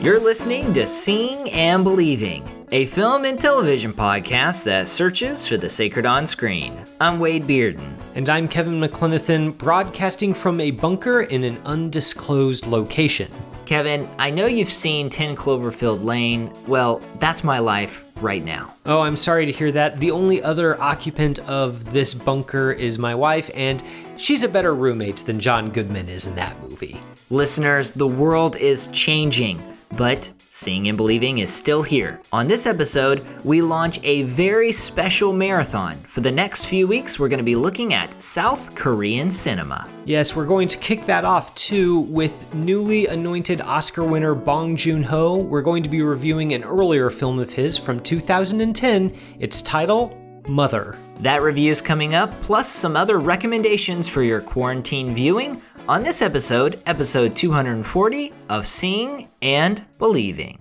You're 0.00 0.20
listening 0.20 0.72
to 0.74 0.86
Seeing 0.86 1.50
and 1.50 1.82
Believing, 1.82 2.44
a 2.70 2.84
film 2.86 3.24
and 3.24 3.40
television 3.40 3.92
podcast 3.92 4.62
that 4.62 4.86
searches 4.86 5.44
for 5.44 5.56
the 5.56 5.68
sacred 5.68 6.06
on 6.06 6.24
screen. 6.24 6.84
I'm 7.00 7.18
Wade 7.18 7.48
Bearden. 7.48 7.90
And 8.14 8.28
I'm 8.28 8.46
Kevin 8.46 8.80
McLenithan, 8.80 9.58
broadcasting 9.58 10.34
from 10.34 10.60
a 10.60 10.70
bunker 10.70 11.22
in 11.22 11.42
an 11.42 11.58
undisclosed 11.64 12.68
location. 12.68 13.28
Kevin, 13.66 14.08
I 14.20 14.30
know 14.30 14.46
you've 14.46 14.68
seen 14.68 15.10
10 15.10 15.34
Cloverfield 15.34 16.04
Lane. 16.04 16.52
Well, 16.68 16.98
that's 17.18 17.42
my 17.42 17.58
life 17.58 18.12
right 18.22 18.44
now. 18.44 18.76
Oh, 18.86 19.00
I'm 19.00 19.16
sorry 19.16 19.46
to 19.46 19.52
hear 19.52 19.72
that. 19.72 19.98
The 19.98 20.12
only 20.12 20.40
other 20.40 20.80
occupant 20.80 21.40
of 21.48 21.92
this 21.92 22.14
bunker 22.14 22.70
is 22.70 23.00
my 23.00 23.16
wife, 23.16 23.50
and 23.52 23.82
she's 24.16 24.44
a 24.44 24.48
better 24.48 24.76
roommate 24.76 25.16
than 25.18 25.40
John 25.40 25.70
Goodman 25.70 26.08
is 26.08 26.28
in 26.28 26.36
that 26.36 26.56
movie. 26.62 27.00
Listeners, 27.30 27.92
the 27.92 28.06
world 28.06 28.54
is 28.56 28.86
changing, 28.88 29.60
but 29.96 30.30
Seeing 30.50 30.88
and 30.88 30.96
Believing 30.96 31.38
is 31.38 31.52
still 31.52 31.82
here. 31.82 32.20
On 32.32 32.48
this 32.48 32.66
episode, 32.66 33.24
we 33.44 33.60
launch 33.60 34.00
a 34.02 34.22
very 34.22 34.72
special 34.72 35.32
marathon. 35.32 35.94
For 35.94 36.20
the 36.20 36.32
next 36.32 36.64
few 36.64 36.86
weeks, 36.86 37.18
we're 37.18 37.28
going 37.28 37.38
to 37.38 37.44
be 37.44 37.54
looking 37.54 37.94
at 37.94 38.22
South 38.22 38.74
Korean 38.74 39.30
cinema. 39.30 39.86
Yes, 40.04 40.34
we're 40.34 40.46
going 40.46 40.66
to 40.68 40.78
kick 40.78 41.04
that 41.04 41.24
off 41.24 41.54
too 41.54 42.00
with 42.00 42.54
newly 42.54 43.06
anointed 43.06 43.60
Oscar 43.60 44.04
winner 44.04 44.34
Bong 44.34 44.74
Joon 44.74 45.02
Ho. 45.02 45.36
We're 45.36 45.62
going 45.62 45.82
to 45.82 45.90
be 45.90 46.02
reviewing 46.02 46.54
an 46.54 46.64
earlier 46.64 47.10
film 47.10 47.38
of 47.38 47.52
his 47.52 47.76
from 47.76 48.00
2010. 48.00 49.14
Its 49.38 49.62
title, 49.62 50.18
Mother. 50.48 50.98
That 51.20 51.42
review 51.42 51.70
is 51.70 51.82
coming 51.82 52.14
up, 52.14 52.30
plus 52.42 52.68
some 52.68 52.96
other 52.96 53.18
recommendations 53.18 54.08
for 54.08 54.22
your 54.22 54.40
quarantine 54.40 55.14
viewing 55.14 55.60
on 55.87 56.03
this 56.03 56.21
episode, 56.21 56.79
episode 56.85 57.35
240 57.35 58.31
of 58.49 58.65
Seeing 58.65 59.27
and 59.41 59.83
Believing. 59.99 60.57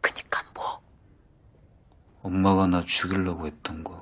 그니까 0.00 0.42
뭐? 0.54 0.80
엄마가 2.22 2.66
나 2.66 2.84
죽이려고 2.84 3.46
했던 3.46 3.82
거. 3.84 4.00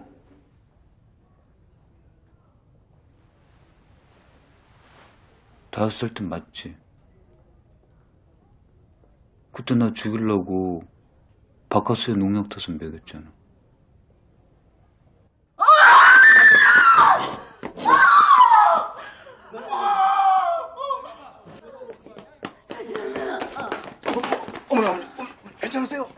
다섯 5.70 5.90
살 5.90 6.14
때 6.14 6.24
맞지? 6.24 6.76
그때 9.52 9.74
나 9.74 9.92
죽이려고 9.92 10.82
바카스에 11.68 12.14
농약 12.14 12.48
타서 12.48 12.72
먹였잖아. 12.72 13.30
괜찮으세요? 25.82 26.08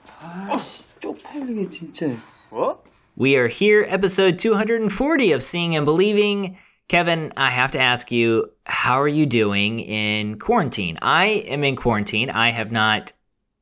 쪽팔리게 1.00 1.68
진짜. 1.68 2.06
뭐? 2.50 2.82
We 3.16 3.36
are 3.36 3.48
here, 3.48 3.84
episode 3.88 4.38
240 4.38 5.32
of 5.32 5.42
Seeing 5.42 5.74
and 5.74 5.84
Believing. 5.84 6.56
Kevin, 6.88 7.32
I 7.36 7.50
have 7.50 7.70
to 7.72 7.78
ask 7.78 8.10
you, 8.10 8.50
how 8.66 9.00
are 9.00 9.08
you 9.08 9.26
doing 9.26 9.80
in 9.80 10.38
quarantine? 10.38 10.98
I 11.00 11.44
am 11.48 11.64
in 11.64 11.76
quarantine. 11.76 12.30
I 12.30 12.50
have 12.50 12.72
not 12.72 13.12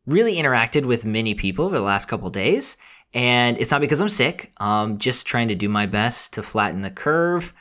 really 0.06 0.36
interacted 0.36 0.86
with 0.86 1.04
many 1.04 1.34
people 1.34 1.66
over 1.66 1.76
the 1.76 1.84
last 1.84 2.06
couple 2.06 2.30
days, 2.30 2.76
and 3.12 3.58
it's 3.58 3.70
not 3.70 3.80
because 3.80 4.00
I'm 4.00 4.08
sick. 4.08 4.52
I'm 4.58 4.98
just 4.98 5.26
trying 5.26 5.48
to 5.48 5.54
do 5.54 5.68
my 5.68 5.86
best 5.86 6.32
to 6.34 6.42
flatten 6.42 6.80
the 6.80 6.90
curve. 6.90 7.52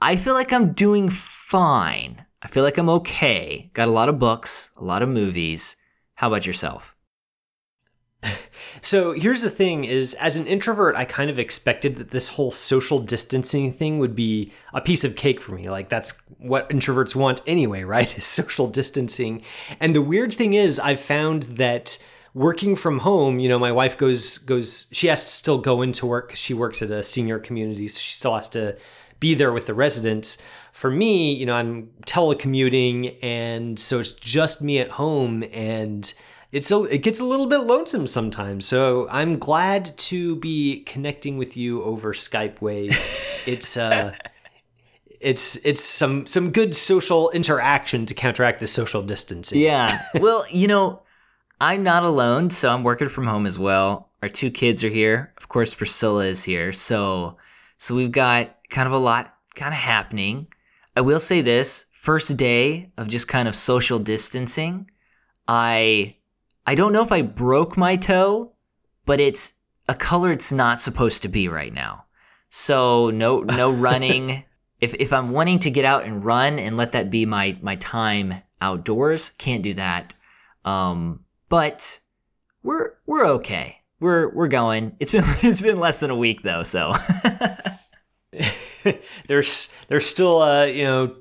I 0.00 0.16
feel 0.16 0.34
like 0.34 0.52
I'm 0.52 0.72
doing 0.72 1.10
fine. 1.10 2.24
I 2.42 2.48
feel 2.48 2.64
like 2.64 2.78
I'm 2.78 2.88
okay. 2.88 3.70
Got 3.74 3.88
a 3.88 3.92
lot 3.92 4.08
of 4.08 4.18
books, 4.18 4.70
a 4.76 4.84
lot 4.84 5.02
of 5.02 5.08
movies. 5.08 5.76
How 6.14 6.28
about 6.28 6.46
yourself? 6.46 6.93
So 8.81 9.13
here's 9.13 9.41
the 9.41 9.49
thing 9.49 9.83
is 9.85 10.13
as 10.15 10.37
an 10.37 10.45
introvert 10.45 10.95
I 10.95 11.05
kind 11.05 11.31
of 11.31 11.39
expected 11.39 11.95
that 11.95 12.11
this 12.11 12.29
whole 12.29 12.51
social 12.51 12.99
distancing 12.99 13.71
thing 13.71 13.97
would 13.97 14.13
be 14.13 14.51
a 14.73 14.81
piece 14.81 15.03
of 15.03 15.15
cake 15.15 15.41
for 15.41 15.55
me. 15.55 15.69
Like 15.69 15.89
that's 15.89 16.21
what 16.37 16.69
introverts 16.69 17.15
want 17.15 17.41
anyway, 17.47 17.83
right? 17.95 18.15
Is 18.15 18.25
social 18.25 18.67
distancing. 18.67 19.41
And 19.79 19.95
the 19.95 20.03
weird 20.03 20.31
thing 20.31 20.53
is 20.53 20.79
I've 20.79 20.99
found 20.99 21.43
that 21.43 21.97
working 22.35 22.75
from 22.75 22.99
home, 22.99 23.39
you 23.39 23.49
know, 23.49 23.57
my 23.57 23.71
wife 23.71 23.97
goes 23.97 24.37
goes 24.37 24.87
she 24.91 25.07
has 25.07 25.23
to 25.23 25.29
still 25.29 25.57
go 25.57 25.81
into 25.81 26.05
work. 26.05 26.33
She 26.35 26.53
works 26.53 26.81
at 26.81 26.91
a 26.91 27.01
senior 27.01 27.39
community, 27.39 27.87
so 27.87 27.99
she 27.99 28.11
still 28.11 28.35
has 28.35 28.49
to 28.49 28.77
be 29.19 29.33
there 29.33 29.51
with 29.51 29.65
the 29.65 29.73
residents. 29.73 30.37
For 30.73 30.91
me, 30.91 31.33
you 31.33 31.45
know, 31.45 31.55
I'm 31.55 31.89
telecommuting 32.05 33.17
and 33.23 33.79
so 33.79 33.99
it's 33.99 34.11
just 34.11 34.61
me 34.61 34.79
at 34.79 34.91
home 34.91 35.43
and 35.53 36.13
it's 36.55 36.71
a, 36.71 36.83
it 36.83 36.99
gets 36.99 37.19
a 37.19 37.25
little 37.25 37.47
bit 37.47 37.57
lonesome 37.57 38.07
sometimes. 38.07 38.65
So 38.65 39.09
I'm 39.11 39.37
glad 39.37 39.97
to 39.97 40.37
be 40.37 40.83
connecting 40.83 41.37
with 41.37 41.57
you 41.57 41.83
over 41.83 42.13
Skype 42.13 42.61
Wade. 42.61 42.97
It's 43.47 43.77
uh 43.77 44.11
it's 45.19 45.57
it's 45.57 45.83
some 45.83 46.25
some 46.25 46.49
good 46.49 46.73
social 46.73 47.29
interaction 47.29 48.07
to 48.07 48.15
counteract 48.15 48.59
the 48.59 48.65
social 48.65 49.03
distancing. 49.03 49.61
Yeah. 49.61 50.01
well, 50.15 50.47
you 50.49 50.67
know, 50.67 51.03
I'm 51.61 51.83
not 51.83 52.01
alone, 52.01 52.49
so 52.49 52.71
I'm 52.71 52.81
working 52.81 53.07
from 53.07 53.27
home 53.27 53.45
as 53.45 53.59
well. 53.59 54.09
Our 54.23 54.29
two 54.29 54.49
kids 54.49 54.83
are 54.83 54.89
here. 54.89 55.31
Of 55.37 55.47
course, 55.47 55.75
Priscilla 55.75 56.25
is 56.25 56.43
here. 56.43 56.73
So 56.73 57.37
so 57.77 57.93
we've 57.93 58.11
got 58.11 58.55
kind 58.71 58.87
of 58.87 58.93
a 58.93 58.97
lot 58.97 59.35
kind 59.53 59.75
of 59.75 59.79
happening. 59.79 60.47
I 60.95 61.01
will 61.01 61.19
say 61.19 61.41
this, 61.41 61.85
first 61.91 62.35
day 62.35 62.89
of 62.97 63.07
just 63.07 63.27
kind 63.27 63.47
of 63.47 63.55
social 63.55 63.99
distancing, 63.99 64.89
I 65.47 66.15
I 66.65 66.75
don't 66.75 66.93
know 66.93 67.03
if 67.03 67.11
I 67.11 67.21
broke 67.21 67.77
my 67.77 67.95
toe, 67.95 68.53
but 69.05 69.19
it's 69.19 69.53
a 69.87 69.95
color 69.95 70.31
it's 70.31 70.51
not 70.51 70.81
supposed 70.81 71.21
to 71.21 71.27
be 71.27 71.47
right 71.47 71.73
now. 71.73 72.05
So 72.49 73.09
no 73.09 73.41
no 73.41 73.71
running. 73.87 74.43
if 74.81 74.93
if 74.95 75.13
I'm 75.13 75.31
wanting 75.31 75.59
to 75.59 75.69
get 75.69 75.85
out 75.85 76.05
and 76.05 76.25
run 76.25 76.59
and 76.59 76.77
let 76.77 76.91
that 76.93 77.11
be 77.11 77.25
my 77.25 77.57
my 77.61 77.75
time 77.75 78.41
outdoors, 78.61 79.29
can't 79.37 79.63
do 79.63 79.73
that. 79.75 80.13
Um, 80.63 81.25
but 81.49 81.99
we're 82.63 82.93
we're 83.05 83.25
okay. 83.27 83.81
We're 83.99 84.29
we're 84.33 84.47
going. 84.47 84.95
It's 84.99 85.11
been 85.11 85.23
it's 85.43 85.61
been 85.61 85.79
less 85.79 85.99
than 85.99 86.09
a 86.09 86.15
week 86.15 86.41
though, 86.41 86.63
so 86.63 86.93
there's 89.27 89.71
there's 89.87 90.05
still 90.05 90.41
uh 90.41 90.65
you 90.65 90.83
know 90.83 91.15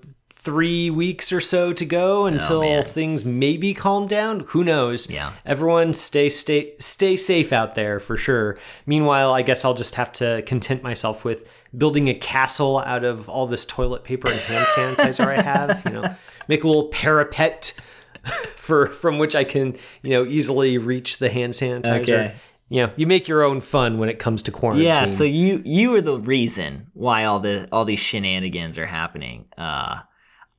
three 0.44 0.90
weeks 0.90 1.32
or 1.32 1.40
so 1.40 1.72
to 1.72 1.86
go 1.86 2.26
until 2.26 2.60
man. 2.60 2.84
things 2.84 3.24
maybe 3.24 3.72
calm 3.72 4.06
down. 4.06 4.40
Who 4.48 4.62
knows? 4.62 5.08
Yeah. 5.08 5.32
Everyone 5.46 5.94
stay 5.94 6.28
stay 6.28 6.74
stay 6.78 7.16
safe 7.16 7.50
out 7.50 7.74
there 7.74 7.98
for 7.98 8.18
sure. 8.18 8.58
Meanwhile, 8.84 9.32
I 9.32 9.40
guess 9.40 9.64
I'll 9.64 9.74
just 9.74 9.94
have 9.94 10.12
to 10.14 10.42
content 10.42 10.82
myself 10.82 11.24
with 11.24 11.50
building 11.76 12.08
a 12.08 12.14
castle 12.14 12.80
out 12.80 13.04
of 13.04 13.28
all 13.28 13.46
this 13.46 13.64
toilet 13.64 14.04
paper 14.04 14.30
and 14.30 14.38
hand 14.38 14.66
sanitizer 14.66 15.26
I 15.26 15.40
have. 15.40 15.82
You 15.86 15.92
know, 15.92 16.14
make 16.48 16.62
a 16.62 16.68
little 16.68 16.88
parapet 16.88 17.72
for 18.56 18.88
from 18.88 19.18
which 19.18 19.34
I 19.34 19.44
can 19.44 19.76
you 20.02 20.10
know 20.10 20.26
easily 20.26 20.76
reach 20.76 21.18
the 21.18 21.30
hand 21.30 21.54
sanitizer. 21.54 22.02
Okay. 22.02 22.34
You 22.68 22.86
know, 22.86 22.92
you 22.96 23.06
make 23.06 23.28
your 23.28 23.42
own 23.42 23.60
fun 23.60 23.98
when 23.98 24.08
it 24.08 24.18
comes 24.18 24.42
to 24.42 24.50
quarantine. 24.50 24.86
yeah. 24.86 25.06
So 25.06 25.24
you 25.24 25.62
you 25.64 25.94
are 25.96 26.00
the 26.02 26.18
reason 26.18 26.88
why 26.92 27.24
all 27.24 27.40
the 27.40 27.66
all 27.72 27.86
these 27.86 28.00
shenanigans 28.00 28.76
are 28.76 28.86
happening. 28.86 29.46
Uh, 29.56 30.00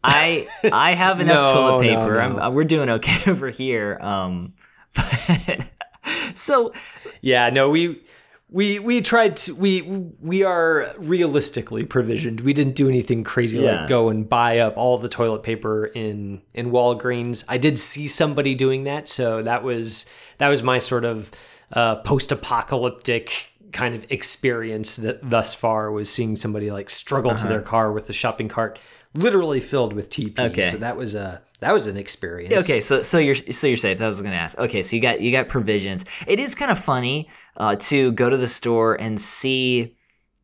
I 0.08 0.48
I 0.72 0.94
have 0.94 1.20
enough 1.20 1.50
No, 1.50 1.54
toilet 1.56 1.82
paper. 1.84 2.14
no. 2.16 2.20
I'm, 2.20 2.40
uh, 2.40 2.50
we're 2.52 2.64
doing 2.66 2.90
okay 2.90 3.20
over 3.32 3.50
here. 3.50 3.98
Um, 4.02 4.54
but 4.94 5.62
so 6.36 6.74
Yeah, 7.22 7.50
no, 7.50 7.70
we 7.70 8.04
we 8.50 8.78
we 8.80 9.02
tried 9.02 9.36
to 9.38 9.56
we 9.56 9.82
we 10.22 10.44
are 10.44 10.88
realistically 11.00 11.84
provisioned. 11.84 12.42
We 12.42 12.54
didn't 12.54 12.76
do 12.76 12.88
anything 12.88 13.24
crazy 13.24 13.60
Yeah. 13.60 13.80
like 13.82 13.90
go 13.90 14.10
and 14.10 14.30
buy 14.30 14.60
up 14.60 14.78
all 14.78 14.98
the 14.98 15.10
toilet 15.10 15.42
paper 15.44 15.86
in 15.88 16.42
in 16.54 16.72
Walgreens. 16.72 17.44
I 17.50 17.58
did 17.58 17.80
see 17.80 18.08
somebody 18.08 18.54
doing 18.56 18.84
that, 18.86 19.08
so 19.08 19.42
that 19.42 19.64
was 19.64 20.06
that 20.38 20.50
was 20.50 20.62
my 20.64 20.80
sort 20.80 21.06
of 21.06 21.32
uh, 21.74 21.96
post-apocalyptic 22.04 23.52
kind 23.72 23.94
of 23.96 24.06
experience 24.10 24.96
that 24.98 25.28
thus 25.30 25.54
far 25.54 25.92
was 25.92 26.10
seeing 26.10 26.36
somebody 26.36 26.72
like 26.72 26.90
struggle 26.90 27.36
to 27.36 27.48
their 27.48 27.62
car 27.62 27.92
with 27.92 28.08
the 28.08 28.14
shopping 28.14 28.48
cart 28.48 28.80
literally 29.16 29.62
filled 29.62 29.94
with 29.94 30.10
TP. 30.10 30.38
Okay. 30.38 30.70
So 30.70 30.78
that 30.78 30.98
was 30.98 31.16
a 31.16 31.42
that 31.60 31.74
was 31.74 31.88
an 31.88 31.98
experience. 31.98 32.54
Okay, 32.66 32.82
so 32.82 33.02
so 33.02 33.18
you're 33.18 33.36
so 33.36 33.68
you're 33.68 33.78
safe. 33.78 34.02
I 34.02 34.08
was 34.08 34.22
going 34.22 34.34
to 34.34 34.38
ask. 34.38 34.58
Okay, 34.58 34.84
so 34.84 34.96
you 34.96 35.02
got 35.02 35.22
you 35.22 35.32
got 35.32 35.48
provisions. 35.48 36.06
It 36.28 36.40
is 36.40 36.54
kind 36.54 36.70
of 36.70 36.78
funny 36.78 37.30
uh, 37.58 37.78
to 37.78 38.12
go 38.12 38.30
to 38.30 38.38
the 38.38 38.48
store 38.48 38.96
and 38.96 39.20
see 39.20 39.96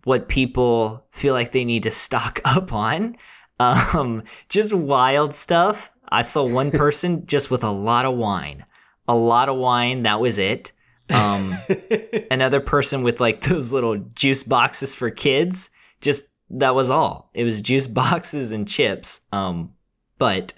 what 0.04 0.28
people 0.28 1.06
feel 1.12 1.34
like 1.34 1.52
they 1.52 1.66
need 1.66 1.84
to 1.84 1.92
stock 1.92 2.42
up 2.46 2.74
on. 2.74 3.18
Um, 3.60 4.24
just 4.50 4.74
wild 4.74 5.36
stuff. 5.36 5.92
I 6.10 6.24
saw 6.24 6.44
one 6.44 6.72
person 6.86 7.26
just 7.26 7.52
with 7.52 7.64
a 7.64 7.70
lot 7.70 8.06
of 8.06 8.16
wine, 8.16 8.66
a 9.08 9.16
lot 9.16 9.50
of 9.50 9.58
wine. 9.58 10.04
That 10.04 10.20
was 10.20 10.40
it. 10.40 10.72
Um, 11.10 11.58
another 12.32 12.62
person 12.62 13.04
with 13.04 13.20
like 13.20 13.42
those 13.42 13.74
little 13.74 13.98
juice 13.98 14.44
boxes 14.44 14.96
for 14.96 15.10
kids. 15.10 15.70
Just 16.00 16.26
that 16.52 16.76
was 16.76 16.90
all. 16.90 17.30
It 17.34 17.44
was 17.44 17.62
juice 17.62 17.88
boxes 18.02 18.52
and 18.52 18.68
chips. 18.68 19.22
Um, 19.32 19.74
but 20.18 20.54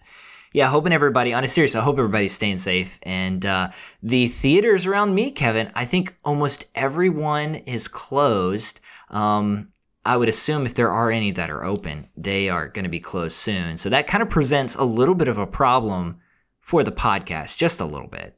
yeah, 0.51 0.69
hoping 0.69 0.93
everybody, 0.93 1.33
on 1.33 1.43
a 1.43 1.47
serious, 1.47 1.75
I 1.75 1.81
hope 1.81 1.97
everybody's 1.97 2.33
staying 2.33 2.59
safe. 2.59 2.99
And 3.03 3.45
uh, 3.45 3.69
the 4.01 4.27
theaters 4.27 4.85
around 4.85 5.15
me, 5.15 5.31
Kevin, 5.31 5.71
I 5.73 5.85
think 5.85 6.15
almost 6.23 6.65
everyone 6.75 7.55
is 7.55 7.87
closed. 7.87 8.79
Um, 9.09 9.69
I 10.05 10.17
would 10.17 10.29
assume 10.29 10.65
if 10.65 10.75
there 10.75 10.91
are 10.91 11.09
any 11.09 11.31
that 11.31 11.49
are 11.49 11.63
open, 11.63 12.09
they 12.17 12.49
are 12.49 12.67
going 12.67 12.83
to 12.83 12.89
be 12.89 12.99
closed 12.99 13.35
soon. 13.35 13.77
So 13.77 13.89
that 13.89 14.05
kind 14.05 14.21
of 14.21 14.29
presents 14.29 14.75
a 14.75 14.83
little 14.83 15.15
bit 15.15 15.27
of 15.27 15.37
a 15.37 15.47
problem 15.47 16.19
for 16.59 16.83
the 16.83 16.91
podcast, 16.91 17.57
just 17.57 17.79
a 17.79 17.85
little 17.85 18.07
bit. 18.07 18.37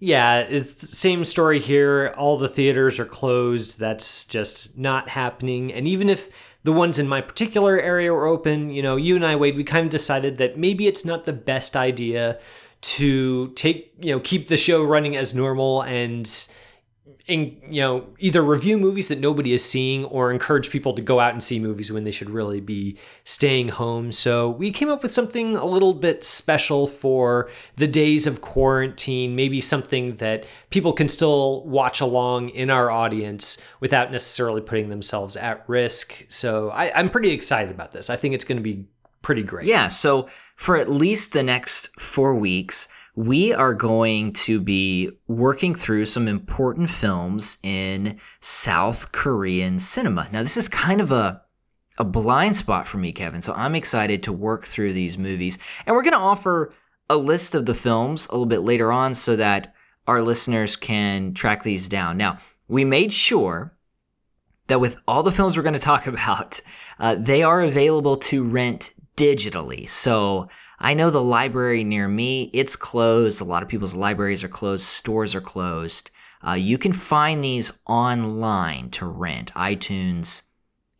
Yeah, 0.00 0.40
it's 0.40 0.74
the 0.74 0.86
same 0.86 1.24
story 1.24 1.60
here. 1.60 2.14
All 2.16 2.36
the 2.36 2.48
theaters 2.48 2.98
are 2.98 3.04
closed. 3.04 3.78
That's 3.78 4.24
just 4.24 4.76
not 4.76 5.08
happening. 5.08 5.72
And 5.72 5.86
even 5.88 6.08
if 6.08 6.28
the 6.64 6.72
ones 6.72 6.98
in 6.98 7.08
my 7.08 7.20
particular 7.20 7.78
area 7.78 8.12
were 8.12 8.26
open, 8.26 8.70
you 8.70 8.82
know, 8.82 8.96
you 8.96 9.16
and 9.16 9.24
I, 9.24 9.36
Wade, 9.36 9.56
we 9.56 9.64
kind 9.64 9.84
of 9.84 9.90
decided 9.90 10.38
that 10.38 10.58
maybe 10.58 10.86
it's 10.86 11.04
not 11.04 11.24
the 11.24 11.32
best 11.32 11.76
idea 11.76 12.38
to 12.80 13.48
take, 13.52 13.92
you 14.00 14.12
know, 14.12 14.20
keep 14.20 14.48
the 14.48 14.56
show 14.56 14.82
running 14.82 15.16
as 15.16 15.34
normal 15.34 15.82
and 15.82 16.48
in, 17.26 17.56
you 17.68 17.80
know 17.80 18.06
either 18.18 18.42
review 18.42 18.76
movies 18.76 19.08
that 19.08 19.18
nobody 19.18 19.52
is 19.52 19.64
seeing 19.64 20.04
or 20.06 20.30
encourage 20.30 20.70
people 20.70 20.92
to 20.92 21.00
go 21.00 21.20
out 21.20 21.32
and 21.32 21.42
see 21.42 21.58
movies 21.58 21.90
when 21.90 22.04
they 22.04 22.10
should 22.10 22.28
really 22.28 22.60
be 22.60 22.98
staying 23.24 23.68
home. 23.70 24.12
So 24.12 24.50
we 24.50 24.70
came 24.70 24.90
up 24.90 25.02
with 25.02 25.12
something 25.12 25.56
a 25.56 25.64
little 25.64 25.94
bit 25.94 26.22
special 26.22 26.86
for 26.86 27.50
the 27.76 27.86
days 27.86 28.26
of 28.26 28.40
quarantine 28.40 29.34
maybe 29.34 29.60
something 29.60 30.16
that 30.16 30.46
people 30.70 30.92
can 30.92 31.08
still 31.08 31.64
watch 31.64 32.00
along 32.00 32.50
in 32.50 32.68
our 32.68 32.90
audience 32.90 33.60
without 33.80 34.12
necessarily 34.12 34.60
putting 34.60 34.90
themselves 34.90 35.36
at 35.36 35.64
risk. 35.66 36.26
So 36.28 36.70
I, 36.70 36.92
i'm 36.94 37.08
pretty 37.08 37.30
excited 37.30 37.70
about 37.70 37.92
this. 37.92 38.10
I 38.10 38.16
think 38.16 38.34
it's 38.34 38.44
going 38.44 38.58
to 38.58 38.62
be 38.62 38.86
pretty 39.22 39.42
great. 39.42 39.66
Yeah, 39.66 39.88
so 39.88 40.28
for 40.56 40.76
at 40.76 40.90
least 40.90 41.32
the 41.32 41.42
next 41.42 41.88
four 41.98 42.34
weeks, 42.34 42.86
we 43.16 43.52
are 43.52 43.74
going 43.74 44.32
to 44.32 44.60
be 44.60 45.10
working 45.28 45.74
through 45.74 46.04
some 46.06 46.26
important 46.26 46.90
films 46.90 47.58
in 47.62 48.18
South 48.40 49.12
Korean 49.12 49.78
cinema. 49.78 50.28
Now, 50.32 50.42
this 50.42 50.56
is 50.56 50.68
kind 50.68 51.00
of 51.00 51.12
a 51.12 51.42
a 51.96 52.04
blind 52.04 52.56
spot 52.56 52.86
for 52.86 52.98
me, 52.98 53.12
Kevin. 53.12 53.40
So 53.40 53.52
I'm 53.52 53.74
excited 53.74 54.22
to 54.24 54.32
work 54.32 54.64
through 54.64 54.92
these 54.92 55.16
movies. 55.16 55.58
And 55.86 55.94
we're 55.94 56.02
going 56.02 56.12
to 56.12 56.18
offer 56.18 56.72
a 57.08 57.16
list 57.16 57.54
of 57.54 57.66
the 57.66 57.74
films 57.74 58.26
a 58.26 58.32
little 58.32 58.46
bit 58.46 58.62
later 58.62 58.90
on 58.90 59.14
so 59.14 59.36
that 59.36 59.72
our 60.06 60.20
listeners 60.20 60.76
can 60.76 61.34
track 61.34 61.62
these 61.62 61.88
down. 61.88 62.16
Now, 62.16 62.38
we 62.66 62.84
made 62.84 63.12
sure 63.12 63.76
that 64.66 64.80
with 64.80 65.00
all 65.06 65.22
the 65.22 65.32
films 65.32 65.56
we're 65.56 65.62
going 65.62 65.74
to 65.74 65.78
talk 65.78 66.06
about, 66.08 66.60
uh, 66.98 67.14
they 67.14 67.42
are 67.42 67.60
available 67.60 68.16
to 68.16 68.42
rent 68.42 68.92
digitally. 69.16 69.88
So 69.88 70.48
I 70.84 70.92
know 70.92 71.08
the 71.08 71.24
library 71.24 71.82
near 71.82 72.06
me, 72.06 72.50
it's 72.52 72.76
closed. 72.76 73.40
A 73.40 73.44
lot 73.44 73.62
of 73.62 73.70
people's 73.70 73.94
libraries 73.94 74.44
are 74.44 74.48
closed, 74.48 74.84
stores 74.84 75.34
are 75.34 75.40
closed. 75.40 76.10
Uh, 76.46 76.52
you 76.52 76.76
can 76.76 76.92
find 76.92 77.42
these 77.42 77.72
online 77.86 78.90
to 78.90 79.06
rent 79.06 79.50
iTunes, 79.54 80.42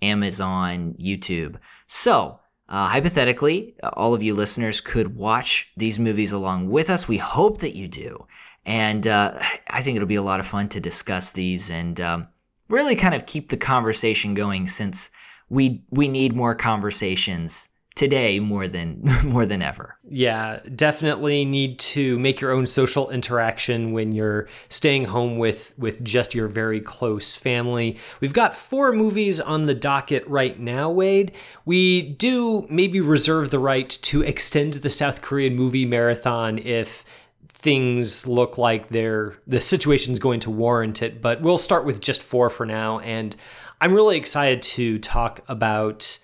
Amazon, 0.00 0.94
YouTube. 0.98 1.56
So, 1.86 2.40
uh, 2.66 2.88
hypothetically, 2.88 3.75
all 3.92 4.14
of 4.14 4.22
you 4.22 4.32
listeners 4.32 4.81
could 4.81 5.16
watch 5.16 5.70
these 5.76 5.98
movies 5.98 6.32
along 6.32 6.70
with 6.70 6.88
us. 6.88 7.06
We 7.06 7.19
hope 7.19 7.58
that 7.58 7.76
you 7.76 7.86
do. 7.86 8.26
And 8.64 9.06
uh, 9.06 9.38
I 9.69 9.82
think 9.82 9.96
it'll 9.96 10.08
be 10.08 10.14
a 10.14 10.22
lot 10.22 10.40
of 10.40 10.46
fun 10.46 10.70
to 10.70 10.81
discuss 10.81 11.31
these 11.31 11.70
and 11.70 12.00
um, 12.00 12.28
really 12.70 12.96
kind 12.96 13.14
of 13.14 13.26
keep 13.26 13.50
the 13.50 13.58
conversation 13.58 14.32
going 14.32 14.66
since 14.66 15.10
we 15.50 15.84
we 15.90 16.08
need 16.08 16.34
more 16.34 16.54
conversations 16.54 17.69
today 17.94 18.41
more 18.41 18.67
than 18.67 19.02
more 19.25 19.46
than 19.46 19.62
ever. 19.62 19.96
Yeah, 20.05 20.61
definitely 20.75 21.44
need 21.44 21.79
to 21.81 22.19
make 22.19 22.41
your 22.41 22.50
own 22.50 22.67
social 22.67 23.11
interaction 23.11 23.93
when 23.93 24.12
you're 24.12 24.49
staying 24.69 25.05
home 25.05 25.38
with 25.38 25.75
with 25.79 26.02
just 26.02 26.35
your 26.35 26.49
very 26.49 26.81
close 26.81 27.37
family. 27.37 27.96
We've 28.20 28.32
got 28.32 28.55
four 28.55 28.93
movies 28.93 29.41
on 29.41 29.64
the 29.64 29.75
docket 29.75 30.26
right 30.26 30.58
now, 30.58 30.91
Wade. 30.91 31.32
We 31.64 32.02
do 32.02 32.67
maybe 32.69 33.00
reserve 33.00 33.50
the 33.50 33.58
right 33.58 33.88
to 33.88 34.23
extend 34.23 34.75
the 34.75 34.91
South 34.91 35.23
Korean 35.23 35.55
movie 35.55 35.87
marathon 35.87 36.58
if 36.58 37.05
things 37.49 38.26
look 38.26 38.58
like 38.58 38.91
they're 38.91 39.35
the 39.46 39.61
situation's 39.61 40.19
going 40.19 40.41
to 40.41 40.50
warrant 40.50 41.02
it, 41.02 41.23
but 41.23 41.41
we'll 41.41 41.56
start 41.56 41.87
with 41.87 42.00
just 42.00 42.23
four 42.23 42.50
for 42.50 42.67
now 42.67 42.99
and 43.00 43.37
I'm 43.81 43.93
really 43.93 44.17
excited 44.17 44.62
to 44.62 44.99
talk 44.99 45.41
about 45.49 46.19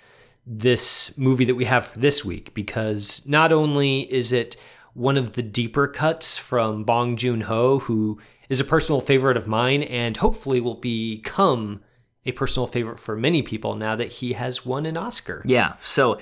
this 0.47 1.17
movie 1.19 1.45
that 1.45 1.55
we 1.55 1.65
have 1.67 1.87
for 1.87 1.99
this 1.99 2.25
week 2.25 2.53
because 2.55 3.23
not 3.27 3.53
only 3.53 4.01
is 4.13 4.33
it 4.33 4.57
one 4.95 5.17
of 5.17 5.35
the 5.35 5.43
deeper 5.43 5.87
cuts 5.87 6.39
from 6.39 6.85
Bong 6.85 7.17
Joon 7.17 7.43
Ho, 7.43 7.81
who 7.81 8.19
is 8.49 8.59
a 8.59 8.65
personal 8.65 9.01
favorite 9.01 9.37
of 9.37 9.47
mine 9.47 9.83
and 9.83 10.17
hopefully 10.17 10.61
will 10.61 10.75
become 10.75 11.83
a 12.27 12.33
personal 12.33 12.67
favorite 12.67 12.99
for 12.99 13.17
many 13.17 13.43
people 13.43 13.77
now 13.77 13.95
that 13.97 14.09
he 14.09 14.33
has 14.33 14.67
won 14.67 14.87
an 14.87 14.97
Oscar. 14.97 15.43
Yeah. 15.45 15.75
So 15.81 16.19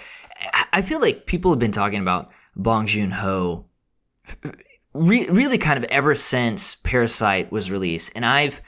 I- 0.72 0.82
feel 0.82 1.00
like 1.00 1.26
people 1.26 1.50
have 1.50 1.58
been 1.58 1.72
talking 1.72 2.00
about 2.00 2.30
Bong 2.54 2.86
Joon 2.86 3.10
Ho 3.12 3.64
re- 4.94 5.28
really 5.28 5.58
kind 5.58 5.82
of 5.82 5.84
ever 5.90 6.14
since 6.14 6.74
Parasite 6.76 7.50
was 7.50 7.70
released, 7.70 8.12
and 8.14 8.24
I've 8.24 8.60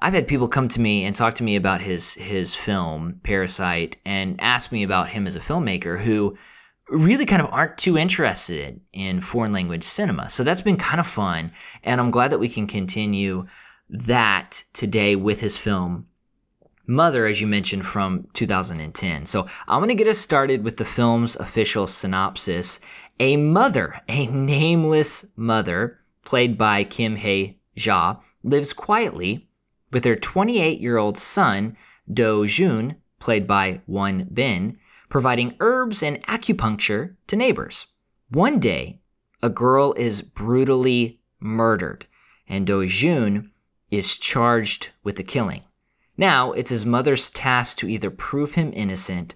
I've 0.00 0.14
had 0.14 0.28
people 0.28 0.48
come 0.48 0.68
to 0.68 0.80
me 0.80 1.04
and 1.04 1.16
talk 1.16 1.34
to 1.36 1.44
me 1.44 1.56
about 1.56 1.80
his 1.80 2.14
his 2.14 2.54
film 2.54 3.20
Parasite 3.22 3.96
and 4.04 4.40
ask 4.40 4.72
me 4.72 4.82
about 4.82 5.10
him 5.10 5.26
as 5.26 5.36
a 5.36 5.40
filmmaker 5.40 6.02
who 6.02 6.36
really 6.88 7.26
kind 7.26 7.42
of 7.42 7.52
aren't 7.52 7.78
too 7.78 7.98
interested 7.98 8.80
in 8.92 9.20
foreign 9.20 9.52
language 9.52 9.84
cinema. 9.84 10.30
So 10.30 10.44
that's 10.44 10.60
been 10.60 10.76
kind 10.76 11.00
of 11.00 11.06
fun, 11.06 11.52
and 11.82 12.00
I'm 12.00 12.10
glad 12.10 12.30
that 12.30 12.38
we 12.38 12.48
can 12.48 12.66
continue 12.66 13.46
that 13.88 14.64
today 14.72 15.16
with 15.16 15.40
his 15.40 15.56
film 15.56 16.06
Mother, 16.86 17.26
as 17.26 17.40
you 17.40 17.46
mentioned, 17.48 17.84
from 17.84 18.28
2010. 18.32 19.26
So 19.26 19.46
I'm 19.66 19.80
going 19.80 19.88
to 19.88 19.94
get 19.94 20.06
us 20.06 20.18
started 20.18 20.62
with 20.62 20.76
the 20.76 20.84
film's 20.84 21.34
official 21.36 21.86
synopsis. 21.86 22.78
A 23.18 23.36
mother, 23.36 24.00
a 24.08 24.26
nameless 24.28 25.26
mother, 25.36 25.98
played 26.24 26.56
by 26.56 26.84
Kim 26.84 27.16
Hye 27.16 27.56
Ja, 27.74 28.16
lives 28.44 28.72
quietly 28.72 29.45
with 29.92 30.04
her 30.04 30.16
28 30.16 30.80
year 30.80 30.96
old 30.96 31.18
son, 31.18 31.76
Do 32.12 32.46
Jun, 32.46 32.96
played 33.18 33.46
by 33.46 33.80
Won 33.86 34.28
Bin, 34.32 34.78
providing 35.08 35.56
herbs 35.60 36.02
and 36.02 36.22
acupuncture 36.24 37.16
to 37.26 37.36
neighbors. 37.36 37.86
One 38.30 38.58
day, 38.58 39.00
a 39.42 39.48
girl 39.48 39.92
is 39.94 40.22
brutally 40.22 41.20
murdered, 41.40 42.06
and 42.48 42.66
Do 42.66 42.86
Jun 42.86 43.52
is 43.90 44.16
charged 44.16 44.90
with 45.04 45.16
the 45.16 45.22
killing. 45.22 45.62
Now, 46.16 46.52
it's 46.52 46.70
his 46.70 46.86
mother's 46.86 47.30
task 47.30 47.78
to 47.78 47.88
either 47.88 48.10
prove 48.10 48.54
him 48.54 48.72
innocent 48.74 49.34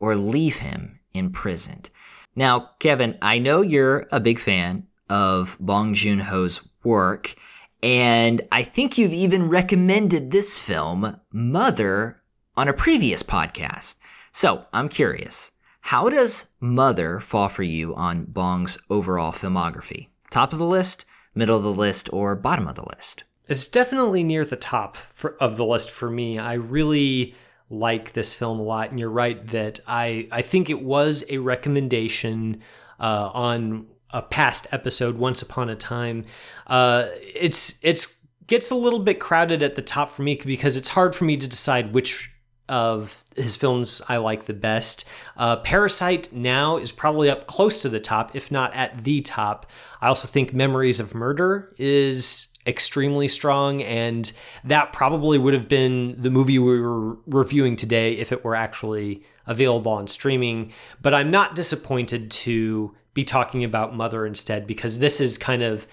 or 0.00 0.16
leave 0.16 0.58
him 0.58 0.98
imprisoned. 1.12 1.90
Now, 2.34 2.70
Kevin, 2.78 3.18
I 3.20 3.38
know 3.38 3.60
you're 3.60 4.06
a 4.10 4.20
big 4.20 4.38
fan 4.38 4.86
of 5.08 5.56
Bong 5.60 5.94
Joon 5.94 6.20
Ho's 6.20 6.60
work, 6.82 7.34
and 7.82 8.42
I 8.52 8.62
think 8.62 8.96
you've 8.96 9.12
even 9.12 9.48
recommended 9.48 10.30
this 10.30 10.58
film, 10.58 11.20
Mother, 11.32 12.22
on 12.56 12.68
a 12.68 12.72
previous 12.72 13.22
podcast. 13.22 13.96
So 14.30 14.66
I'm 14.72 14.88
curious, 14.88 15.50
how 15.80 16.08
does 16.08 16.46
Mother 16.60 17.18
fall 17.18 17.48
for 17.48 17.64
you 17.64 17.94
on 17.94 18.24
Bong's 18.24 18.78
overall 18.88 19.32
filmography? 19.32 20.08
Top 20.30 20.52
of 20.52 20.58
the 20.58 20.66
list, 20.66 21.04
middle 21.34 21.56
of 21.56 21.64
the 21.64 21.72
list, 21.72 22.12
or 22.12 22.36
bottom 22.36 22.68
of 22.68 22.76
the 22.76 22.86
list? 22.96 23.24
It's 23.48 23.66
definitely 23.66 24.22
near 24.22 24.44
the 24.44 24.56
top 24.56 24.96
for, 24.96 25.36
of 25.40 25.56
the 25.56 25.66
list 25.66 25.90
for 25.90 26.08
me. 26.08 26.38
I 26.38 26.54
really 26.54 27.34
like 27.68 28.12
this 28.12 28.32
film 28.32 28.60
a 28.60 28.62
lot, 28.62 28.90
and 28.90 29.00
you're 29.00 29.10
right 29.10 29.44
that 29.48 29.80
I 29.86 30.28
I 30.30 30.42
think 30.42 30.70
it 30.70 30.82
was 30.82 31.24
a 31.28 31.38
recommendation 31.38 32.60
uh, 33.00 33.30
on 33.34 33.88
a 34.12 34.22
past 34.22 34.66
episode, 34.72 35.16
Once 35.16 35.42
Upon 35.42 35.70
a 35.70 35.76
Time. 35.76 36.24
Uh, 36.66 37.06
it's 37.34 37.78
it's 37.82 38.18
gets 38.46 38.70
a 38.70 38.74
little 38.74 38.98
bit 38.98 39.20
crowded 39.20 39.62
at 39.62 39.76
the 39.76 39.82
top 39.82 40.10
for 40.10 40.22
me 40.22 40.34
because 40.34 40.76
it's 40.76 40.90
hard 40.90 41.14
for 41.14 41.24
me 41.24 41.36
to 41.36 41.48
decide 41.48 41.94
which 41.94 42.30
of 42.68 43.24
his 43.36 43.56
films 43.56 44.00
I 44.08 44.16
like 44.18 44.46
the 44.46 44.54
best. 44.54 45.06
Uh, 45.36 45.56
Parasite 45.56 46.32
now 46.32 46.76
is 46.76 46.92
probably 46.92 47.28
up 47.28 47.46
close 47.46 47.82
to 47.82 47.88
the 47.88 48.00
top, 48.00 48.34
if 48.34 48.50
not 48.50 48.72
at 48.74 49.04
the 49.04 49.20
top. 49.20 49.66
I 50.00 50.08
also 50.08 50.28
think 50.28 50.54
Memories 50.54 51.00
of 51.00 51.14
Murder 51.14 51.72
is 51.76 52.48
extremely 52.66 53.28
strong, 53.28 53.82
and 53.82 54.32
that 54.64 54.92
probably 54.92 55.38
would 55.38 55.54
have 55.54 55.68
been 55.68 56.14
the 56.20 56.30
movie 56.30 56.58
we 56.58 56.80
were 56.80 57.16
reviewing 57.26 57.76
today 57.76 58.14
if 58.14 58.32
it 58.32 58.44
were 58.44 58.54
actually 58.54 59.22
available 59.46 59.92
on 59.92 60.06
streaming. 60.06 60.72
But 61.00 61.14
I'm 61.14 61.30
not 61.30 61.54
disappointed 61.54 62.30
to 62.30 62.94
be 63.14 63.24
talking 63.24 63.64
about 63.64 63.94
Mother 63.94 64.26
instead 64.26 64.66
because 64.66 64.98
this 64.98 65.20
is 65.20 65.38
kind 65.38 65.62
of 65.62 65.86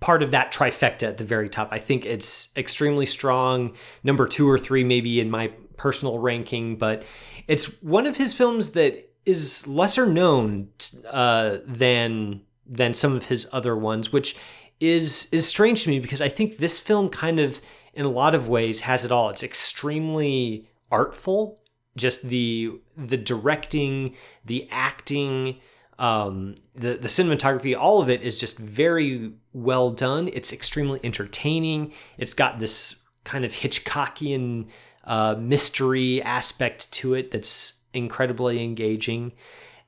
part 0.00 0.22
of 0.22 0.30
that 0.30 0.52
trifecta 0.52 1.04
at 1.04 1.18
the 1.18 1.24
very 1.24 1.48
top. 1.48 1.68
I 1.72 1.78
think 1.78 2.04
it's 2.06 2.56
extremely 2.56 3.06
strong, 3.06 3.74
number 4.04 4.26
two 4.28 4.48
or 4.48 4.58
three, 4.58 4.84
maybe 4.84 5.20
in 5.20 5.30
my 5.30 5.48
personal 5.76 6.18
ranking, 6.18 6.76
but 6.76 7.04
it's 7.48 7.82
one 7.82 8.06
of 8.06 8.16
his 8.16 8.32
films 8.32 8.70
that 8.72 9.10
is 9.24 9.66
lesser 9.66 10.06
known 10.06 10.68
uh, 11.08 11.58
than 11.66 12.42
than 12.68 12.94
some 12.94 13.14
of 13.14 13.26
his 13.26 13.48
other 13.52 13.76
ones, 13.76 14.12
which 14.12 14.36
is 14.80 15.28
is 15.32 15.46
strange 15.46 15.84
to 15.84 15.90
me 15.90 15.98
because 15.98 16.20
I 16.20 16.28
think 16.28 16.58
this 16.58 16.78
film 16.78 17.08
kind 17.08 17.40
of 17.40 17.60
in 17.94 18.04
a 18.04 18.10
lot 18.10 18.34
of 18.34 18.48
ways 18.48 18.80
has 18.82 19.04
it 19.04 19.12
all. 19.12 19.30
It's 19.30 19.42
extremely 19.42 20.68
artful, 20.90 21.60
just 21.96 22.28
the 22.28 22.80
the 22.96 23.16
directing, 23.16 24.14
the 24.44 24.68
acting, 24.70 25.60
um, 25.98 26.54
the 26.74 26.94
the 26.94 27.08
cinematography, 27.08 27.76
all 27.76 28.02
of 28.02 28.10
it 28.10 28.22
is 28.22 28.38
just 28.38 28.58
very 28.58 29.32
well 29.52 29.90
done. 29.90 30.28
It's 30.32 30.52
extremely 30.52 31.00
entertaining. 31.02 31.92
It's 32.18 32.34
got 32.34 32.58
this 32.60 32.96
kind 33.24 33.44
of 33.44 33.52
Hitchcockian 33.52 34.68
uh, 35.04 35.36
mystery 35.38 36.22
aspect 36.22 36.92
to 36.92 37.14
it 37.14 37.30
that's 37.30 37.80
incredibly 37.94 38.62
engaging, 38.62 39.32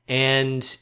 and 0.07 0.77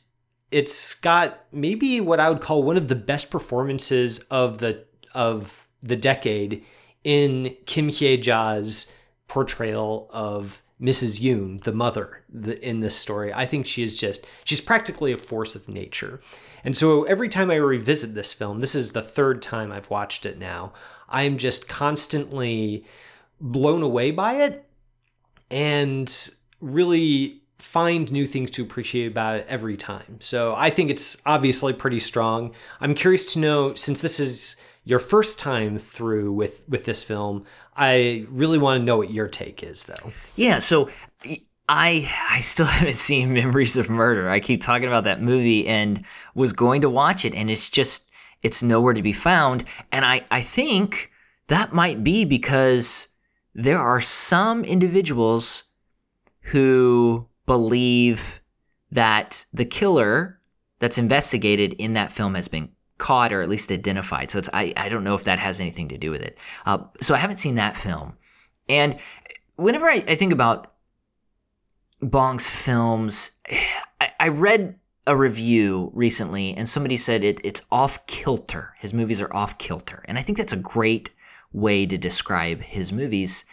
it's 0.52 0.96
got 0.96 1.44
maybe 1.52 2.00
what 2.00 2.20
I 2.20 2.30
would 2.30 2.42
call 2.42 2.64
one 2.64 2.78
of 2.78 2.88
the 2.88 2.96
best 2.96 3.30
performances 3.30 4.20
of 4.32 4.60
the 4.60 4.86
of 5.14 5.68
the 5.82 5.96
decade 5.96 6.64
in 7.04 7.56
Kim 7.66 7.90
Hye 7.90 8.16
Ja's 8.16 8.94
portrayal 9.28 10.10
of 10.12 10.62
Mrs. 10.82 11.20
Yoon, 11.20 11.62
the 11.64 11.74
mother, 11.74 12.24
the, 12.30 12.64
in 12.68 12.82
this 12.82 12.96
story. 12.96 13.34
I 13.34 13.46
think 13.46 13.66
she 13.66 13.82
is 13.82 13.98
just 13.98 14.28
she's 14.44 14.62
practically 14.62 15.12
a 15.12 15.18
force 15.18 15.56
of 15.56 15.68
nature. 15.68 16.22
And 16.64 16.76
so 16.76 17.04
every 17.04 17.30
time 17.30 17.50
I 17.50 17.56
revisit 17.56 18.14
this 18.14 18.34
film, 18.34 18.60
this 18.60 18.76
is 18.76 18.92
the 18.92 19.02
third 19.02 19.42
time 19.42 19.72
I've 19.72 19.90
watched 19.90 20.26
it 20.26 20.38
now. 20.38 20.74
I 21.10 21.24
am 21.24 21.38
just 21.38 21.68
constantly 21.68 22.86
blown 23.40 23.82
away 23.82 24.12
by 24.12 24.34
it 24.36 24.66
and 25.50 26.12
really 26.60 27.42
find 27.58 28.12
new 28.12 28.26
things 28.26 28.52
to 28.52 28.62
appreciate 28.62 29.08
about 29.08 29.40
it 29.40 29.46
every 29.50 29.78
time. 29.78 30.18
So 30.20 30.56
I 30.56 30.70
think 30.70 30.92
it's 30.92 31.18
obviously 31.26 31.74
pretty 31.74 32.00
strong. 32.00 32.54
I'm 32.82 32.94
curious 32.94 33.34
to 33.34 33.40
know 33.40 33.74
since 33.74 34.02
this 34.02 34.20
is 34.20 34.58
your 34.88 35.00
first 35.00 35.38
time 35.38 35.78
through 35.78 36.32
with 36.32 36.64
with 36.70 36.86
this 36.86 37.04
film, 37.04 37.44
I 37.76 38.26
really 38.30 38.58
want 38.58 38.80
to 38.80 38.86
know 38.86 38.98
what 38.98 39.12
your 39.12 39.28
take 39.28 39.62
is 39.62 39.84
though. 39.84 40.14
Yeah, 40.38 40.60
so 40.60 40.90
I 41.68 42.10
I 42.30 42.40
still 42.40 42.66
haven't 42.78 42.96
seen 42.96 43.34
Memories 43.34 43.76
of 43.76 43.90
Murder. 43.90 44.30
I 44.30 44.40
keep 44.40 44.62
talking 44.62 44.88
about 44.88 45.04
that 45.04 45.22
movie 45.22 45.68
and 45.68 46.06
was 46.36 46.54
going 46.54 46.82
to 46.82 46.90
watch 46.90 47.26
it 47.26 47.36
and 47.36 47.52
it's 47.52 47.70
just 47.70 48.10
it's 48.42 48.64
nowhere 48.64 48.94
to 48.94 49.02
be 49.02 49.12
found 49.12 49.66
and 49.92 50.06
I 50.06 50.22
I 50.32 50.42
think 50.42 51.12
that 51.48 51.74
might 51.74 52.02
be 52.02 52.24
because 52.24 53.10
there 53.54 53.80
are 53.80 54.00
some 54.00 54.64
individuals 54.64 55.64
who 56.52 57.28
believe 57.46 58.42
that 58.90 59.46
the 59.52 59.66
killer 59.66 60.40
that's 60.80 60.98
investigated 60.98 61.74
in 61.74 61.92
that 61.94 62.12
film 62.12 62.36
has 62.36 62.48
been 62.48 62.70
caught 62.98 63.34
or 63.34 63.42
at 63.42 63.50
least 63.50 63.72
identified. 63.72 64.32
So 64.32 64.40
it's 64.40 64.50
I, 64.54 64.74
I 64.76 64.90
don't 64.90 65.04
know 65.04 65.16
if 65.16 65.24
that 65.26 65.40
has 65.40 65.60
anything 65.60 65.90
to 65.90 65.98
do 65.98 66.12
with 66.12 66.22
it. 66.22 66.38
Uh, 66.66 66.80
so 67.02 67.16
I 67.16 67.18
haven't 67.18 67.38
seen 67.38 67.56
that 67.56 67.78
film. 67.78 68.18
And 68.70 68.98
whenever 69.56 69.88
I, 69.88 70.04
I 70.08 70.16
think 70.16 70.34
about 70.34 70.74
Bong's 72.02 72.50
films, 72.50 73.32
I, 74.02 74.12
I, 74.20 74.28
read 74.28 74.78
a 75.08 75.16
review 75.16 75.92
recently 75.96 76.54
and 76.54 76.68
somebody 76.68 76.98
said 76.98 77.24
it, 77.24 77.40
it's 77.44 77.64
off 77.72 78.06
kilter. 78.08 78.76
His 78.80 78.94
movies 78.94 79.22
are 79.22 79.34
off 79.34 79.58
kilter. 79.58 80.04
And 80.06 80.18
I 80.18 80.22
think 80.22 80.38
that's 80.38 80.54
a 80.54 80.58
great 80.58 81.12
way 81.52 81.86
to 81.86 81.98
describe 81.98 82.62
his 82.62 82.92
movies 82.92 83.46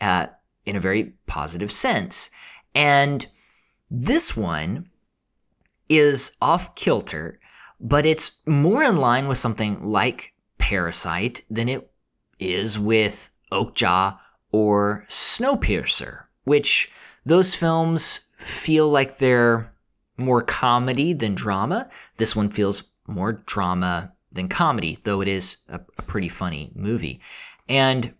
uh, 0.00 0.28
in 0.64 0.76
a 0.76 0.80
very 0.80 1.14
positive 1.26 1.72
sense. 1.72 2.30
And 2.74 3.26
this 3.90 4.36
one 4.36 4.88
is 5.88 6.32
off 6.40 6.74
kilter, 6.76 7.39
but 7.80 8.04
it's 8.04 8.32
more 8.46 8.82
in 8.82 8.96
line 8.96 9.26
with 9.26 9.38
something 9.38 9.84
like 9.84 10.34
Parasite 10.58 11.42
than 11.50 11.68
it 11.68 11.90
is 12.38 12.78
with 12.78 13.32
Okja 13.50 14.18
or 14.52 15.06
Snowpiercer, 15.08 16.24
which 16.44 16.90
those 17.24 17.54
films 17.54 18.20
feel 18.36 18.88
like 18.88 19.18
they're 19.18 19.72
more 20.16 20.42
comedy 20.42 21.12
than 21.12 21.34
drama. 21.34 21.88
This 22.18 22.36
one 22.36 22.50
feels 22.50 22.84
more 23.06 23.32
drama 23.32 24.12
than 24.30 24.48
comedy, 24.48 24.98
though 25.04 25.20
it 25.20 25.28
is 25.28 25.56
a, 25.68 25.80
a 25.98 26.02
pretty 26.02 26.28
funny 26.28 26.70
movie. 26.74 27.20
And 27.68 28.14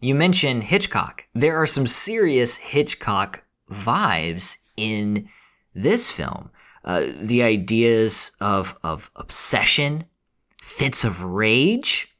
you 0.00 0.14
mentioned 0.14 0.64
Hitchcock. 0.64 1.24
There 1.34 1.56
are 1.56 1.66
some 1.66 1.86
serious 1.86 2.56
Hitchcock 2.56 3.44
vibes 3.70 4.56
in 4.76 5.28
this 5.74 6.10
film. 6.10 6.50
Uh, 6.84 7.06
the 7.20 7.42
ideas 7.42 8.32
of, 8.40 8.76
of 8.82 9.10
obsession, 9.16 10.04
fits 10.60 11.04
of 11.04 11.22
rage. 11.22 12.14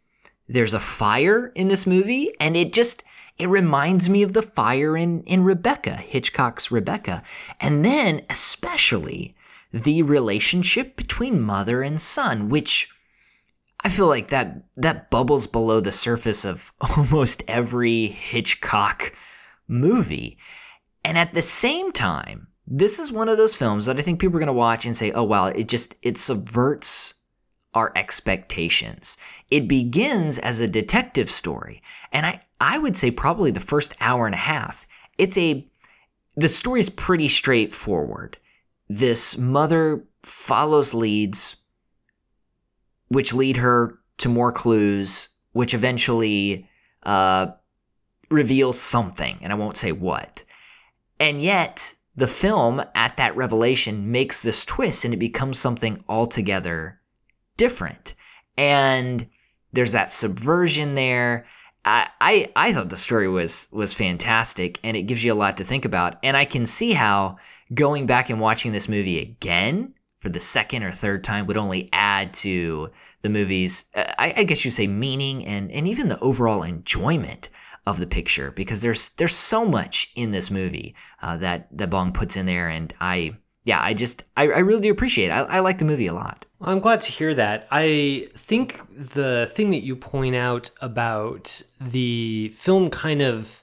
There's 0.49 0.75
a 0.75 0.81
fire 0.81 1.49
in 1.55 1.69
this 1.69 1.87
movie, 1.87 2.33
and 2.39 2.57
it 2.57 2.73
just 2.73 3.03
it 3.39 3.49
reminds 3.49 4.09
me 4.09 4.23
of 4.23 4.35
the 4.35 4.43
fire 4.43 4.97
in, 4.97 5.23
in 5.23 5.43
Rebecca, 5.43 5.97
Hitchcock's 5.97 6.71
Rebecca. 6.71 7.23
And 7.61 7.85
then 7.85 8.25
especially 8.29 9.35
the 9.73 10.03
relationship 10.03 10.97
between 10.97 11.41
mother 11.41 11.83
and 11.83 12.01
son, 12.01 12.49
which 12.49 12.91
I 13.81 13.89
feel 13.89 14.07
like 14.07 14.29
that 14.29 14.65
that 14.77 15.11
bubbles 15.11 15.47
below 15.47 15.81
the 15.81 15.93
surface 15.93 16.45
of 16.45 16.73
almost 16.97 17.43
every 17.49 18.07
Hitchcock 18.07 19.13
movie. 19.67 20.39
And 21.05 21.19
at 21.19 21.35
the 21.35 21.43
same 21.43 21.91
time, 21.91 22.49
this 22.75 22.99
is 22.99 23.13
one 23.13 23.29
of 23.29 23.37
those 23.37 23.55
films 23.55 23.85
that 23.85 23.99
I 23.99 24.03
think 24.03 24.19
people 24.19 24.37
are 24.37 24.41
going 24.41 24.47
to 24.47 24.53
watch 24.55 24.87
and 24.87 24.97
say, 24.97 25.13
"Oh 25.13 25.25
wow, 25.25 25.47
it 25.49 25.69
just 25.69 25.95
it 26.01 26.17
subverts 26.17 27.15
our 27.75 27.93
expectations." 27.95 29.19
It 29.51 29.69
begins 29.69 30.39
as 30.39 30.63
a 30.63 30.67
detective 30.67 31.31
story, 31.31 31.83
and 32.13 32.25
I 32.25 32.41
I 32.59 32.79
would 32.79 32.97
say 32.97 33.11
probably 33.11 33.51
the 33.51 33.61
first 33.61 33.95
hour 34.01 34.25
and 34.25 34.35
a 34.35 34.39
half. 34.39 34.87
It's 35.19 35.37
a 35.37 35.69
the 36.35 36.49
story 36.49 36.81
is 36.81 36.89
pretty 36.89 37.29
straightforward. 37.29 38.39
This 38.89 39.37
mother 39.37 40.05
follows 40.23 40.95
leads 40.95 41.57
which 43.09 43.35
lead 43.35 43.59
her 43.59 43.99
to 44.17 44.31
more 44.31 44.51
clues, 44.51 45.29
which 45.53 45.75
eventually 45.75 46.67
uh, 47.03 47.49
reveals 48.31 48.81
something, 48.81 49.39
and 49.43 49.53
I 49.53 49.57
won't 49.57 49.77
say 49.77 49.93
what. 49.93 50.45
And 51.21 51.43
yet, 51.43 51.93
the 52.15 52.27
film 52.27 52.83
at 52.95 53.17
that 53.17 53.37
revelation 53.37 54.11
makes 54.11 54.43
this 54.43 54.65
twist 54.65 55.05
and 55.05 55.15
it 55.15 55.19
becomes 55.19 55.59
something 55.59 56.05
altogether 56.09 57.01
different. 57.57 58.15
And 58.57 59.29
there's 59.73 59.93
that 59.93 60.11
subversion 60.11 60.95
there. 60.95 61.47
I, 61.85 62.09
I, 62.21 62.53
I 62.55 62.73
thought 62.73 62.91
the 62.91 62.97
story 62.97 63.29
was 63.29 63.69
was 63.73 63.95
fantastic 63.95 64.79
and 64.85 64.97
it 64.97 65.03
gives 65.03 65.25
you 65.25 65.33
a 65.33 65.35
lot 65.35 65.57
to 65.57 65.65
think 65.65 65.85
about. 65.85 66.19
And 66.23 66.37
I 66.37 66.45
can 66.45 66.67
see 66.67 66.93
how 66.93 67.39
going 67.73 68.07
back 68.07 68.29
and 68.29 68.41
watching 68.41 68.73
this 68.73 68.89
movie 68.89 69.19
again 69.19 69.95
for 70.19 70.29
the 70.29 70.41
second 70.41 70.83
or 70.83 70.93
third 70.93 71.25
time 71.25 71.47
would 71.47 71.57
only 71.57 71.89
add 71.93 72.35
to 72.35 72.91
the 73.23 73.29
movie's, 73.29 73.87
uh, 73.95 74.13
I, 74.19 74.35
I 74.39 74.45
guess 74.45 74.65
you 74.65 74.71
say, 74.71 74.87
meaning 74.87 75.45
and, 75.45 75.71
and 75.73 75.89
even 75.89 76.09
the 76.09 76.21
overall 76.21 76.63
enjoyment 76.63 77.49
of 77.87 77.99
the 77.99 78.07
picture 78.07 78.51
because 78.51 78.83
there's 78.83 79.11
there's 79.11 79.35
so 79.35 79.65
much 79.65 80.13
in 80.15 80.31
this 80.31 80.51
movie 80.51 80.95
uh, 81.21 81.37
that 81.39 81.69
that 81.77 81.91
Bong 81.91 82.13
puts 82.13 82.37
in 82.37 82.47
there, 82.47 82.69
and 82.69 82.93
I 83.01 83.37
yeah 83.65 83.81
I 83.83 83.95
just 83.95 84.25
I, 84.37 84.45
I 84.45 84.59
really 84.59 84.83
do 84.83 84.91
appreciate 84.91 85.27
it. 85.27 85.33
I, 85.33 85.41
I 85.41 85.61
like 85.61 85.79
the 85.79 85.85
movie 85.85 86.07
a 86.07 86.15
lot. 86.15 86.47
I'm 86.61 86.79
glad 86.79 87.01
to 87.03 87.13
hear 87.13 87.35
that. 87.35 87.67
I 87.71 88.29
think 88.35 88.81
the 88.93 89.51
thing 89.53 89.71
that 89.71 89.83
you 89.83 89.97
point 89.97 90.37
out 90.37 90.71
about 90.81 91.63
the 91.81 92.53
film 92.55 92.89
kind 92.89 93.21
of 93.21 93.63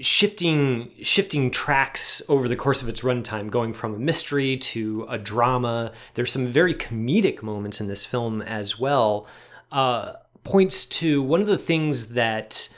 shifting 0.00 0.90
shifting 1.02 1.50
tracks 1.50 2.22
over 2.28 2.48
the 2.48 2.56
course 2.56 2.82
of 2.82 2.88
its 2.88 3.00
runtime, 3.00 3.50
going 3.50 3.72
from 3.72 3.94
a 3.94 3.98
mystery 3.98 4.56
to 4.56 5.06
a 5.08 5.16
drama. 5.16 5.92
There's 6.14 6.32
some 6.32 6.46
very 6.46 6.74
comedic 6.74 7.42
moments 7.42 7.80
in 7.80 7.86
this 7.86 8.04
film 8.04 8.42
as 8.42 8.78
well. 8.78 9.26
Uh, 9.72 10.14
points 10.44 10.84
to 10.84 11.22
one 11.22 11.40
of 11.40 11.46
the 11.46 11.58
things 11.58 12.14
that 12.14 12.68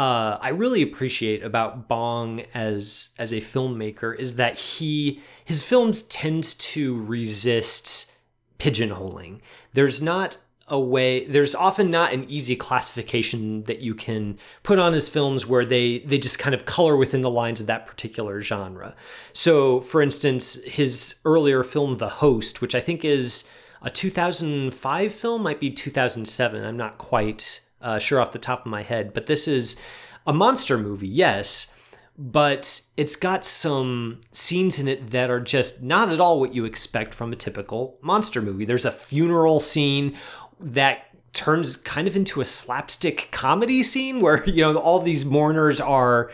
uh, 0.00 0.38
I 0.40 0.48
really 0.48 0.80
appreciate 0.80 1.44
about 1.44 1.86
Bong 1.86 2.40
as 2.54 3.10
as 3.18 3.34
a 3.34 3.42
filmmaker 3.42 4.18
is 4.18 4.36
that 4.36 4.58
he 4.58 5.20
his 5.44 5.62
films 5.62 6.04
tend 6.04 6.58
to 6.58 7.04
resist 7.04 8.10
pigeonholing. 8.58 9.40
There's 9.74 10.00
not 10.00 10.38
a 10.68 10.80
way 10.80 11.26
there's 11.26 11.54
often 11.54 11.90
not 11.90 12.14
an 12.14 12.24
easy 12.30 12.56
classification 12.56 13.64
that 13.64 13.82
you 13.82 13.94
can 13.94 14.38
put 14.62 14.78
on 14.78 14.94
his 14.94 15.10
films 15.10 15.46
where 15.46 15.66
they 15.66 15.98
they 15.98 16.16
just 16.16 16.38
kind 16.38 16.54
of 16.54 16.64
color 16.64 16.96
within 16.96 17.20
the 17.20 17.28
lines 17.28 17.60
of 17.60 17.66
that 17.66 17.84
particular 17.84 18.40
genre. 18.40 18.96
So, 19.34 19.82
for 19.82 20.00
instance, 20.00 20.64
his 20.64 21.16
earlier 21.26 21.62
film 21.62 21.98
The 21.98 22.08
Host, 22.08 22.62
which 22.62 22.74
I 22.74 22.80
think 22.80 23.04
is 23.04 23.44
a 23.82 23.90
2005 23.90 25.12
film, 25.12 25.42
might 25.42 25.60
be 25.60 25.70
2007. 25.70 26.64
I'm 26.64 26.78
not 26.78 26.96
quite 26.96 27.60
uh, 27.80 27.98
sure 27.98 28.20
off 28.20 28.32
the 28.32 28.38
top 28.38 28.60
of 28.60 28.66
my 28.66 28.82
head, 28.82 29.14
but 29.14 29.26
this 29.26 29.48
is 29.48 29.80
a 30.26 30.32
monster 30.32 30.76
movie, 30.78 31.08
yes, 31.08 31.72
but 32.18 32.82
it's 32.96 33.16
got 33.16 33.44
some 33.44 34.20
scenes 34.30 34.78
in 34.78 34.86
it 34.86 35.10
that 35.10 35.30
are 35.30 35.40
just 35.40 35.82
not 35.82 36.10
at 36.10 36.20
all 36.20 36.38
what 36.38 36.54
you 36.54 36.64
expect 36.64 37.14
from 37.14 37.32
a 37.32 37.36
typical 37.36 37.98
monster 38.02 38.42
movie. 38.42 38.64
There's 38.64 38.84
a 38.84 38.92
funeral 38.92 39.58
scene 39.58 40.16
that 40.60 41.06
turns 41.32 41.76
kind 41.76 42.06
of 42.08 42.16
into 42.16 42.40
a 42.40 42.44
slapstick 42.44 43.28
comedy 43.30 43.82
scene 43.82 44.20
where 44.20 44.44
you 44.48 44.62
know 44.62 44.76
all 44.76 45.00
these 45.00 45.24
mourners 45.24 45.80
are 45.80 46.30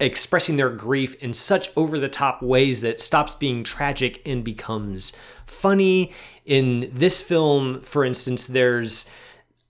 expressing 0.00 0.56
their 0.56 0.70
grief 0.70 1.14
in 1.22 1.32
such 1.32 1.70
over 1.76 1.98
the 1.98 2.08
top 2.08 2.42
ways 2.42 2.80
that 2.80 2.98
stops 2.98 3.36
being 3.36 3.62
tragic 3.62 4.20
and 4.26 4.42
becomes 4.42 5.16
funny. 5.46 6.12
In 6.44 6.90
this 6.92 7.22
film, 7.22 7.80
for 7.82 8.04
instance, 8.04 8.48
there's 8.48 9.08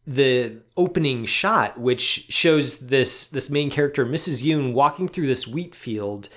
the 0.07 0.63
opening 0.77 1.25
shot 1.25 1.79
which 1.79 2.27
shows 2.29 2.89
this 2.89 3.29
this 3.29 3.51
main 3.51 3.71
character 3.71 4.05
Mrs. 4.05 4.43
Yoon 4.43 4.73
walking 4.73 5.07
through 5.09 5.29
this 5.29 5.47
wheat 5.47 5.75
field 5.75 6.29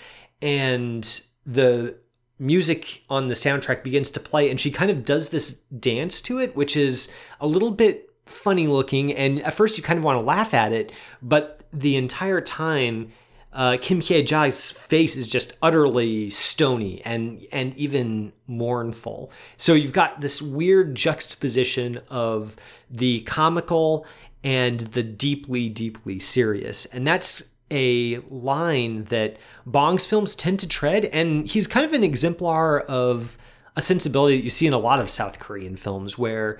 and 0.41 1.21
the 1.45 1.95
music 2.37 3.03
on 3.09 3.27
the 3.27 3.33
soundtrack 3.33 3.83
begins 3.83 4.11
to 4.11 4.19
play 4.19 4.49
and 4.49 4.59
she 4.59 4.69
kind 4.69 4.91
of 4.91 5.03
does 5.03 5.29
this 5.29 5.53
dance 5.79 6.21
to 6.21 6.39
it 6.39 6.55
which 6.55 6.77
is 6.77 7.11
a 7.39 7.47
little 7.47 7.71
bit 7.71 8.11
funny 8.25 8.67
looking 8.67 9.13
and 9.13 9.41
at 9.41 9.53
first 9.53 9.77
you 9.77 9.83
kind 9.83 9.97
of 9.97 10.05
want 10.05 10.19
to 10.19 10.25
laugh 10.25 10.53
at 10.53 10.73
it 10.73 10.91
but 11.21 11.61
the 11.71 11.95
entire 11.95 12.41
time 12.41 13.09
uh, 13.55 13.77
Kim 13.81 14.01
Hye 14.01 14.21
Ja's 14.21 14.69
face 14.69 15.15
is 15.15 15.27
just 15.27 15.53
utterly 15.61 16.29
stony 16.29 17.01
and 17.05 17.45
and 17.51 17.75
even 17.77 18.33
mournful. 18.47 19.31
So 19.57 19.73
you've 19.73 19.93
got 19.93 20.19
this 20.21 20.41
weird 20.41 20.93
juxtaposition 20.93 22.01
of 22.09 22.57
the 22.91 23.21
comical 23.21 24.05
and 24.43 24.81
the 24.81 25.01
deeply, 25.01 25.69
deeply 25.69 26.19
serious, 26.19 26.85
and 26.85 27.07
that's 27.07 27.51
a 27.71 28.17
line 28.29 29.05
that 29.05 29.37
Bong's 29.65 30.05
films 30.05 30.35
tend 30.35 30.59
to 30.59 30.67
tread, 30.67 31.05
and 31.05 31.47
he's 31.47 31.65
kind 31.65 31.85
of 31.85 31.93
an 31.93 32.03
exemplar 32.03 32.81
of 32.81 33.37
a 33.75 33.81
sensibility 33.81 34.37
that 34.37 34.43
you 34.43 34.49
see 34.49 34.67
in 34.67 34.73
a 34.73 34.77
lot 34.77 34.99
of 34.99 35.09
South 35.09 35.39
Korean 35.39 35.75
films, 35.75 36.17
where 36.17 36.59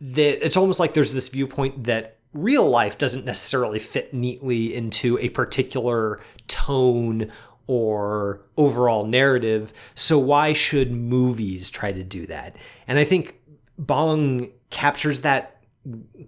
it's 0.00 0.56
almost 0.56 0.80
like 0.80 0.94
there's 0.94 1.14
this 1.14 1.28
viewpoint 1.28 1.84
that 1.84 2.15
real 2.36 2.68
life 2.68 2.98
doesn't 2.98 3.24
necessarily 3.24 3.78
fit 3.78 4.12
neatly 4.12 4.74
into 4.74 5.18
a 5.18 5.28
particular 5.30 6.20
tone 6.48 7.30
or 7.66 8.42
overall 8.56 9.06
narrative. 9.06 9.72
So 9.94 10.18
why 10.18 10.52
should 10.52 10.92
movies 10.92 11.70
try 11.70 11.92
to 11.92 12.04
do 12.04 12.26
that? 12.26 12.56
And 12.86 12.98
I 12.98 13.04
think 13.04 13.40
Bong 13.78 14.50
captures 14.70 15.22
that 15.22 15.52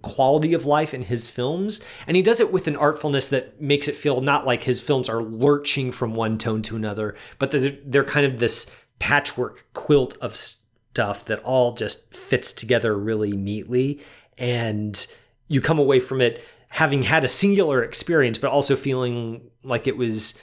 quality 0.01 0.53
of 0.53 0.65
life 0.65 0.93
in 0.93 1.03
his 1.03 1.27
films 1.27 1.83
and 2.07 2.15
he 2.15 2.23
does 2.23 2.39
it 2.39 2.53
with 2.53 2.67
an 2.69 2.77
artfulness 2.77 3.29
that 3.29 3.61
makes 3.61 3.89
it 3.89 3.95
feel 3.95 4.21
not 4.21 4.45
like 4.45 4.63
his 4.63 4.79
films 4.79 5.09
are 5.09 5.21
lurching 5.21 5.91
from 5.91 6.15
one 6.15 6.37
tone 6.37 6.61
to 6.61 6.77
another 6.77 7.13
but 7.39 7.51
they're, 7.51 7.77
they're 7.83 8.03
kind 8.05 8.25
of 8.25 8.39
this 8.39 8.71
patchwork 8.99 9.65
quilt 9.73 10.15
of 10.21 10.33
stuff 10.33 11.25
that 11.25 11.39
all 11.43 11.73
just 11.73 12.15
fits 12.15 12.53
together 12.53 12.97
really 12.97 13.33
neatly 13.33 13.99
and 14.37 15.07
you 15.49 15.59
come 15.59 15.79
away 15.79 15.99
from 15.99 16.21
it 16.21 16.43
having 16.69 17.03
had 17.03 17.23
a 17.23 17.27
singular 17.27 17.83
experience, 17.83 18.37
but 18.37 18.51
also 18.51 18.75
feeling 18.75 19.49
like 19.63 19.87
it 19.87 19.97
was 19.97 20.39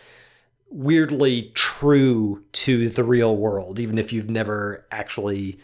weirdly 0.69 1.53
true 1.55 2.45
to 2.53 2.89
the 2.91 3.05
real 3.05 3.37
world, 3.37 3.81
even 3.81 3.97
if 3.97 4.13
you've 4.13 4.29
never 4.29 4.85
actually 4.91 5.59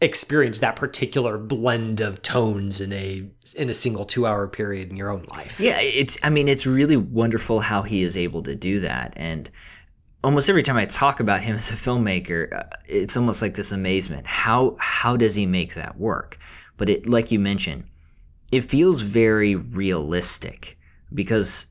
experienced 0.00 0.62
that 0.62 0.76
particular 0.76 1.36
blend 1.36 2.00
of 2.00 2.22
tones 2.22 2.80
in 2.80 2.92
a 2.92 3.28
in 3.54 3.68
a 3.68 3.74
single 3.74 4.06
two 4.06 4.24
hour 4.24 4.48
period 4.48 4.90
in 4.90 4.96
your 4.96 5.10
own 5.10 5.24
life. 5.24 5.60
Yeah, 5.60 5.78
it's 5.78 6.16
I 6.22 6.30
mean 6.30 6.48
it's 6.48 6.66
really 6.66 6.96
wonderful 6.96 7.60
how 7.60 7.82
he 7.82 8.02
is 8.02 8.16
able 8.16 8.42
to 8.44 8.54
do 8.54 8.80
that 8.80 9.12
and 9.16 9.50
almost 10.22 10.48
every 10.48 10.62
time 10.62 10.76
I 10.76 10.84
talk 10.84 11.20
about 11.20 11.42
him 11.42 11.56
as 11.56 11.70
a 11.70 11.74
filmmaker, 11.74 12.52
uh, 12.52 12.76
it's 12.86 13.16
almost 13.16 13.42
like 13.42 13.54
this 13.54 13.72
amazement. 13.72 14.26
How 14.26 14.76
how 14.78 15.16
does 15.16 15.34
he 15.34 15.46
make 15.46 15.74
that 15.74 15.98
work? 15.98 16.38
But 16.76 16.88
it 16.88 17.08
like 17.08 17.30
you 17.30 17.38
mentioned, 17.38 17.84
it 18.52 18.62
feels 18.62 19.00
very 19.00 19.54
realistic 19.54 20.78
because 21.12 21.66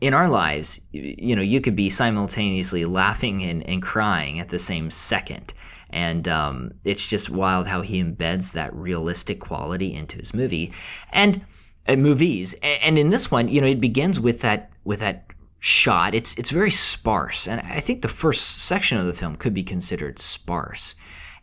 in 0.00 0.14
our 0.14 0.28
lives, 0.28 0.80
you 0.92 1.34
know, 1.34 1.42
you 1.42 1.60
could 1.60 1.74
be 1.74 1.90
simultaneously 1.90 2.84
laughing 2.84 3.42
and, 3.42 3.68
and 3.68 3.82
crying 3.82 4.38
at 4.38 4.48
the 4.50 4.58
same 4.58 4.90
second. 4.90 5.52
And 5.90 6.28
um, 6.28 6.72
it's 6.84 7.06
just 7.06 7.30
wild 7.30 7.66
how 7.66 7.82
he 7.82 8.02
embeds 8.02 8.52
that 8.52 8.74
realistic 8.74 9.40
quality 9.40 9.94
into 9.94 10.18
his 10.18 10.34
movie 10.34 10.72
and 11.12 11.44
uh, 11.88 11.96
movies. 11.96 12.54
And 12.62 12.98
in 12.98 13.10
this 13.10 13.30
one, 13.30 13.48
you 13.48 13.60
know, 13.60 13.66
it 13.66 13.80
begins 13.80 14.20
with 14.20 14.40
that 14.42 14.70
with 14.84 15.00
that 15.00 15.26
shot. 15.58 16.14
It's 16.14 16.34
it's 16.34 16.50
very 16.50 16.70
sparse, 16.70 17.48
and 17.48 17.60
I 17.62 17.80
think 17.80 18.02
the 18.02 18.08
first 18.08 18.58
section 18.58 18.98
of 18.98 19.06
the 19.06 19.14
film 19.14 19.36
could 19.36 19.54
be 19.54 19.64
considered 19.64 20.18
sparse. 20.18 20.94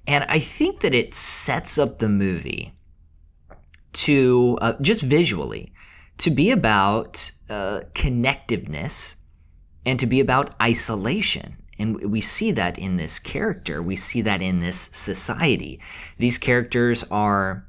And 0.07 0.23
I 0.25 0.39
think 0.39 0.81
that 0.81 0.93
it 0.93 1.15
sets 1.15 1.79
up 1.79 1.97
the 1.97 2.07
movie 2.07 2.74
to 3.95 4.57
uh, 4.61 4.73
just 4.81 5.01
visually 5.01 5.71
to 6.17 6.29
be 6.29 6.51
about 6.51 7.31
uh, 7.49 7.81
connectiveness 7.93 9.15
and 9.85 9.99
to 9.99 10.05
be 10.05 10.19
about 10.19 10.53
isolation. 10.61 11.57
And 11.77 12.11
we 12.11 12.21
see 12.21 12.51
that 12.51 12.77
in 12.77 12.97
this 12.97 13.19
character. 13.19 13.81
We 13.81 13.95
see 13.95 14.21
that 14.21 14.41
in 14.41 14.59
this 14.59 14.89
society. 14.93 15.79
These 16.17 16.37
characters 16.37 17.03
are 17.11 17.67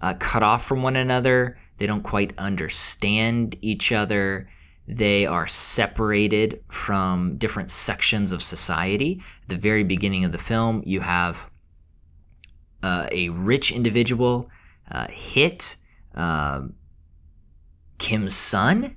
uh, 0.00 0.14
cut 0.18 0.42
off 0.42 0.64
from 0.64 0.82
one 0.82 0.96
another. 0.96 1.58
They 1.78 1.86
don't 1.86 2.02
quite 2.02 2.32
understand 2.38 3.56
each 3.60 3.90
other. 3.92 4.48
They 4.86 5.26
are 5.26 5.46
separated 5.46 6.62
from 6.68 7.36
different 7.36 7.70
sections 7.70 8.32
of 8.32 8.42
society. 8.42 9.20
At 9.42 9.48
the 9.48 9.56
very 9.56 9.84
beginning 9.84 10.24
of 10.24 10.32
the 10.32 10.38
film, 10.38 10.82
you 10.86 11.00
have 11.00 11.50
uh, 12.82 13.08
a 13.10 13.28
rich 13.30 13.72
individual 13.72 14.48
uh, 14.90 15.08
hit 15.08 15.76
uh, 16.14 16.62
Kim's 17.98 18.34
son 18.34 18.96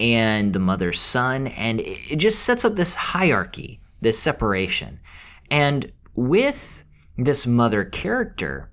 and 0.00 0.52
the 0.52 0.58
mother's 0.58 1.00
son, 1.00 1.46
and 1.48 1.80
it 1.80 2.16
just 2.16 2.40
sets 2.40 2.64
up 2.64 2.74
this 2.74 2.94
hierarchy, 2.94 3.80
this 4.00 4.18
separation. 4.18 5.00
And 5.50 5.92
with 6.14 6.84
this 7.16 7.46
mother 7.46 7.84
character, 7.84 8.70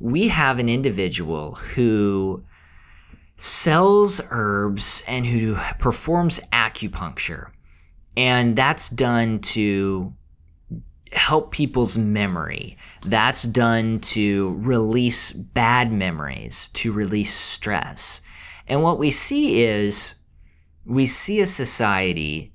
we 0.00 0.28
have 0.28 0.58
an 0.58 0.68
individual 0.68 1.54
who 1.54 2.44
sells 3.36 4.20
herbs 4.30 5.02
and 5.06 5.26
who 5.26 5.56
performs 5.78 6.40
acupuncture. 6.52 7.50
And 8.16 8.56
that's 8.56 8.88
done 8.88 9.38
to 9.40 10.12
help 11.12 11.52
people's 11.52 11.96
memory. 11.96 12.76
That's 13.04 13.42
done 13.42 13.98
to 14.00 14.56
release 14.58 15.32
bad 15.32 15.92
memories, 15.92 16.68
to 16.74 16.92
release 16.92 17.34
stress. 17.34 18.20
And 18.68 18.82
what 18.82 18.98
we 18.98 19.10
see 19.10 19.62
is 19.62 20.14
we 20.84 21.06
see 21.06 21.40
a 21.40 21.46
society, 21.46 22.52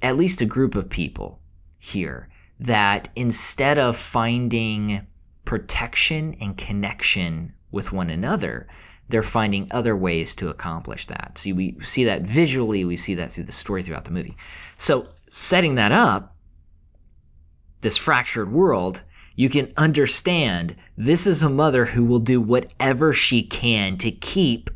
at 0.00 0.16
least 0.16 0.40
a 0.40 0.46
group 0.46 0.74
of 0.74 0.88
people 0.88 1.40
here, 1.78 2.28
that 2.60 3.08
instead 3.16 3.78
of 3.78 3.96
finding 3.96 5.06
protection 5.44 6.36
and 6.40 6.56
connection 6.56 7.52
with 7.70 7.92
one 7.92 8.10
another, 8.10 8.68
they're 9.08 9.22
finding 9.22 9.68
other 9.70 9.96
ways 9.96 10.34
to 10.36 10.48
accomplish 10.48 11.06
that. 11.06 11.36
See, 11.36 11.52
we 11.52 11.76
see 11.80 12.04
that 12.04 12.22
visually, 12.22 12.84
we 12.84 12.96
see 12.96 13.14
that 13.16 13.30
through 13.30 13.44
the 13.44 13.52
story 13.52 13.82
throughout 13.82 14.04
the 14.04 14.10
movie. 14.10 14.36
So, 14.78 15.08
setting 15.28 15.74
that 15.74 15.92
up, 15.92 16.36
this 17.82 17.98
fractured 17.98 18.50
world, 18.50 19.02
you 19.36 19.48
can 19.48 19.72
understand 19.76 20.76
this 20.96 21.26
is 21.26 21.42
a 21.42 21.48
mother 21.48 21.86
who 21.86 22.04
will 22.04 22.20
do 22.20 22.40
whatever 22.40 23.12
she 23.12 23.42
can 23.42 23.96
to 23.98 24.10
keep 24.10 24.70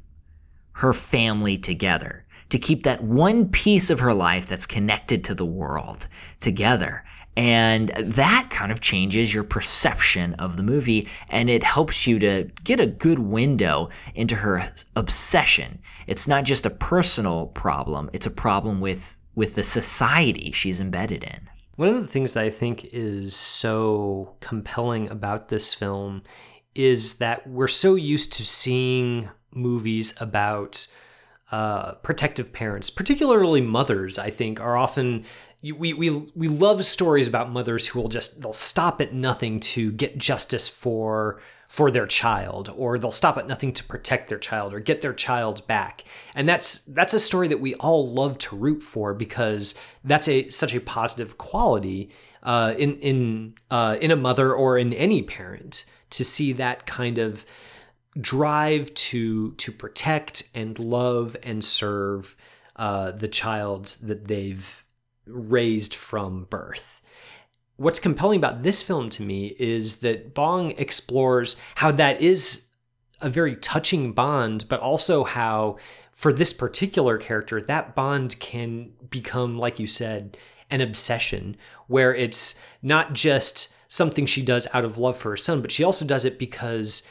her 0.73 0.92
family 0.92 1.57
together, 1.59 2.25
to 2.51 2.59
keep 2.59 2.83
that 2.83 3.03
one 3.03 3.49
piece 3.49 3.90
of 3.90 4.01
her 4.01 4.14
life 4.14 4.47
that's 4.47 4.66
connected 4.66 5.23
to 5.25 5.35
the 5.35 5.47
world 5.47 6.09
together. 6.40 7.05
And 7.37 7.90
that 7.97 8.49
kind 8.51 8.73
of 8.73 8.81
changes 8.81 9.33
your 9.33 9.44
perception 9.44 10.35
of 10.35 10.57
the 10.57 10.62
movie 10.64 11.07
and 11.29 11.49
it 11.49 11.62
helps 11.62 12.05
you 12.05 12.18
to 12.18 12.51
get 12.64 12.81
a 12.81 12.87
good 12.87 13.21
window 13.21 13.90
into 14.16 14.37
her 14.37 14.73
obsession. 14.97 15.79
It's 16.09 16.27
not 16.27 16.42
just 16.42 16.66
a 16.66 16.71
personal 16.71 17.47
problem, 17.47 18.11
it's 18.12 18.27
a 18.27 18.31
problem 18.31 18.81
with, 18.81 19.16
with 19.37 19.55
the 19.55 19.62
society 19.62 20.51
she's 20.51 20.81
embedded 20.81 21.23
in. 21.23 21.48
One 21.79 21.91
of 21.91 22.01
the 22.01 22.09
things 22.09 22.35
that 22.35 22.43
I 22.43 22.51
think 22.51 22.87
is 22.87 23.37
so 23.37 24.35
compelling 24.41 25.09
about 25.11 25.47
this 25.47 25.73
film 25.73 26.25
is 26.75 27.19
that 27.19 27.47
we're 27.47 27.69
so 27.69 27.95
used 27.95 28.33
to 28.33 28.45
seeing 28.45 29.29
movies 29.55 30.12
about 30.21 30.88
uh, 31.53 31.93
protective 32.03 32.53
parents, 32.53 32.91
particularly 32.91 33.61
mothers. 33.61 34.19
I 34.19 34.29
think 34.29 34.61
are 34.61 34.77
often 34.77 35.25
we 35.62 35.93
we 35.93 36.11
we 36.35 36.49
love 36.49 36.85
stories 36.85 37.29
about 37.29 37.53
mothers 37.53 37.87
who 37.87 38.01
will 38.01 38.09
just 38.09 38.43
they'll 38.43 38.53
stop 38.53 39.01
at 39.01 39.14
nothing 39.14 39.61
to 39.61 39.93
get 39.93 40.19
justice 40.19 40.69
for 40.69 41.41
for 41.68 41.90
their 41.90 42.07
child 42.07 42.72
or 42.76 42.98
they'll 42.98 43.12
stop 43.12 43.37
at 43.37 43.46
nothing 43.46 43.72
to 43.72 43.85
protect 43.85 44.28
their 44.28 44.38
child 44.38 44.72
or 44.74 44.81
get 44.81 45.02
their 45.02 45.12
child 45.12 45.64
back 45.66 46.02
and 46.35 46.48
that's 46.48 46.81
that's 46.83 47.14
a 47.14 47.18
story 47.18 47.46
that 47.46 47.61
we 47.61 47.74
all 47.74 48.09
love 48.09 48.37
to 48.38 48.57
root 48.57 48.83
for 48.83 49.14
because 49.14 49.74
that's 50.02 50.28
a 50.28 50.48
such 50.48 50.74
a 50.74 50.81
positive 50.81 51.38
quality 51.38 52.11
uh, 52.42 52.74
in 52.78 52.94
in 52.96 53.54
uh, 53.70 53.96
in 54.00 54.11
a 54.11 54.16
mother 54.16 54.54
or 54.54 54.78
in 54.78 54.92
any 54.94 55.22
parent 55.22 55.85
to 56.11 56.24
see 56.24 56.52
that 56.52 56.87
kind 56.87 57.18
of 57.18 57.44
drive 58.20 58.92
to 58.94 59.52
to 59.52 59.70
protect 59.70 60.48
and 60.54 60.78
love 60.78 61.37
and 61.42 61.62
serve 61.62 62.37
uh, 62.76 63.11
the 63.11 63.28
child 63.28 63.96
that 64.02 64.28
they've 64.28 64.85
raised 65.26 65.94
from 65.94 66.44
birth. 66.44 66.98
What's 67.79 68.01
compelling 68.01 68.38
about 68.38 68.64
this 68.64 68.83
film 68.83 69.09
to 69.11 69.23
me 69.23 69.55
is 69.59 70.01
that 70.01 70.35
Bong 70.35 70.73
explores 70.73 71.57
how 71.77 71.93
that 71.93 72.21
is 72.21 72.69
a 73.21 73.31
very 73.31 73.55
touching 73.55 74.12
bond, 74.12 74.64
but 74.69 74.81
also 74.81 75.23
how, 75.23 75.79
for 76.11 76.33
this 76.33 76.53
particular 76.53 77.19
character, 77.19 77.61
that 77.61 77.95
bond 77.95 78.38
can 78.41 78.91
become, 79.11 79.59
like 79.59 79.79
you 79.79 79.87
said, 79.87 80.37
an 80.71 80.81
obsession 80.81 81.57
where 81.87 82.12
it's 82.12 82.57
not 82.83 83.12
just 83.12 83.75
something 83.87 84.27
she 84.27 84.43
does 84.43 84.67
out 84.75 84.85
of 84.85 84.99
love 84.99 85.17
for 85.17 85.31
her 85.31 85.37
son, 85.37 85.62
but 85.62 85.71
she 85.71 85.85
also 85.85 86.05
does 86.05 86.25
it 86.25 86.37
because 86.37 87.07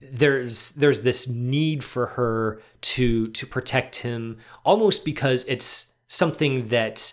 there's 0.00 0.72
there's 0.72 1.00
this 1.00 1.28
need 1.28 1.82
for 1.82 2.06
her 2.06 2.60
to 2.82 3.28
to 3.28 3.46
protect 3.46 3.96
him 3.96 4.36
almost 4.64 5.04
because 5.04 5.44
it's 5.46 5.94
something 6.06 6.68
that 6.68 7.12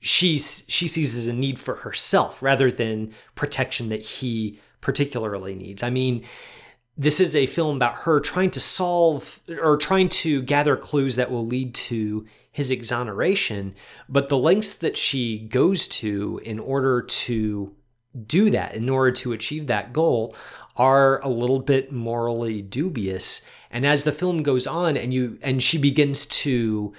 she's 0.00 0.64
she 0.68 0.88
sees 0.88 1.16
as 1.16 1.28
a 1.28 1.32
need 1.32 1.58
for 1.58 1.76
herself 1.76 2.42
rather 2.42 2.70
than 2.70 3.12
protection 3.34 3.88
that 3.88 4.02
he 4.02 4.58
particularly 4.80 5.54
needs. 5.54 5.82
I 5.82 5.90
mean, 5.90 6.24
this 6.96 7.20
is 7.20 7.34
a 7.34 7.46
film 7.46 7.76
about 7.76 7.98
her 7.98 8.20
trying 8.20 8.50
to 8.50 8.60
solve 8.60 9.40
or 9.60 9.76
trying 9.76 10.08
to 10.08 10.42
gather 10.42 10.76
clues 10.76 11.16
that 11.16 11.30
will 11.30 11.46
lead 11.46 11.74
to 11.74 12.26
his 12.50 12.70
exoneration, 12.70 13.74
but 14.08 14.28
the 14.28 14.38
lengths 14.38 14.74
that 14.74 14.96
she 14.96 15.38
goes 15.38 15.86
to 15.86 16.40
in 16.44 16.58
order 16.58 17.02
to 17.02 17.74
do 18.26 18.50
that, 18.50 18.74
in 18.74 18.88
order 18.88 19.12
to 19.12 19.32
achieve 19.32 19.68
that 19.68 19.92
goal, 19.92 20.34
are 20.76 21.20
a 21.20 21.28
little 21.28 21.60
bit 21.60 21.92
morally 21.92 22.62
dubious. 22.62 23.44
And 23.70 23.86
as 23.86 24.04
the 24.04 24.12
film 24.12 24.42
goes 24.42 24.66
on, 24.66 24.96
and 24.96 25.12
you 25.14 25.38
and 25.42 25.62
she 25.62 25.78
begins 25.78 26.26
to 26.26 26.92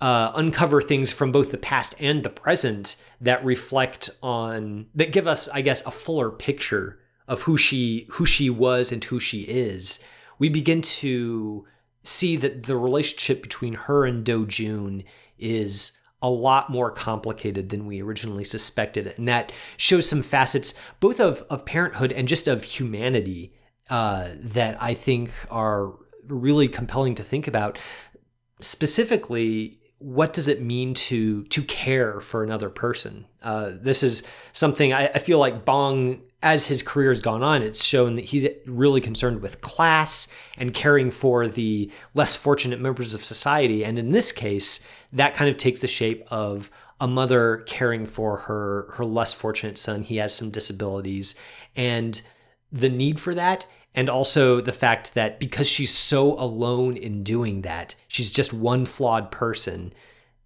uh, 0.00 0.32
uncover 0.34 0.80
things 0.80 1.12
from 1.12 1.32
both 1.32 1.50
the 1.50 1.58
past 1.58 1.94
and 2.00 2.22
the 2.22 2.30
present 2.30 2.96
that 3.20 3.44
reflect 3.44 4.10
on 4.22 4.86
that 4.94 5.12
give 5.12 5.26
us, 5.26 5.48
I 5.48 5.60
guess, 5.60 5.84
a 5.86 5.90
fuller 5.90 6.30
picture 6.30 6.98
of 7.28 7.42
who 7.42 7.56
she 7.56 8.06
who 8.10 8.26
she 8.26 8.50
was 8.50 8.92
and 8.92 9.04
who 9.04 9.20
she 9.20 9.42
is. 9.42 10.02
We 10.38 10.48
begin 10.48 10.80
to 10.82 11.66
see 12.02 12.36
that 12.36 12.62
the 12.64 12.76
relationship 12.76 13.42
between 13.42 13.74
her 13.74 14.06
and 14.06 14.24
Do 14.24 14.46
Jun 14.46 15.04
is 15.38 15.92
a 16.22 16.30
lot 16.30 16.70
more 16.70 16.90
complicated 16.90 17.70
than 17.70 17.86
we 17.86 18.02
originally 18.02 18.44
suspected. 18.44 19.14
And 19.16 19.26
that 19.28 19.52
shows 19.76 20.08
some 20.08 20.22
facets 20.22 20.74
both 20.98 21.20
of, 21.20 21.42
of 21.48 21.64
parenthood 21.64 22.12
and 22.12 22.28
just 22.28 22.46
of 22.46 22.62
humanity 22.62 23.54
uh, 23.88 24.28
that 24.36 24.80
I 24.82 24.94
think 24.94 25.32
are 25.50 25.94
really 26.26 26.68
compelling 26.68 27.14
to 27.16 27.22
think 27.22 27.46
about. 27.46 27.78
Specifically, 28.60 29.79
what 30.00 30.32
does 30.32 30.48
it 30.48 30.62
mean 30.62 30.94
to 30.94 31.44
to 31.44 31.62
care 31.62 32.20
for 32.20 32.42
another 32.42 32.70
person? 32.70 33.26
Uh, 33.42 33.72
this 33.74 34.02
is 34.02 34.22
something 34.52 34.92
I, 34.92 35.08
I, 35.08 35.18
feel 35.18 35.38
like 35.38 35.64
Bong, 35.64 36.22
as 36.42 36.66
his 36.66 36.82
career 36.82 37.10
has 37.10 37.20
gone 37.20 37.42
on, 37.42 37.62
it's 37.62 37.84
shown 37.84 38.14
that 38.14 38.24
he's 38.24 38.46
really 38.66 39.02
concerned 39.02 39.42
with 39.42 39.60
class 39.60 40.28
and 40.56 40.72
caring 40.72 41.10
for 41.10 41.46
the 41.46 41.90
less 42.14 42.34
fortunate 42.34 42.80
members 42.80 43.12
of 43.14 43.24
society. 43.24 43.84
And 43.84 43.98
in 43.98 44.12
this 44.12 44.32
case, 44.32 44.86
that 45.12 45.34
kind 45.34 45.50
of 45.50 45.58
takes 45.58 45.82
the 45.82 45.88
shape 45.88 46.26
of 46.30 46.70
a 46.98 47.06
mother 47.06 47.58
caring 47.66 48.06
for 48.06 48.36
her 48.36 48.86
her 48.92 49.04
less 49.04 49.34
fortunate 49.34 49.76
son. 49.76 50.02
He 50.02 50.16
has 50.16 50.34
some 50.34 50.50
disabilities, 50.50 51.38
and 51.76 52.20
the 52.72 52.88
need 52.88 53.20
for 53.20 53.34
that 53.34 53.66
and 53.94 54.08
also 54.08 54.60
the 54.60 54.72
fact 54.72 55.14
that 55.14 55.40
because 55.40 55.68
she's 55.68 55.92
so 55.92 56.38
alone 56.38 56.96
in 56.96 57.22
doing 57.22 57.62
that, 57.62 57.94
she's 58.08 58.30
just 58.30 58.52
one 58.52 58.86
flawed 58.86 59.30
person, 59.30 59.92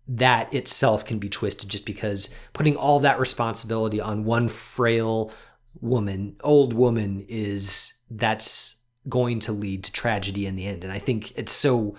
that 0.07 0.53
itself 0.53 1.05
can 1.05 1.19
be 1.19 1.29
twisted 1.29 1.69
just 1.69 1.87
because 1.87 2.35
putting 2.53 2.77
all 2.77 3.01
that 3.01 3.19
responsibility 3.19 4.01
on 4.01 4.25
one 4.25 4.49
frail 4.49 5.33
woman, 5.81 6.37
old 6.43 6.73
woman, 6.73 7.25
is 7.29 7.95
that's 8.11 8.77
going 9.09 9.41
to 9.41 9.53
lead 9.53 9.85
to 9.85 9.93
tragedy 9.93 10.47
in 10.47 10.57
the 10.57 10.67
end. 10.67 10.85
And 10.85 10.93
I 10.93 10.99
think 10.99 11.33
it's 11.37 11.53
so 11.53 11.97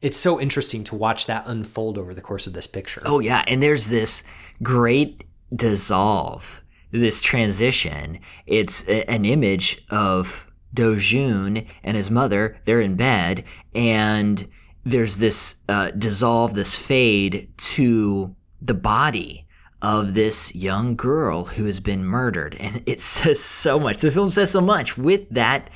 it's 0.00 0.16
so 0.16 0.40
interesting 0.40 0.82
to 0.84 0.94
watch 0.94 1.26
that 1.26 1.44
unfold 1.46 1.98
over 1.98 2.14
the 2.14 2.22
course 2.22 2.46
of 2.46 2.52
this 2.54 2.66
picture. 2.66 3.02
Oh 3.04 3.18
yeah, 3.18 3.44
and 3.46 3.62
there's 3.62 3.88
this 3.88 4.22
great 4.62 5.24
dissolve, 5.54 6.62
this 6.90 7.20
transition. 7.20 8.18
It's 8.46 8.84
an 8.84 9.24
image 9.24 9.84
of 9.90 10.49
do 10.72 10.96
Jun 10.98 11.64
and 11.82 11.96
his 11.96 12.10
mother, 12.10 12.56
they're 12.64 12.80
in 12.80 12.96
bed, 12.96 13.44
and 13.74 14.48
there's 14.84 15.18
this 15.18 15.56
uh, 15.68 15.90
dissolve, 15.90 16.54
this 16.54 16.76
fade 16.76 17.52
to 17.56 18.34
the 18.62 18.74
body 18.74 19.46
of 19.82 20.14
this 20.14 20.54
young 20.54 20.94
girl 20.94 21.44
who 21.44 21.64
has 21.64 21.80
been 21.80 22.04
murdered. 22.04 22.56
And 22.60 22.82
it 22.86 23.00
says 23.12 23.40
so 23.40 23.78
much. 23.78 24.00
The 24.00 24.10
film 24.10 24.30
says 24.30 24.50
so 24.50 24.60
much 24.60 24.98
with 24.98 25.28
that 25.30 25.70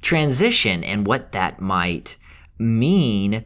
transition 0.00 0.84
and 0.84 1.06
what 1.06 1.32
that 1.32 1.60
might 1.60 2.16
mean 2.58 3.44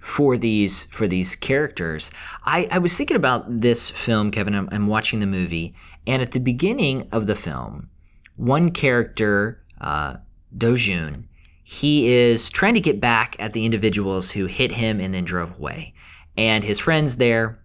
for 0.00 0.36
these 0.36 0.84
for 0.84 1.06
these 1.06 1.36
characters. 1.36 2.10
I, 2.44 2.66
I 2.70 2.78
was 2.78 2.96
thinking 2.96 3.16
about 3.16 3.60
this 3.60 3.88
film, 3.88 4.30
Kevin. 4.30 4.54
I'm, 4.54 4.68
I'm 4.72 4.88
watching 4.88 5.20
the 5.20 5.26
movie, 5.26 5.74
and 6.06 6.20
at 6.20 6.32
the 6.32 6.40
beginning 6.40 7.08
of 7.12 7.26
the 7.26 7.36
film, 7.36 7.88
one 8.36 8.72
character 8.72 9.62
uh, 9.80 10.16
Do 10.56 10.76
Jun, 10.76 11.28
he 11.62 12.12
is 12.12 12.50
trying 12.50 12.74
to 12.74 12.80
get 12.80 13.00
back 13.00 13.36
at 13.38 13.52
the 13.52 13.64
individuals 13.64 14.32
who 14.32 14.46
hit 14.46 14.72
him 14.72 15.00
and 15.00 15.14
then 15.14 15.24
drove 15.24 15.58
away. 15.58 15.94
And 16.36 16.64
his 16.64 16.78
friends 16.78 17.16
there 17.16 17.62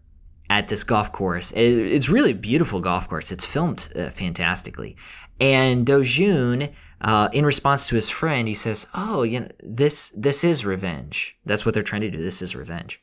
at 0.50 0.68
this 0.68 0.84
golf 0.84 1.12
course, 1.12 1.52
it's 1.52 2.10
really 2.10 2.32
a 2.32 2.36
beautiful 2.36 2.80
golf 2.80 3.08
course. 3.08 3.32
It's 3.32 3.46
filmed 3.46 3.90
uh, 3.96 4.10
fantastically. 4.10 4.96
And 5.40 5.86
Do 5.86 6.04
Jun, 6.04 6.70
uh, 7.02 7.30
in 7.34 7.46
response 7.46 7.88
to 7.88 7.96
his 7.96 8.10
friend, 8.10 8.48
he 8.48 8.54
says, 8.54 8.88
"Oh, 8.94 9.24
you 9.24 9.42
know, 9.42 9.50
this 9.62 10.12
this 10.16 10.44
is 10.44 10.66
revenge. 10.66 11.38
That's 11.46 11.66
what 11.66 11.74
they're 11.74 11.84
trying 11.84 12.02
to 12.02 12.10
do. 12.10 12.22
This 12.22 12.42
is 12.42 12.56
revenge." 12.56 13.02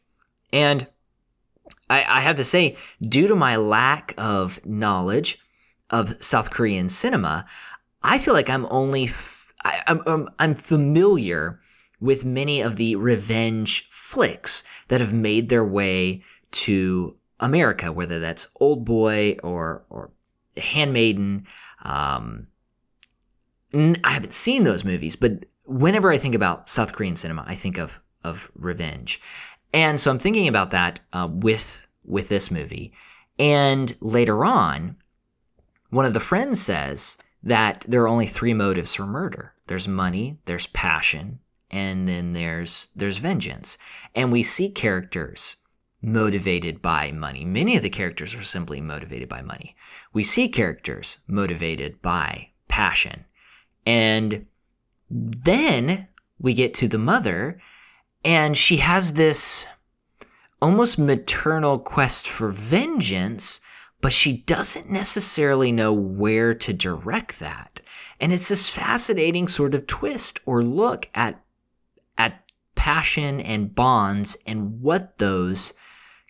And 0.52 0.88
I, 1.88 2.04
I 2.08 2.20
have 2.20 2.36
to 2.36 2.44
say, 2.44 2.76
due 3.00 3.28
to 3.28 3.36
my 3.36 3.56
lack 3.56 4.14
of 4.18 4.64
knowledge 4.66 5.38
of 5.90 6.22
South 6.22 6.50
Korean 6.50 6.88
cinema, 6.88 7.46
I 8.02 8.18
feel 8.18 8.34
like 8.34 8.50
I'm 8.50 8.66
only 8.70 9.06
I, 9.64 9.82
am 9.86 10.02
I'm, 10.06 10.28
I'm 10.38 10.54
familiar 10.54 11.60
with 12.00 12.24
many 12.24 12.60
of 12.60 12.76
the 12.76 12.96
revenge 12.96 13.88
flicks 13.90 14.62
that 14.88 15.00
have 15.00 15.14
made 15.14 15.48
their 15.48 15.64
way 15.64 16.22
to 16.52 17.16
America, 17.40 17.90
whether 17.90 18.20
that's 18.20 18.48
Old 18.60 18.84
Boy 18.84 19.36
or 19.42 19.84
or 19.88 20.10
Handmaiden. 20.56 21.46
Um, 21.82 22.48
I 23.72 24.10
haven't 24.10 24.32
seen 24.32 24.64
those 24.64 24.84
movies, 24.84 25.16
but 25.16 25.46
whenever 25.64 26.12
I 26.12 26.18
think 26.18 26.34
about 26.34 26.68
South 26.68 26.92
Korean 26.92 27.16
cinema, 27.16 27.44
I 27.46 27.54
think 27.54 27.78
of 27.78 28.00
of 28.22 28.50
revenge, 28.54 29.20
and 29.72 30.00
so 30.00 30.10
I'm 30.10 30.18
thinking 30.18 30.46
about 30.46 30.70
that 30.72 31.00
uh, 31.12 31.28
with 31.30 31.86
with 32.04 32.28
this 32.28 32.50
movie. 32.50 32.92
And 33.38 33.96
later 34.00 34.44
on, 34.44 34.96
one 35.90 36.04
of 36.04 36.12
the 36.12 36.20
friends 36.20 36.60
says 36.60 37.16
that 37.42 37.84
there 37.88 38.02
are 38.02 38.08
only 38.08 38.28
three 38.28 38.54
motives 38.54 38.94
for 38.94 39.06
murder 39.06 39.53
there's 39.66 39.88
money, 39.88 40.38
there's 40.44 40.66
passion, 40.68 41.40
and 41.70 42.06
then 42.06 42.32
there's 42.32 42.88
there's 42.94 43.18
vengeance. 43.18 43.78
And 44.14 44.30
we 44.30 44.42
see 44.42 44.70
characters 44.70 45.56
motivated 46.02 46.82
by 46.82 47.10
money. 47.12 47.44
Many 47.44 47.76
of 47.76 47.82
the 47.82 47.90
characters 47.90 48.34
are 48.34 48.42
simply 48.42 48.80
motivated 48.80 49.28
by 49.28 49.40
money. 49.40 49.74
We 50.12 50.22
see 50.22 50.48
characters 50.48 51.18
motivated 51.26 52.02
by 52.02 52.50
passion. 52.68 53.24
And 53.86 54.46
then 55.10 56.08
we 56.38 56.54
get 56.54 56.74
to 56.74 56.88
the 56.88 56.98
mother, 56.98 57.60
and 58.24 58.56
she 58.56 58.78
has 58.78 59.14
this 59.14 59.66
almost 60.60 60.98
maternal 60.98 61.78
quest 61.78 62.28
for 62.28 62.48
vengeance, 62.48 63.60
but 64.00 64.12
she 64.12 64.38
doesn't 64.38 64.90
necessarily 64.90 65.72
know 65.72 65.92
where 65.92 66.54
to 66.54 66.72
direct 66.72 67.38
that. 67.38 67.80
And 68.20 68.32
it's 68.32 68.48
this 68.48 68.68
fascinating 68.68 69.48
sort 69.48 69.74
of 69.74 69.86
twist 69.86 70.40
or 70.46 70.62
look 70.62 71.10
at 71.14 71.40
at 72.16 72.50
passion 72.74 73.40
and 73.40 73.74
bonds 73.74 74.36
and 74.46 74.80
what 74.80 75.18
those 75.18 75.72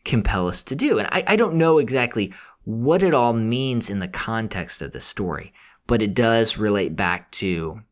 compel 0.04 0.48
us 0.48 0.62
to 0.62 0.74
do. 0.74 0.98
And 0.98 1.08
I, 1.10 1.24
I 1.28 1.36
don't 1.36 1.56
know 1.56 1.78
exactly 1.78 2.32
what 2.64 3.02
it 3.02 3.14
all 3.14 3.32
means 3.32 3.90
in 3.90 3.98
the 3.98 4.08
context 4.08 4.80
of 4.80 4.92
the 4.92 5.00
story, 5.00 5.52
but 5.86 6.02
it 6.02 6.14
does 6.14 6.56
relate 6.56 6.96
back 6.96 7.30
to 7.32 7.82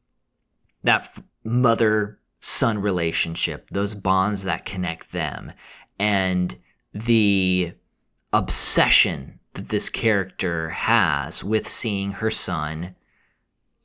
that 0.82 1.18
mother 1.44 2.18
son 2.40 2.78
relationship, 2.80 3.68
those 3.70 3.94
bonds 3.94 4.44
that 4.44 4.64
connect 4.64 5.12
them, 5.12 5.52
and 5.98 6.56
the 6.92 7.72
obsession 8.32 9.38
that 9.54 9.68
this 9.68 9.90
character 9.90 10.70
has 10.70 11.44
with 11.44 11.66
seeing 11.66 12.12
her 12.12 12.30
son 12.30 12.94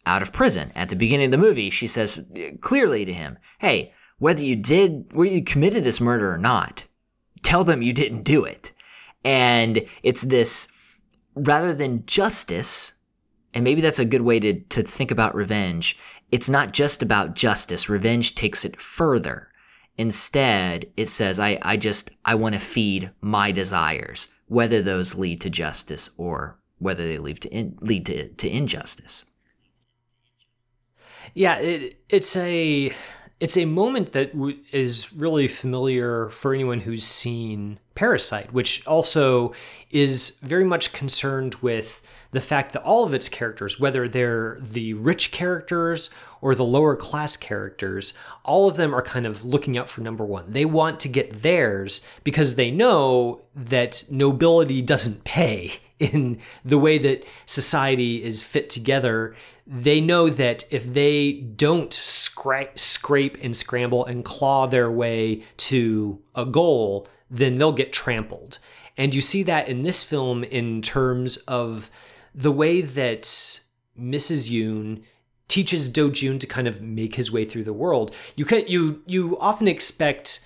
out 0.08 0.22
of 0.22 0.32
prison. 0.32 0.72
At 0.76 0.90
the 0.90 0.96
beginning 0.96 1.26
of 1.26 1.32
the 1.32 1.38
movie, 1.38 1.70
she 1.70 1.86
says 1.86 2.26
clearly 2.62 3.06
to 3.06 3.14
him, 3.14 3.38
Hey, 3.60 3.94
whether 4.18 4.44
you 4.44 4.56
did, 4.56 5.14
whether 5.14 5.32
you 5.32 5.44
committed 5.44 5.84
this 5.84 6.02
murder 6.02 6.34
or 6.34 6.38
not, 6.38 6.86
tell 7.44 7.64
them 7.64 7.82
you 7.82 7.94
didn't 7.94 8.24
do 8.24 8.44
it. 8.44 8.72
And 9.24 9.86
it's 10.04 10.24
this, 10.24 10.68
rather 11.36 11.74
than 11.74 12.06
justice, 12.06 12.94
and 13.54 13.64
maybe 13.64 13.82
that's 13.82 14.00
a 14.00 14.06
good 14.06 14.22
way 14.22 14.40
to, 14.40 14.60
to 14.62 14.82
think 14.82 15.12
about 15.12 15.36
revenge, 15.36 15.98
it's 16.32 16.50
not 16.50 16.74
just 16.74 17.04
about 17.04 17.36
justice. 17.36 17.90
Revenge 17.90 18.36
takes 18.36 18.66
it 18.66 18.82
further. 18.82 19.50
Instead, 19.98 20.92
it 20.96 21.10
says, 21.10 21.40
I, 21.40 21.58
I 21.62 21.78
just, 21.78 22.12
I 22.24 22.36
want 22.36 22.54
to 22.54 22.60
feed 22.60 23.12
my 23.20 23.52
desires, 23.52 24.28
whether 24.48 24.82
those 24.82 25.16
lead 25.16 25.42
to 25.42 25.50
justice 25.50 26.10
or 26.18 26.60
whether 26.80 27.08
they 27.08 27.18
lead 27.18 27.42
to, 27.42 27.50
in, 27.50 27.78
lead 27.82 28.06
to, 28.06 28.30
to 28.30 28.50
injustice. 28.50 29.24
Yeah, 31.34 31.56
it, 31.58 32.00
it's 32.10 32.36
a 32.36 32.92
it's 33.40 33.58
a 33.58 33.66
moment 33.66 34.14
that 34.14 34.34
w- 34.34 34.58
is 34.72 35.14
really 35.14 35.48
familiar 35.48 36.30
for 36.30 36.54
anyone 36.54 36.80
who's 36.80 37.04
seen 37.04 37.80
Parasite, 37.94 38.52
which 38.54 38.86
also 38.88 39.54
is 39.92 40.40
very 40.42 40.64
much 40.64 40.94
concerned 40.94 41.56
with 41.56 42.02
the 42.32 42.42
fact 42.42 42.74
that 42.74 42.84
all 42.84 43.04
of 43.04 43.14
its 43.14 43.30
characters, 43.30 43.80
whether 43.80 44.08
they're 44.08 44.58
the 44.62 44.94
rich 44.96 45.32
characters 45.32 46.10
or 46.42 46.54
the 46.54 46.66
lower 46.66 46.96
class 46.96 47.38
characters, 47.38 48.14
all 48.44 48.68
of 48.68 48.76
them 48.76 48.94
are 48.94 49.02
kind 49.02 49.26
of 49.26 49.46
looking 49.46 49.78
out 49.78 49.90
for 49.90 50.02
number 50.02 50.26
one. 50.26 50.52
They 50.52 50.66
want 50.66 51.00
to 51.02 51.10
get 51.10 51.42
theirs 51.42 52.06
because 52.24 52.56
they 52.56 52.70
know 52.70 53.42
that 53.56 54.04
nobility 54.10 54.82
doesn't 54.82 55.24
pay 55.24 55.74
in 56.00 56.40
the 56.64 56.78
way 56.78 56.98
that 57.00 57.26
society 57.46 58.24
is 58.24 58.44
fit 58.44 58.70
together. 58.70 59.36
They 59.70 60.00
know 60.00 60.30
that 60.30 60.64
if 60.72 60.86
they 60.94 61.34
don't 61.34 61.92
scra- 61.92 62.78
scrape 62.80 63.38
and 63.42 63.56
scramble 63.56 64.06
and 64.06 64.24
claw 64.24 64.66
their 64.66 64.90
way 64.90 65.44
to 65.58 66.22
a 66.34 66.46
goal, 66.46 67.08
then 67.30 67.58
they'll 67.58 67.74
get 67.74 67.92
trampled. 67.92 68.60
And 68.96 69.14
you 69.14 69.22
see 69.22 69.44
that 69.44 69.68
in 69.68 69.84
this 69.84 70.04
film 70.04 70.44
in 70.46 70.82
terms 70.82 71.38
of 71.48 71.92
the 72.34 72.52
way 72.52 72.82
that 72.82 73.24
Mrs. 74.00 74.50
Yoon 74.50 75.04
teaches 75.48 75.90
Do 75.90 76.12
Jun 76.12 76.40
to 76.40 76.48
kind 76.48 76.68
of 76.68 76.82
make 76.82 77.16
his 77.16 77.32
way 77.32 77.46
through 77.46 77.64
the 77.64 77.74
world. 77.74 78.14
You 78.36 78.46
can 78.46 78.66
you 78.68 79.04
you 79.06 79.38
often 79.40 79.68
expect 79.68 80.46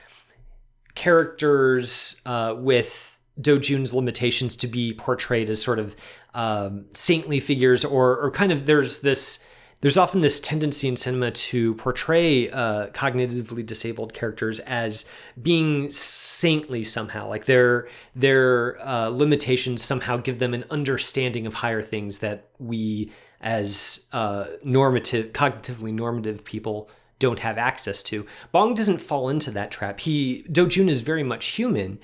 characters 0.95 2.21
uh, 2.25 2.55
with 2.57 3.11
Do 3.41 3.60
Jun's 3.60 3.93
limitations 3.93 4.56
to 4.58 4.67
be 4.67 4.93
portrayed 4.93 5.49
as 5.49 5.62
sort 5.62 5.80
of 5.80 5.95
um, 6.34 6.86
saintly 6.93 7.39
figures, 7.39 7.84
or 7.84 8.17
or 8.17 8.32
kind 8.32 8.51
of 8.51 8.65
there's 8.65 9.01
this 9.01 9.43
there's 9.82 9.97
often 9.97 10.21
this 10.21 10.39
tendency 10.39 10.88
in 10.88 10.95
cinema 10.95 11.32
to 11.32 11.73
portray 11.75 12.49
uh, 12.51 12.88
cognitively 12.88 13.65
disabled 13.65 14.13
characters 14.13 14.60
as 14.62 15.10
being 15.41 15.89
saintly 15.89 16.84
somehow, 16.84 17.27
like 17.27 17.45
their 17.45 17.88
their 18.15 18.80
uh, 18.88 19.08
limitations 19.08 19.84
somehow 19.84 20.17
give 20.17 20.39
them 20.39 20.54
an 20.54 20.65
understanding 20.69 21.47
of 21.47 21.56
higher 21.56 21.82
things 21.82 22.19
that 22.19 22.47
we, 22.60 23.12
as 23.41 24.08
uh, 24.13 24.45
normative, 24.63 25.34
cognitively 25.34 25.91
normative 25.91 26.45
people, 26.45 26.89
don't 27.17 27.39
have 27.39 27.58
access 27.58 28.04
to. 28.04 28.25
Bong 28.51 28.73
doesn't 28.73 28.99
fall 28.99 29.30
into 29.30 29.51
that 29.51 29.71
trap. 29.71 29.99
He 29.99 30.43
Do 30.51 30.67
Jun 30.67 30.89
is 30.89 31.01
very 31.01 31.23
much 31.23 31.47
human, 31.47 31.99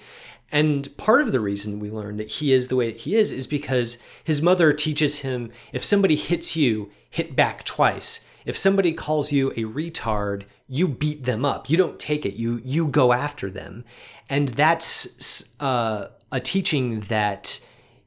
and 0.52 0.96
part 0.98 1.22
of 1.22 1.32
the 1.32 1.40
reason 1.40 1.80
we 1.80 1.92
learn 1.92 2.18
that 2.18 2.30
he 2.30 2.54
is 2.54 2.68
the 2.68 2.76
way 2.76 2.92
that 2.92 3.02
he 3.02 3.16
is 3.16 3.32
is 3.32 3.48
because 3.48 4.02
his 4.24 4.42
mother 4.42 4.72
teaches 4.72 5.20
him 5.20 5.52
if 5.74 5.84
somebody 5.84 6.16
hits 6.16 6.56
you, 6.56 6.90
hit 7.10 7.36
back 7.36 7.66
twice. 7.66 8.26
If 8.46 8.56
somebody 8.56 8.94
calls 8.94 9.32
you 9.32 9.52
a 9.52 9.64
retard, 9.64 10.44
you 10.70 10.88
beat 10.88 11.26
them 11.26 11.44
up. 11.44 11.70
You 11.70 11.76
don't 11.76 12.00
take 12.00 12.26
it. 12.26 12.36
You 12.36 12.62
you 12.64 12.88
go 12.88 13.12
after 13.12 13.50
them, 13.50 13.84
and 14.30 14.48
that's 14.50 15.52
uh, 15.60 16.08
a 16.32 16.40
teaching 16.40 17.02
that 17.02 17.60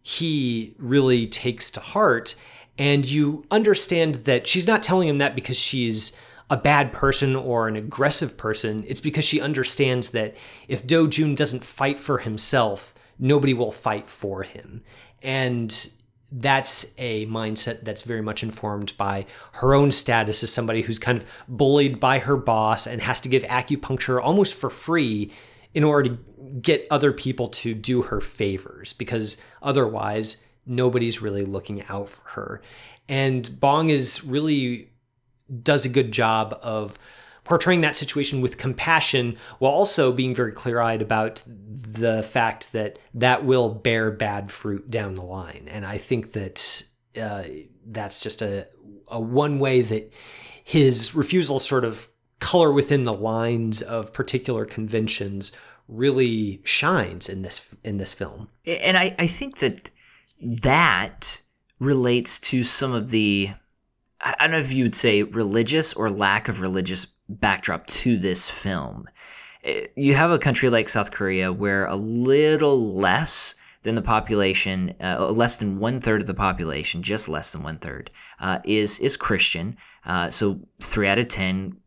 he 0.03 0.75
really 0.79 1.27
takes 1.27 1.71
to 1.73 1.81
heart. 1.81 2.37
And 2.79 3.09
you 3.09 3.45
understand 3.51 4.15
that 4.27 4.47
she's 4.47 4.67
not 4.67 4.83
telling 4.83 5.09
him 5.09 5.19
that 5.19 5.35
because 5.35 5.59
she's 5.59 6.19
a 6.51 6.57
bad 6.57 6.93
person 6.93 7.37
or 7.37 7.69
an 7.69 7.77
aggressive 7.77 8.37
person. 8.37 8.85
It's 8.87 9.01
because 9.01 9.25
she 9.25 9.41
understands 9.41 10.11
that 10.11 10.37
if 10.69 10.87
Do 10.87 11.09
Jun 11.09 11.35
doesn't 11.35 11.65
fight 11.65 11.99
for 11.99 12.19
himself, 12.19 12.93
nobody 13.19 13.55
will 13.55 13.71
fight 13.71 14.09
for 14.09 14.43
him. 14.43 14.83
And 15.23 15.73
that's 16.33 16.93
a 16.99 17.27
mindset 17.27 17.85
that's 17.85 18.03
very 18.03 18.23
much 18.23 18.43
informed 18.43 18.97
by 18.97 19.27
her 19.55 19.75
own 19.75 19.91
status 19.91 20.43
as 20.43 20.53
somebody 20.53 20.83
who's 20.83 20.99
kind 20.99 21.19
of 21.19 21.27
bullied 21.49 21.99
by 21.99 22.19
her 22.19 22.37
boss 22.37 22.87
and 22.87 23.01
has 23.03 23.21
to 23.21 23.29
give 23.29 23.43
acupuncture 23.45 24.21
almost 24.23 24.55
for 24.55 24.71
free 24.71 25.31
in 25.75 25.85
order 25.85 26.11
to 26.11 26.19
get 26.61 26.87
other 26.91 27.13
people 27.13 27.49
to 27.49 27.75
do 27.75 28.03
her 28.03 28.21
favors 28.21 28.93
because 28.93 29.41
otherwise 29.63 30.45
nobody's 30.67 31.23
really 31.23 31.45
looking 31.45 31.83
out 31.89 32.09
for 32.09 32.29
her. 32.31 32.63
And 33.09 33.49
Bong 33.59 33.89
is 33.89 34.25
really 34.25 34.90
does 35.63 35.85
a 35.85 35.89
good 35.89 36.13
job 36.13 36.59
of 36.63 36.99
portraying 37.45 37.81
that 37.81 37.97
situation 37.97 38.41
with 38.41 38.59
compassion 38.59 39.37
while 39.59 39.73
also 39.73 40.13
being 40.13 40.35
very 40.35 40.53
clear-eyed 40.53 41.03
about 41.03 41.43
the 41.47 42.23
fact 42.23 42.73
that 42.73 42.99
that 43.15 43.45
will 43.45 43.69
bear 43.69 44.11
bad 44.11 44.51
fruit 44.51 44.91
down 44.91 45.15
the 45.15 45.25
line. 45.25 45.67
And 45.69 45.85
i 45.85 45.99
think 45.99 46.33
that 46.33 46.85
uh, 47.21 47.43
that's 47.87 48.21
just 48.21 48.43
a, 48.43 48.69
a 49.09 49.21
one 49.21 49.59
way 49.59 49.83
that 49.83 50.13
his 50.63 51.15
refusal 51.15 51.59
sort 51.59 51.85
of 51.85 52.09
color 52.39 52.73
within 52.73 53.03
the 53.03 53.13
lines 53.13 53.83
of 53.83 54.13
particular 54.13 54.65
conventions 54.65 55.53
really 55.89 56.61
shines 56.65 57.29
in 57.29 57.43
this 57.43 57.75
in 57.83 57.99
this 57.99 58.15
film. 58.15 58.49
And 58.65 58.97
i, 58.97 59.15
I 59.19 59.27
think 59.27 59.59
that 59.59 59.91
that 60.41 61.43
relates 61.81 62.39
to 62.39 62.63
some 62.63 62.93
of 62.93 63.11
the 63.11 63.51
I 64.23 64.35
don't 64.41 64.51
know 64.51 64.59
if 64.59 64.73
you 64.73 64.85
would 64.85 64.95
say 64.95 65.23
religious 65.23 65.93
or 65.93 66.11
lack 66.11 66.49
of 66.49 66.61
religious 66.61 67.07
backdrop 67.29 67.87
to 67.87 68.19
this 68.19 68.51
film. 68.51 69.09
Eh, 69.65 69.87
you 69.97 70.15
have 70.15 70.31
a 70.31 70.39
country 70.39 70.69
like 70.69 70.89
South 70.89 71.11
Korea 71.11 71.53
where 71.53 71.87
a 71.87 71.97
little 71.97 72.95
less 72.95 73.55
than 73.83 73.95
the 73.95 74.03
population, 74.03 74.95
uh, 75.03 75.31
less 75.31 75.57
than 75.57 75.79
one 75.79 76.01
third 76.01 76.21
of 76.21 76.27
the 76.27 76.35
population, 76.35 77.03
just 77.03 77.29
less 77.29 77.51
than 77.51 77.63
one 77.63 77.79
third, 77.79 78.11
uh, 78.41 78.59
is 78.65 78.99
is 78.99 79.17
Christian. 79.17 79.77
Uh, 80.05 80.29
so 80.29 80.61
three 80.81 81.09
out 81.09 81.19
of 81.19 81.29
ten 81.29 81.79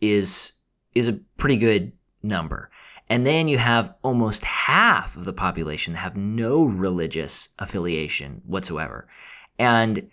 is 0.00 0.52
is 0.94 1.08
a 1.08 1.20
pretty 1.36 1.56
good 1.56 1.92
number. 2.22 2.70
And 3.10 3.26
then 3.26 3.48
you 3.48 3.56
have 3.56 3.94
almost 4.02 4.44
half 4.44 5.16
of 5.16 5.24
the 5.24 5.32
population 5.32 5.94
have 5.94 6.16
no 6.16 6.64
religious 6.64 7.48
affiliation 7.58 8.42
whatsoever. 8.44 9.08
And 9.58 10.10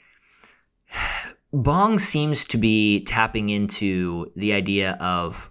Bong 1.56 2.00
seems 2.00 2.44
to 2.46 2.58
be 2.58 3.00
tapping 3.06 3.50
into 3.50 4.32
the 4.36 4.52
idea 4.52 4.98
of 5.00 5.50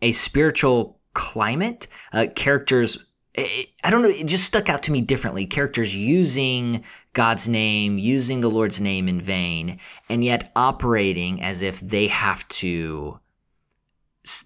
a 0.00 0.12
spiritual 0.12 1.00
climate, 1.14 1.88
uh, 2.12 2.26
characters. 2.36 2.98
It, 3.34 3.68
I 3.82 3.90
don't 3.90 4.02
know, 4.02 4.08
it 4.08 4.26
just 4.26 4.44
stuck 4.44 4.68
out 4.68 4.84
to 4.84 4.92
me 4.92 5.00
differently. 5.00 5.46
Characters 5.46 5.96
using 5.96 6.84
God's 7.12 7.48
name, 7.48 7.98
using 7.98 8.40
the 8.40 8.50
Lord's 8.50 8.80
name 8.80 9.08
in 9.08 9.20
vain, 9.20 9.80
and 10.08 10.24
yet 10.24 10.52
operating 10.54 11.42
as 11.42 11.60
if 11.60 11.80
they 11.80 12.06
have 12.06 12.46
to 12.48 13.18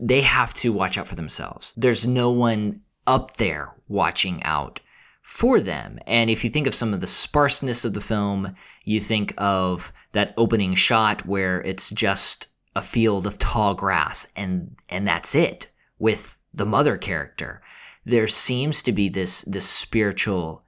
they 0.00 0.22
have 0.22 0.52
to 0.54 0.72
watch 0.72 0.96
out 0.96 1.06
for 1.06 1.14
themselves. 1.14 1.74
There's 1.76 2.06
no 2.06 2.30
one 2.30 2.80
up 3.06 3.36
there 3.36 3.74
watching 3.86 4.42
out 4.42 4.80
for 5.28 5.60
them. 5.60 5.98
And 6.06 6.30
if 6.30 6.42
you 6.42 6.48
think 6.48 6.66
of 6.66 6.74
some 6.74 6.94
of 6.94 7.00
the 7.00 7.06
sparseness 7.06 7.84
of 7.84 7.92
the 7.92 8.00
film, 8.00 8.56
you 8.84 8.98
think 8.98 9.34
of 9.36 9.92
that 10.12 10.32
opening 10.38 10.74
shot 10.74 11.26
where 11.26 11.60
it's 11.60 11.90
just 11.90 12.46
a 12.74 12.80
field 12.80 13.26
of 13.26 13.36
tall 13.36 13.74
grass 13.74 14.26
and 14.34 14.74
and 14.88 15.06
that's 15.06 15.34
it 15.34 15.70
with 15.98 16.38
the 16.54 16.64
mother 16.64 16.96
character. 16.96 17.60
There 18.06 18.26
seems 18.26 18.82
to 18.84 18.90
be 18.90 19.10
this 19.10 19.42
this 19.42 19.68
spiritual 19.68 20.64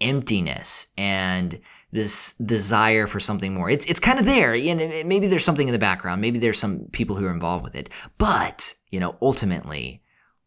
emptiness 0.00 0.88
and 0.98 1.60
this 1.92 2.32
desire 2.44 3.06
for 3.06 3.20
something 3.20 3.54
more. 3.54 3.70
It's 3.70 3.86
it's 3.86 4.00
kind 4.00 4.18
of 4.18 4.26
there, 4.26 4.54
and 4.54 5.08
maybe 5.08 5.28
there's 5.28 5.44
something 5.44 5.68
in 5.68 5.72
the 5.72 5.78
background. 5.78 6.20
Maybe 6.20 6.40
there's 6.40 6.58
some 6.58 6.88
people 6.90 7.14
who 7.14 7.26
are 7.26 7.32
involved 7.32 7.62
with 7.62 7.76
it, 7.76 7.88
but 8.18 8.74
you 8.90 8.98
know, 8.98 9.14
ultimately, 9.22 10.02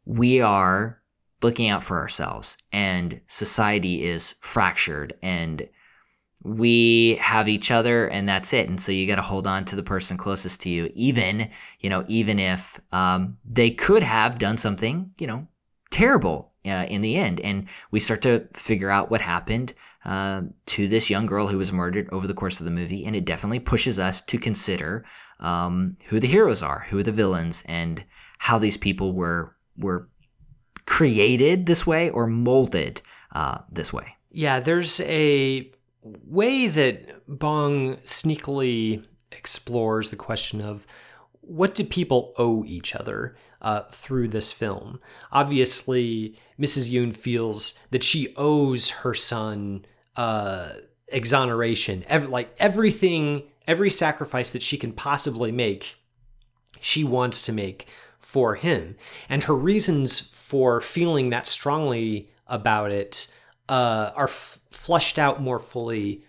we 0.06 0.42
are 0.42 1.02
looking 1.44 1.70
out 1.70 1.84
for 1.84 2.00
ourselves, 2.00 2.58
and 2.72 3.22
society 3.28 4.04
is 4.04 4.36
fractured, 4.42 5.14
and 5.22 5.68
we 6.44 7.16
have 7.22 7.48
each 7.48 7.72
other 7.72 8.06
and 8.06 8.28
that's 8.28 8.52
it. 8.52 8.68
And 8.68 8.80
so 8.80 8.92
you 8.92 9.08
got 9.08 9.16
to 9.16 9.22
hold 9.22 9.48
on 9.48 9.64
to 9.66 9.78
the 9.78 9.84
person 9.84 10.18
closest 10.18 10.60
to 10.62 10.70
you 10.70 10.92
even 10.94 11.50
you 11.80 11.90
know 11.90 12.04
even 12.10 12.38
if 12.38 12.82
um, 12.92 13.38
they 13.46 13.72
could 13.72 14.04
have 14.04 14.38
done 14.38 14.58
something 14.58 15.12
you 15.18 15.26
know 15.26 15.48
terrible 15.90 16.52
uh, 16.66 16.86
in 16.90 17.02
the 17.02 17.16
end. 17.16 17.40
And 17.40 17.68
we 17.92 18.00
start 18.00 18.22
to 18.24 18.48
figure 18.54 18.90
out 18.90 19.12
what 19.12 19.22
happened 19.22 19.74
uh, 20.06 20.42
to 20.66 20.88
this 20.88 21.10
young 21.10 21.26
girl 21.26 21.48
who 21.48 21.58
was 21.58 21.72
murdered 21.72 22.10
over 22.12 22.28
the 22.28 22.34
course 22.34 22.60
of 22.60 22.66
the 22.66 22.72
movie 22.72 23.06
and 23.06 23.16
it 23.16 23.26
definitely 23.26 23.60
pushes 23.60 23.98
us 23.98 24.22
to 24.22 24.38
consider 24.38 25.06
um, 25.40 25.98
who 26.08 26.20
the 26.20 26.28
heroes 26.28 26.62
are 26.62 26.88
who 26.90 26.98
are 26.98 27.04
the 27.04 27.12
villains 27.12 27.64
and 27.68 28.04
how 28.40 28.58
these 28.58 28.76
people 28.76 29.14
were 29.14 29.56
were 29.78 30.10
created 30.86 31.66
this 31.66 31.86
way 31.88 32.10
or 32.10 32.28
molded 32.28 33.02
uh, 33.34 33.60
this 33.72 33.92
way 33.94 34.16
Yeah, 34.32 34.60
there's 34.60 35.02
a 35.02 35.72
way 36.04 36.68
that 36.68 37.26
Bong 37.28 37.98
sneakily 37.98 39.06
explores 39.32 40.10
the 40.10 40.16
question 40.16 40.62
of 40.62 40.86
what 41.42 41.76
do 41.76 41.84
people 41.84 42.34
owe 42.38 42.64
each 42.66 42.96
other 42.96 43.36
uh, 43.62 43.82
through 43.92 44.28
this 44.28 44.52
film. 44.52 45.00
Obviously, 45.32 46.38
Mrs. 46.60 46.92
Yoon 46.92 47.14
feels 47.14 47.80
that 47.92 48.04
she 48.04 48.34
owes 48.38 48.90
her 48.90 49.14
son 49.14 49.86
uh, 50.16 50.74
exoneration, 51.08 52.04
ev- 52.08 52.30
like 52.30 52.54
everything, 52.60 53.44
every 53.68 53.90
sacrifice 53.90 54.52
that 54.54 54.62
she 54.62 54.78
can 54.78 54.92
possibly 54.92 55.52
make, 55.52 55.96
she 56.80 57.04
wants 57.04 57.42
to 57.44 57.54
make 57.54 57.88
for 58.24 58.56
him. 58.56 58.96
And 59.30 59.44
her 59.44 59.56
reasons 59.56 60.22
for 60.22 60.82
feeling 60.82 61.30
that 61.30 61.46
strongly 61.46 62.32
about 62.48 62.92
it 62.92 63.32
uh, 63.70 64.12
are 64.16 64.26
f- 64.28 64.60
fleshed 64.72 65.20
out 65.20 65.42
more 65.42 65.60
fully 65.60 66.24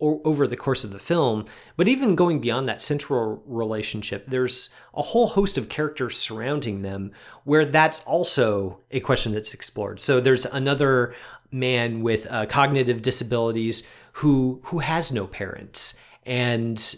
o- 0.00 0.20
over 0.24 0.46
the 0.46 0.56
course 0.56 0.84
of 0.84 0.92
the 0.92 0.98
film. 0.98 1.46
But 1.76 1.88
even 1.88 2.14
going 2.14 2.40
beyond 2.40 2.68
that 2.68 2.82
central 2.82 3.42
relationship, 3.46 4.26
there's 4.28 4.70
a 4.94 5.02
whole 5.02 5.28
host 5.28 5.58
of 5.58 5.68
characters 5.68 6.18
surrounding 6.18 6.82
them 6.82 7.12
where 7.44 7.64
that's 7.64 8.02
also 8.04 8.80
a 8.90 9.00
question 9.00 9.32
that's 9.32 9.54
explored. 9.54 10.00
So 10.00 10.20
there's 10.20 10.46
another 10.46 11.14
man 11.50 12.02
with 12.02 12.26
uh, 12.30 12.46
cognitive 12.46 13.00
disabilities 13.00 13.88
who 14.12 14.60
who 14.64 14.80
has 14.80 15.10
no 15.10 15.26
parents 15.26 15.98
and 16.26 16.96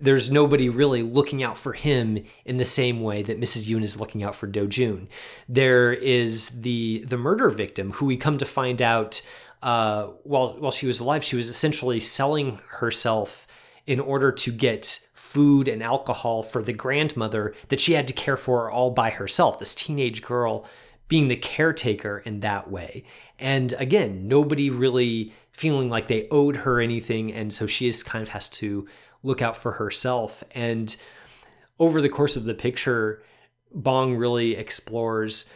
there's 0.00 0.30
nobody 0.30 0.68
really 0.68 1.02
looking 1.02 1.42
out 1.42 1.58
for 1.58 1.72
him 1.72 2.22
in 2.44 2.56
the 2.58 2.64
same 2.64 3.00
way 3.00 3.22
that 3.22 3.40
Mrs. 3.40 3.68
Yoon 3.68 3.82
is 3.82 3.98
looking 3.98 4.22
out 4.22 4.34
for 4.34 4.46
Do 4.46 4.66
Jun. 4.66 5.08
There 5.48 5.92
is 5.92 6.62
the 6.62 7.04
the 7.06 7.16
murder 7.16 7.50
victim 7.50 7.92
who 7.92 8.06
we 8.06 8.16
come 8.16 8.38
to 8.38 8.46
find 8.46 8.80
out 8.80 9.22
uh, 9.62 10.04
while 10.22 10.54
while 10.58 10.70
she 10.70 10.86
was 10.86 11.00
alive, 11.00 11.24
she 11.24 11.36
was 11.36 11.50
essentially 11.50 12.00
selling 12.00 12.60
herself 12.78 13.46
in 13.86 14.00
order 14.00 14.30
to 14.30 14.52
get 14.52 15.06
food 15.14 15.68
and 15.68 15.82
alcohol 15.82 16.42
for 16.42 16.62
the 16.62 16.72
grandmother 16.72 17.54
that 17.68 17.80
she 17.80 17.92
had 17.92 18.08
to 18.08 18.14
care 18.14 18.36
for 18.36 18.70
all 18.70 18.90
by 18.90 19.10
herself. 19.10 19.58
This 19.58 19.74
teenage 19.74 20.22
girl 20.22 20.66
being 21.08 21.28
the 21.28 21.36
caretaker 21.36 22.18
in 22.18 22.40
that 22.40 22.70
way. 22.70 23.02
And 23.38 23.72
again, 23.78 24.28
nobody 24.28 24.70
really 24.70 25.32
feeling 25.52 25.90
like 25.90 26.06
they 26.08 26.28
owed 26.30 26.56
her 26.56 26.80
anything. 26.80 27.32
And 27.32 27.52
so 27.52 27.66
she 27.66 27.88
just 27.88 28.06
kind 28.06 28.22
of 28.22 28.28
has 28.28 28.48
to 28.50 28.86
look 29.22 29.42
out 29.42 29.56
for 29.56 29.72
herself. 29.72 30.44
And 30.52 30.94
over 31.78 32.00
the 32.00 32.08
course 32.08 32.36
of 32.36 32.44
the 32.44 32.54
picture, 32.54 33.22
Bong 33.72 34.16
really 34.16 34.56
explores 34.56 35.50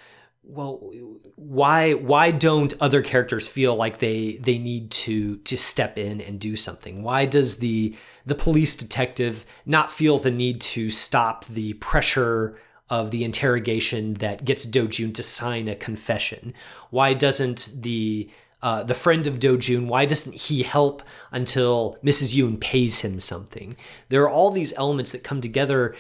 well 0.45 0.91
why 1.37 1.93
why 1.93 2.31
don't 2.33 2.75
other 2.81 3.01
characters 3.01 3.47
feel 3.47 3.77
like 3.77 4.01
they 4.01 4.39
they 4.39 4.59
need 4.59 4.91
to 4.91 5.37
to 5.39 5.57
step 5.57 5.97
in 5.97 6.21
and 6.21 6.41
do 6.41 6.57
something 6.57 7.05
why 7.05 7.25
does 7.25 7.59
the 7.59 7.97
the 8.27 8.35
police 8.35 8.75
detective 8.75 9.47
not 9.67 9.93
feel 9.93 10.19
the 10.19 10.33
need 10.33 10.61
to 10.61 10.91
stop 10.91 11.45
the 11.45 11.75
pressure 11.75 12.59
of 12.91 13.13
the 13.13 13.25
interrogation 13.25 14.15
that 14.15 14.45
gets 14.45 14.67
Dojun 14.67 15.15
to 15.15 15.23
sign 15.23 15.69
a 15.69 15.77
confession 15.77 16.53
why 16.91 17.15
doesn't 17.15 17.71
the 17.81 18.29
uh, 18.63 18.83
the 18.85 18.95
friend 18.95 19.27
of 19.27 19.39
Dojun, 19.39 19.87
why 19.87 20.05
doesn't 20.05 20.35
he 20.35 20.63
help 20.63 21.03
until 21.33 21.99
Mrs. 22.05 22.37
Yoon 22.37 22.61
pays 22.61 23.01
him 23.01 23.19
something? 23.19 23.77
There 24.09 24.23
are 24.23 24.31
all 24.31 24.51
these 24.51 24.73
elements 24.75 25.13
that 25.13 25.25
come 25.25 25.41
together 25.41 25.97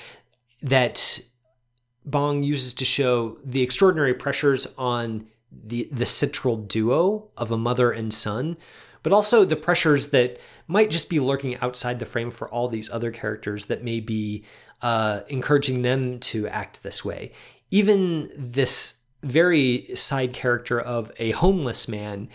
that 0.62 1.20
Bong 2.04 2.42
uses 2.42 2.74
to 2.74 2.84
show 2.84 3.38
the 3.44 3.62
extraordinary 3.62 4.14
pressures 4.14 4.72
on 4.78 5.26
the 5.50 5.88
the 5.92 6.06
central 6.06 6.56
duo 6.56 7.28
of 7.36 7.50
a 7.50 7.58
mother 7.58 7.90
and 7.90 8.12
son, 8.12 8.56
but 9.02 9.12
also 9.12 9.44
the 9.44 9.56
pressures 9.56 10.10
that 10.10 10.38
might 10.66 10.90
just 10.90 11.10
be 11.10 11.20
lurking 11.20 11.58
outside 11.58 11.98
the 11.98 12.06
frame 12.06 12.30
for 12.30 12.48
all 12.48 12.68
these 12.68 12.90
other 12.90 13.10
characters 13.10 13.66
that 13.66 13.84
may 13.84 14.00
be 14.00 14.44
uh, 14.80 15.20
encouraging 15.28 15.82
them 15.82 16.18
to 16.20 16.48
act 16.48 16.82
this 16.82 17.04
way. 17.04 17.32
Even 17.70 18.30
this 18.36 19.01
very 19.22 19.88
side 19.94 20.32
character 20.32 20.80
of 20.80 21.12
a 21.18 21.32
homeless 21.32 21.88
man, 21.88 22.28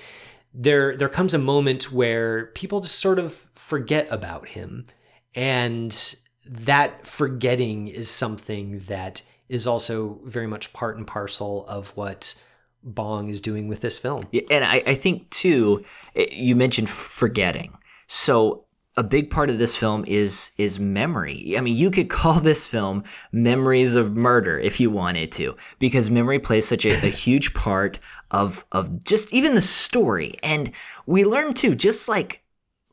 there 0.54 0.96
there 0.96 1.10
comes 1.10 1.34
a 1.34 1.40
moment 1.40 1.92
where 1.92 2.48
people 2.48 2.82
just 2.82 3.00
sort 3.00 3.20
of 3.20 3.34
forget 3.56 4.08
about 4.10 4.50
him, 4.50 4.88
and 5.36 6.16
that 6.46 7.06
forgetting 7.06 7.88
is 7.88 8.10
something 8.10 8.80
that 8.80 9.22
is 9.50 9.68
also 9.68 10.20
very 10.26 10.48
much 10.48 10.74
part 10.74 10.98
and 10.98 11.08
parcel 11.08 11.66
of 11.68 11.90
what 11.96 12.36
Bong 12.84 13.30
is 13.30 13.42
doing 13.42 13.68
with 13.68 13.82
this 13.82 13.98
film. 13.98 14.24
Yeah, 14.32 14.42
and 14.50 14.64
I, 14.64 14.84
I 14.86 14.96
think 14.96 15.30
too, 15.30 15.84
eh, 16.16 16.28
you 16.32 16.56
mentioned 16.56 16.90
forgetting. 16.90 17.78
So 18.08 18.67
a 18.98 19.04
big 19.04 19.30
part 19.30 19.52
of 19.52 19.60
this 19.60 19.78
film 19.78 20.04
is 20.08 20.52
is 20.58 20.80
memory. 20.80 21.56
I 21.56 21.62
mean, 21.62 21.78
you 21.78 21.92
could 21.92 22.10
call 22.20 22.40
this 22.40 22.68
film 22.68 23.04
"Memories 23.32 23.96
of 23.96 24.16
Murder" 24.18 24.60
if 24.60 24.80
you 24.80 24.90
wanted 24.90 25.32
to, 25.34 25.56
because 25.80 26.10
memory 26.10 26.40
plays 26.40 26.68
such 26.68 26.86
a, 26.86 26.94
a 27.06 27.10
huge 27.10 27.54
part 27.54 28.00
of 28.32 28.66
of 28.72 29.04
just 29.04 29.32
even 29.34 29.56
the 29.56 29.62
story. 29.62 30.36
And 30.44 30.72
we 31.06 31.24
learn 31.24 31.54
too, 31.54 31.76
just 31.76 32.10
like 32.10 32.44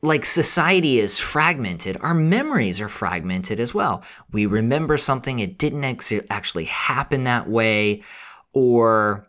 like 0.01 0.25
society 0.25 0.99
is 0.99 1.19
fragmented, 1.19 1.97
our 2.01 2.13
memories 2.13 2.79
are 2.79 2.89
fragmented 2.89 3.59
as 3.59 3.73
well. 3.73 4.03
We 4.31 4.45
remember 4.45 4.97
something, 4.97 5.39
it 5.39 5.57
didn't 5.57 5.83
ex- 5.83 6.13
actually 6.29 6.65
happen 6.65 7.23
that 7.23 7.49
way, 7.49 8.03
or 8.53 9.27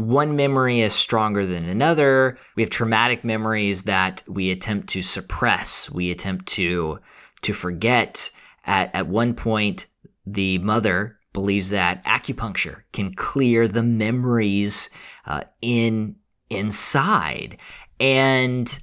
one 0.00 0.36
memory 0.36 0.80
is 0.80 0.92
stronger 0.94 1.46
than 1.46 1.68
another. 1.68 2.38
We 2.56 2.62
have 2.62 2.70
traumatic 2.70 3.24
memories 3.24 3.84
that 3.84 4.22
we 4.26 4.50
attempt 4.50 4.88
to 4.90 5.02
suppress, 5.02 5.90
we 5.90 6.10
attempt 6.10 6.46
to 6.48 6.98
to 7.42 7.52
forget. 7.52 8.30
At 8.66 8.94
at 8.94 9.06
one 9.06 9.34
point, 9.34 9.86
the 10.26 10.58
mother 10.58 11.18
believes 11.32 11.70
that 11.70 12.04
acupuncture 12.04 12.82
can 12.92 13.14
clear 13.14 13.68
the 13.68 13.82
memories 13.82 14.90
uh, 15.26 15.44
in 15.62 16.16
inside, 16.50 17.56
and 17.98 18.78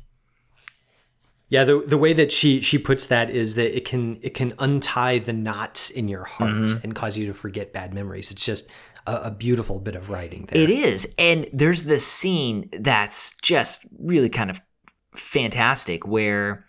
Yeah, 1.49 1.63
the 1.63 1.79
the 1.79 1.97
way 1.97 2.11
that 2.11 2.31
she 2.33 2.59
she 2.59 2.77
puts 2.77 3.07
that 3.07 3.29
is 3.29 3.55
that 3.55 3.75
it 3.75 3.85
can 3.85 4.19
it 4.21 4.33
can 4.33 4.53
untie 4.59 5.19
the 5.19 5.31
knots 5.31 5.89
in 5.89 6.09
your 6.09 6.25
heart 6.25 6.73
and 6.83 6.93
cause 6.93 7.17
you 7.17 7.25
to 7.27 7.33
forget 7.33 7.71
bad 7.71 7.93
memories. 7.93 8.31
It's 8.31 8.45
just 8.45 8.69
a, 9.07 9.27
a 9.27 9.31
beautiful 9.31 9.79
bit 9.79 9.95
of 9.95 10.09
writing 10.09 10.47
there. 10.49 10.61
It 10.61 10.69
is. 10.69 11.07
And 11.17 11.47
there's 11.51 11.85
this 11.85 12.05
scene 12.05 12.69
that's 12.77 13.33
just 13.41 13.85
really 13.97 14.29
kind 14.29 14.49
of 14.49 14.61
fantastic 15.15 16.05
where 16.05 16.65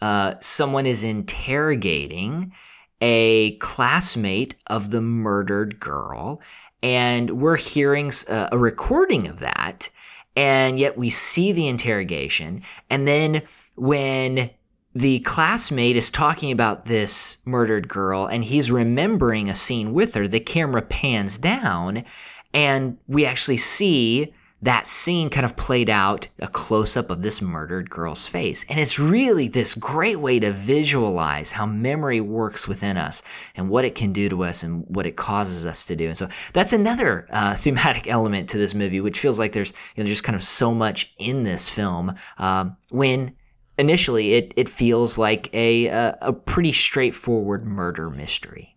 uh, 0.00 0.34
someone 0.40 0.86
is 0.86 1.02
interrogating 1.02 2.52
a 3.00 3.56
classmate 3.56 4.54
of 4.68 4.90
the 4.90 5.00
murdered 5.00 5.80
girl. 5.80 6.40
And 6.82 7.40
we're 7.40 7.56
hearing 7.56 8.08
s- 8.08 8.28
uh, 8.28 8.48
a 8.52 8.58
recording 8.58 9.26
of 9.26 9.40
that. 9.40 9.90
And 10.36 10.78
yet 10.78 10.98
we 10.98 11.10
see 11.10 11.52
the 11.52 11.68
interrogation. 11.68 12.62
And 12.90 13.06
then 13.08 13.42
when 13.76 14.50
the 14.94 15.20
classmate 15.20 15.96
is 15.96 16.10
talking 16.10 16.52
about 16.52 16.86
this 16.86 17.38
murdered 17.44 17.88
girl 17.88 18.26
and 18.26 18.44
he's 18.44 18.70
remembering 18.70 19.48
a 19.48 19.54
scene 19.54 19.92
with 19.92 20.14
her, 20.14 20.28
the 20.28 20.40
camera 20.40 20.82
pans 20.82 21.36
down 21.38 22.04
and 22.52 22.98
we 23.08 23.26
actually 23.26 23.56
see 23.56 24.32
that 24.62 24.88
scene 24.88 25.28
kind 25.28 25.44
of 25.44 25.56
played 25.56 25.90
out 25.90 26.28
a 26.38 26.48
close 26.48 26.96
up 26.96 27.10
of 27.10 27.20
this 27.20 27.42
murdered 27.42 27.90
girl's 27.90 28.26
face. 28.26 28.64
And 28.70 28.80
it's 28.80 28.98
really 28.98 29.46
this 29.46 29.74
great 29.74 30.20
way 30.20 30.38
to 30.38 30.52
visualize 30.52 31.50
how 31.50 31.66
memory 31.66 32.22
works 32.22 32.66
within 32.66 32.96
us 32.96 33.22
and 33.54 33.68
what 33.68 33.84
it 33.84 33.94
can 33.94 34.10
do 34.10 34.30
to 34.30 34.42
us 34.42 34.62
and 34.62 34.86
what 34.86 35.06
it 35.06 35.16
causes 35.16 35.66
us 35.66 35.84
to 35.86 35.96
do. 35.96 36.08
And 36.08 36.16
so 36.16 36.28
that's 36.54 36.72
another 36.72 37.26
uh, 37.30 37.54
thematic 37.56 38.06
element 38.08 38.48
to 38.50 38.58
this 38.58 38.74
movie, 38.74 39.02
which 39.02 39.18
feels 39.18 39.38
like 39.38 39.52
there's 39.52 39.74
you 39.96 40.04
know, 40.04 40.08
just 40.08 40.24
kind 40.24 40.36
of 40.36 40.42
so 40.42 40.72
much 40.72 41.12
in 41.18 41.42
this 41.42 41.68
film 41.68 42.14
um, 42.38 42.78
when 42.90 43.34
initially 43.78 44.34
it, 44.34 44.52
it 44.56 44.68
feels 44.68 45.18
like 45.18 45.52
a, 45.54 45.86
a, 45.86 46.18
a 46.20 46.32
pretty 46.32 46.72
straightforward 46.72 47.64
murder 47.66 48.10
mystery. 48.10 48.76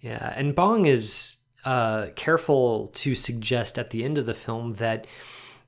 Yeah, 0.00 0.32
and 0.34 0.54
Bong 0.54 0.86
is 0.86 1.36
uh, 1.64 2.08
careful 2.16 2.86
to 2.88 3.14
suggest 3.14 3.78
at 3.78 3.90
the 3.90 4.04
end 4.04 4.18
of 4.18 4.26
the 4.26 4.34
film 4.34 4.74
that 4.74 5.06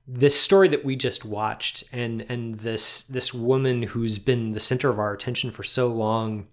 this 0.06 0.38
story 0.38 0.68
that 0.68 0.84
we 0.84 0.96
just 0.96 1.24
watched 1.24 1.84
and 1.92 2.26
and 2.28 2.58
this 2.60 3.04
this 3.04 3.32
woman 3.32 3.82
who's 3.84 4.18
been 4.18 4.50
the 4.50 4.58
center 4.58 4.88
of 4.88 4.98
our 4.98 5.12
attention 5.12 5.52
for 5.52 5.62
so 5.62 5.86
long 5.88 6.48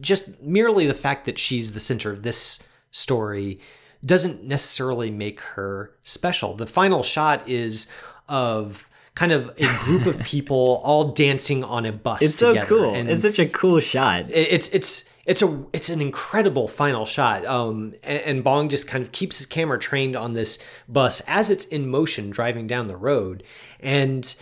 just 0.00 0.42
merely 0.42 0.86
the 0.86 0.92
fact 0.92 1.24
that 1.24 1.38
she's 1.38 1.72
the 1.72 1.80
center 1.80 2.10
of 2.10 2.22
this 2.22 2.62
story 2.90 3.58
doesn't 4.04 4.44
necessarily 4.44 5.10
make 5.10 5.40
her 5.40 5.94
special. 6.02 6.54
The 6.54 6.66
final 6.66 7.02
shot 7.02 7.46
is 7.48 7.90
of 8.28 8.89
kind 9.20 9.32
of 9.32 9.50
a 9.58 9.66
group 9.84 10.06
of 10.06 10.18
people 10.24 10.80
all 10.82 11.04
dancing 11.12 11.62
on 11.62 11.84
a 11.84 11.92
bus 11.92 12.22
It's 12.22 12.36
together. 12.36 12.60
so 12.60 12.66
cool. 12.66 12.94
And 12.94 13.10
it's 13.10 13.20
such 13.22 13.38
a 13.38 13.46
cool 13.46 13.78
shot. 13.80 14.30
it's 14.30 14.68
it's 14.70 15.04
it's 15.26 15.42
a 15.42 15.62
it's 15.74 15.90
an 15.90 16.00
incredible 16.00 16.66
final 16.68 17.04
shot. 17.04 17.44
Um, 17.44 17.92
and, 18.02 18.22
and 18.22 18.44
Bong 18.44 18.70
just 18.70 18.88
kind 18.88 19.04
of 19.04 19.12
keeps 19.12 19.36
his 19.36 19.44
camera 19.46 19.78
trained 19.78 20.16
on 20.16 20.32
this 20.32 20.58
bus 20.88 21.20
as 21.28 21.50
it's 21.50 21.66
in 21.66 21.90
motion 21.90 22.30
driving 22.30 22.66
down 22.66 22.86
the 22.86 22.96
road, 22.96 23.42
and 23.78 24.34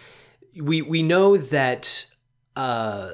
we 0.62 0.80
we 0.80 1.02
know 1.02 1.36
that 1.36 2.06
uh, 2.54 3.10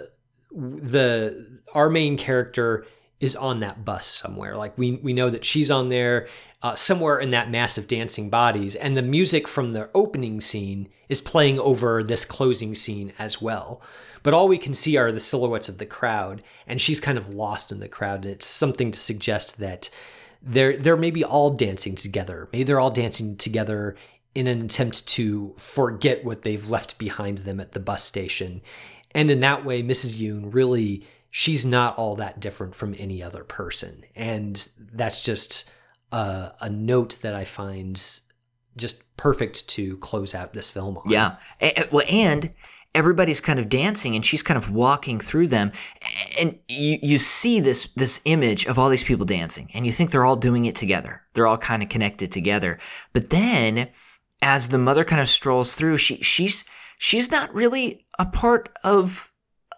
the 0.50 1.60
our 1.72 1.88
main 1.88 2.18
character 2.18 2.86
is 3.24 3.34
on 3.34 3.60
that 3.60 3.84
bus 3.84 4.06
somewhere. 4.06 4.56
Like 4.56 4.76
we 4.76 4.96
we 5.02 5.14
know 5.14 5.30
that 5.30 5.44
she's 5.44 5.70
on 5.70 5.88
there 5.88 6.28
uh, 6.62 6.74
somewhere 6.74 7.18
in 7.18 7.30
that 7.30 7.50
mass 7.50 7.78
of 7.78 7.88
dancing 7.88 8.28
bodies, 8.28 8.74
and 8.74 8.96
the 8.96 9.02
music 9.02 9.48
from 9.48 9.72
the 9.72 9.88
opening 9.94 10.40
scene 10.40 10.88
is 11.08 11.20
playing 11.20 11.58
over 11.58 12.02
this 12.02 12.26
closing 12.26 12.74
scene 12.74 13.12
as 13.18 13.40
well. 13.40 13.80
But 14.22 14.34
all 14.34 14.46
we 14.46 14.58
can 14.58 14.74
see 14.74 14.96
are 14.96 15.10
the 15.10 15.20
silhouettes 15.20 15.68
of 15.68 15.78
the 15.78 15.86
crowd, 15.86 16.42
and 16.66 16.80
she's 16.80 17.00
kind 17.00 17.16
of 17.16 17.34
lost 17.34 17.72
in 17.72 17.80
the 17.80 17.88
crowd. 17.88 18.24
And 18.24 18.34
it's 18.34 18.46
something 18.46 18.90
to 18.90 18.98
suggest 18.98 19.58
that 19.58 19.88
they're 20.42 20.76
they're 20.76 20.96
maybe 20.98 21.24
all 21.24 21.50
dancing 21.50 21.94
together. 21.94 22.48
Maybe 22.52 22.64
they're 22.64 22.80
all 22.80 22.90
dancing 22.90 23.36
together 23.36 23.96
in 24.34 24.46
an 24.46 24.60
attempt 24.62 25.06
to 25.08 25.54
forget 25.56 26.24
what 26.24 26.42
they've 26.42 26.68
left 26.68 26.98
behind 26.98 27.38
them 27.38 27.58
at 27.58 27.72
the 27.72 27.80
bus 27.80 28.04
station. 28.04 28.60
And 29.14 29.30
in 29.30 29.40
that 29.40 29.64
way, 29.64 29.82
Mrs. 29.82 30.18
Yoon 30.18 30.52
really 30.52 31.04
she's 31.36 31.66
not 31.66 31.98
all 31.98 32.14
that 32.14 32.38
different 32.38 32.76
from 32.76 32.94
any 32.96 33.20
other 33.20 33.42
person. 33.42 34.04
And 34.14 34.68
that's 34.78 35.20
just 35.20 35.68
a, 36.12 36.52
a 36.60 36.70
note 36.70 37.18
that 37.22 37.34
I 37.34 37.44
find 37.44 38.00
just 38.76 39.16
perfect 39.16 39.68
to 39.70 39.96
close 39.96 40.32
out 40.32 40.52
this 40.52 40.70
film 40.70 40.96
on. 40.96 41.10
Yeah. 41.10 41.34
A- 41.60 41.80
a- 41.80 41.88
well, 41.90 42.06
and 42.08 42.54
everybody's 42.94 43.40
kind 43.40 43.58
of 43.58 43.68
dancing, 43.68 44.14
and 44.14 44.24
she's 44.24 44.44
kind 44.44 44.56
of 44.56 44.70
walking 44.70 45.18
through 45.18 45.48
them, 45.48 45.72
and 46.38 46.56
you 46.68 47.00
you 47.02 47.18
see 47.18 47.58
this 47.58 47.88
this 47.96 48.20
image 48.26 48.64
of 48.66 48.78
all 48.78 48.88
these 48.88 49.02
people 49.02 49.26
dancing, 49.26 49.68
and 49.74 49.84
you 49.84 49.90
think 49.90 50.12
they're 50.12 50.24
all 50.24 50.36
doing 50.36 50.66
it 50.66 50.76
together. 50.76 51.22
They're 51.34 51.48
all 51.48 51.58
kind 51.58 51.82
of 51.82 51.88
connected 51.88 52.30
together. 52.30 52.78
But 53.12 53.30
then, 53.30 53.88
as 54.40 54.68
the 54.68 54.78
mother 54.78 55.04
kind 55.04 55.20
of 55.20 55.28
strolls 55.28 55.74
through, 55.74 55.96
she 55.98 56.18
she's 56.22 56.64
she's 56.96 57.28
not 57.32 57.52
really 57.52 58.06
a 58.20 58.26
part 58.26 58.68
of 58.84 59.32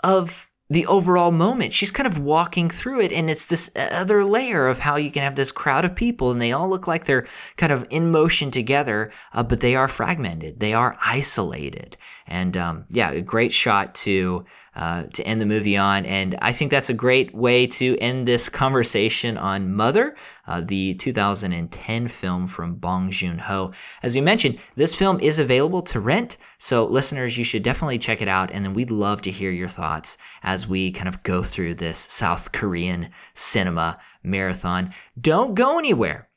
of 0.04 0.45
the 0.68 0.86
overall 0.86 1.30
moment. 1.30 1.72
She's 1.72 1.90
kind 1.90 2.06
of 2.06 2.18
walking 2.18 2.68
through 2.68 3.00
it, 3.00 3.12
and 3.12 3.30
it's 3.30 3.46
this 3.46 3.70
other 3.76 4.24
layer 4.24 4.66
of 4.66 4.80
how 4.80 4.96
you 4.96 5.10
can 5.10 5.22
have 5.22 5.36
this 5.36 5.52
crowd 5.52 5.84
of 5.84 5.94
people, 5.94 6.30
and 6.30 6.40
they 6.40 6.52
all 6.52 6.68
look 6.68 6.86
like 6.86 7.04
they're 7.04 7.26
kind 7.56 7.72
of 7.72 7.86
in 7.90 8.10
motion 8.10 8.50
together, 8.50 9.12
uh, 9.32 9.42
but 9.42 9.60
they 9.60 9.76
are 9.76 9.88
fragmented. 9.88 10.60
They 10.60 10.72
are 10.72 10.96
isolated, 11.04 11.96
and 12.26 12.56
um, 12.56 12.84
yeah, 12.90 13.10
a 13.10 13.20
great 13.20 13.52
shot 13.52 13.94
to. 13.96 14.44
Uh, 14.76 15.04
to 15.14 15.26
end 15.26 15.40
the 15.40 15.46
movie 15.46 15.74
on, 15.74 16.04
and 16.04 16.36
I 16.42 16.52
think 16.52 16.70
that's 16.70 16.90
a 16.90 16.94
great 16.94 17.34
way 17.34 17.66
to 17.66 17.96
end 17.98 18.28
this 18.28 18.50
conversation 18.50 19.38
on 19.38 19.72
Mother, 19.72 20.14
uh, 20.46 20.60
the 20.60 20.92
2010 20.92 22.08
film 22.08 22.46
from 22.46 22.74
Bong 22.74 23.10
Joon 23.10 23.38
Ho. 23.38 23.72
As 24.02 24.14
you 24.16 24.20
mentioned, 24.20 24.58
this 24.74 24.94
film 24.94 25.18
is 25.20 25.38
available 25.38 25.80
to 25.80 25.98
rent, 25.98 26.36
so 26.58 26.84
listeners, 26.84 27.38
you 27.38 27.44
should 27.44 27.62
definitely 27.62 27.98
check 27.98 28.20
it 28.20 28.28
out, 28.28 28.50
and 28.52 28.66
then 28.66 28.74
we'd 28.74 28.90
love 28.90 29.22
to 29.22 29.30
hear 29.30 29.50
your 29.50 29.66
thoughts 29.66 30.18
as 30.42 30.68
we 30.68 30.92
kind 30.92 31.08
of 31.08 31.22
go 31.22 31.42
through 31.42 31.76
this 31.76 32.06
South 32.10 32.52
Korean 32.52 33.08
cinema 33.32 33.98
marathon. 34.22 34.92
Don't 35.18 35.54
go 35.54 35.78
anywhere. 35.78 36.28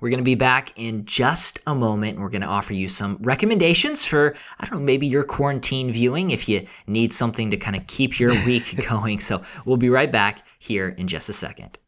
We're 0.00 0.10
going 0.10 0.18
to 0.18 0.24
be 0.24 0.34
back 0.34 0.72
in 0.76 1.04
just 1.04 1.60
a 1.66 1.74
moment. 1.74 2.14
and 2.14 2.22
We're 2.22 2.30
going 2.30 2.42
to 2.42 2.48
offer 2.48 2.72
you 2.72 2.88
some 2.88 3.18
recommendations 3.20 4.04
for, 4.04 4.36
I 4.60 4.66
don't 4.66 4.78
know, 4.78 4.84
maybe 4.84 5.06
your 5.06 5.24
quarantine 5.24 5.90
viewing 5.90 6.30
if 6.30 6.48
you 6.48 6.66
need 6.86 7.12
something 7.12 7.50
to 7.50 7.56
kind 7.56 7.76
of 7.76 7.86
keep 7.86 8.20
your 8.20 8.30
week 8.46 8.86
going. 8.88 9.20
So 9.20 9.42
we'll 9.64 9.76
be 9.76 9.90
right 9.90 10.10
back 10.10 10.46
here 10.58 10.88
in 10.88 11.08
just 11.08 11.28
a 11.28 11.32
second. 11.32 11.78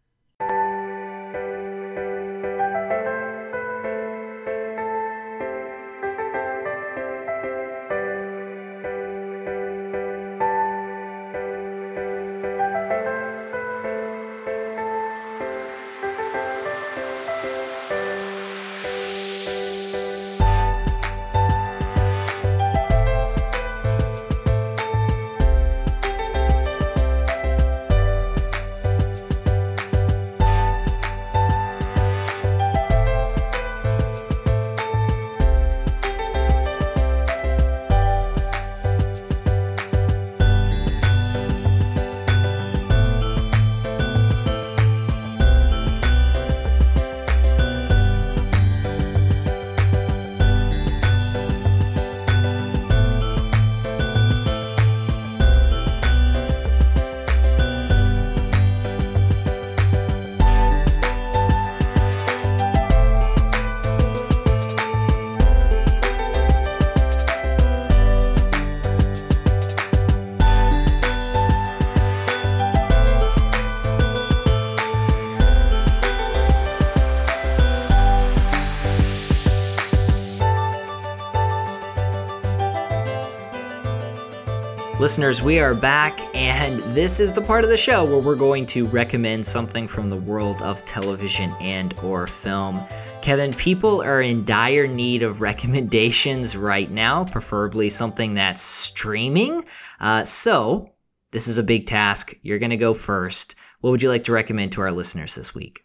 Listeners, 85.10 85.42
we 85.42 85.58
are 85.58 85.74
back, 85.74 86.20
and 86.36 86.78
this 86.94 87.18
is 87.18 87.32
the 87.32 87.40
part 87.40 87.64
of 87.64 87.70
the 87.70 87.76
show 87.76 88.04
where 88.04 88.20
we're 88.20 88.36
going 88.36 88.64
to 88.66 88.86
recommend 88.86 89.44
something 89.44 89.88
from 89.88 90.08
the 90.08 90.16
world 90.16 90.62
of 90.62 90.84
television 90.84 91.52
and 91.60 91.98
or 91.98 92.28
film. 92.28 92.80
Kevin, 93.20 93.52
people 93.52 94.00
are 94.02 94.22
in 94.22 94.44
dire 94.44 94.86
need 94.86 95.24
of 95.24 95.40
recommendations 95.40 96.56
right 96.56 96.88
now, 96.92 97.24
preferably 97.24 97.90
something 97.90 98.34
that's 98.34 98.62
streaming. 98.62 99.64
Uh, 99.98 100.22
so, 100.22 100.92
this 101.32 101.48
is 101.48 101.58
a 101.58 101.64
big 101.64 101.86
task. 101.86 102.32
You're 102.42 102.60
going 102.60 102.70
to 102.70 102.76
go 102.76 102.94
first. 102.94 103.56
What 103.80 103.90
would 103.90 104.04
you 104.04 104.10
like 104.10 104.22
to 104.24 104.32
recommend 104.32 104.70
to 104.72 104.80
our 104.80 104.92
listeners 104.92 105.34
this 105.34 105.52
week? 105.52 105.84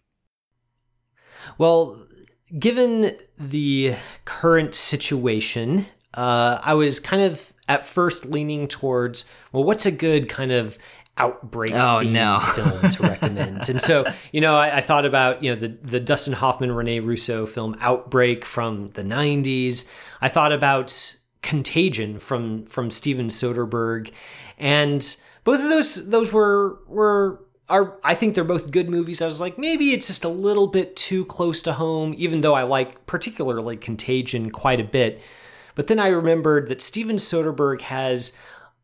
Well, 1.58 2.00
given 2.60 3.18
the 3.40 3.96
current 4.26 4.76
situation, 4.76 5.88
uh, 6.16 6.60
I 6.64 6.74
was 6.74 7.00
kind 7.00 7.22
of 7.22 7.54
at 7.68 7.86
first 7.86 8.26
leaning 8.26 8.68
towards, 8.68 9.30
well, 9.52 9.64
what's 9.64 9.86
a 9.86 9.92
good 9.92 10.30
kind 10.30 10.52
of 10.52 10.78
outbreak 11.18 11.72
Oh, 11.74 12.02
no. 12.02 12.38
film 12.56 12.90
to 12.92 13.04
recommend? 13.04 13.70
and 13.70 13.82
so, 13.82 14.06
you 14.32 14.42
know, 14.42 14.56
I, 14.56 14.78
I 14.78 14.82
thought 14.82 15.06
about, 15.06 15.44
you 15.44 15.54
know, 15.54 15.60
the, 15.60 15.70
the 15.82 16.00
Dustin 16.00 16.34
Hoffman, 16.34 16.72
Rene 16.72 17.00
Russo 17.00 17.46
film 17.46 17.76
Outbreak 17.80 18.44
from 18.46 18.90
the 18.92 19.04
90s. 19.04 19.90
I 20.22 20.28
thought 20.30 20.52
about 20.52 21.16
Contagion 21.42 22.18
from 22.18 22.66
from 22.66 22.90
Steven 22.90 23.28
Soderbergh. 23.28 24.12
And 24.58 25.02
both 25.44 25.64
of 25.64 25.70
those 25.70 26.10
those 26.10 26.34
were 26.34 26.80
were 26.88 27.46
are 27.70 28.00
I 28.04 28.16
think 28.16 28.34
they're 28.34 28.44
both 28.44 28.72
good 28.72 28.90
movies. 28.90 29.22
I 29.22 29.28
was 29.28 29.40
like, 29.40 29.58
maybe 29.60 29.92
it's 29.92 30.08
just 30.08 30.26
a 30.26 30.30
little 30.30 30.66
bit 30.68 30.96
too 30.96 31.24
close 31.26 31.62
to 31.64 31.74
home, 31.74 32.16
even 32.18 32.42
though 32.42 32.56
I 32.56 32.64
like 32.64 33.06
particularly 33.06 33.78
Contagion 33.78 34.50
quite 34.50 34.80
a 34.80 34.84
bit. 34.84 35.22
But 35.76 35.88
then 35.88 36.00
I 36.00 36.08
remembered 36.08 36.70
that 36.70 36.82
Steven 36.82 37.18
Soderbergh 37.18 37.82
has 37.82 38.36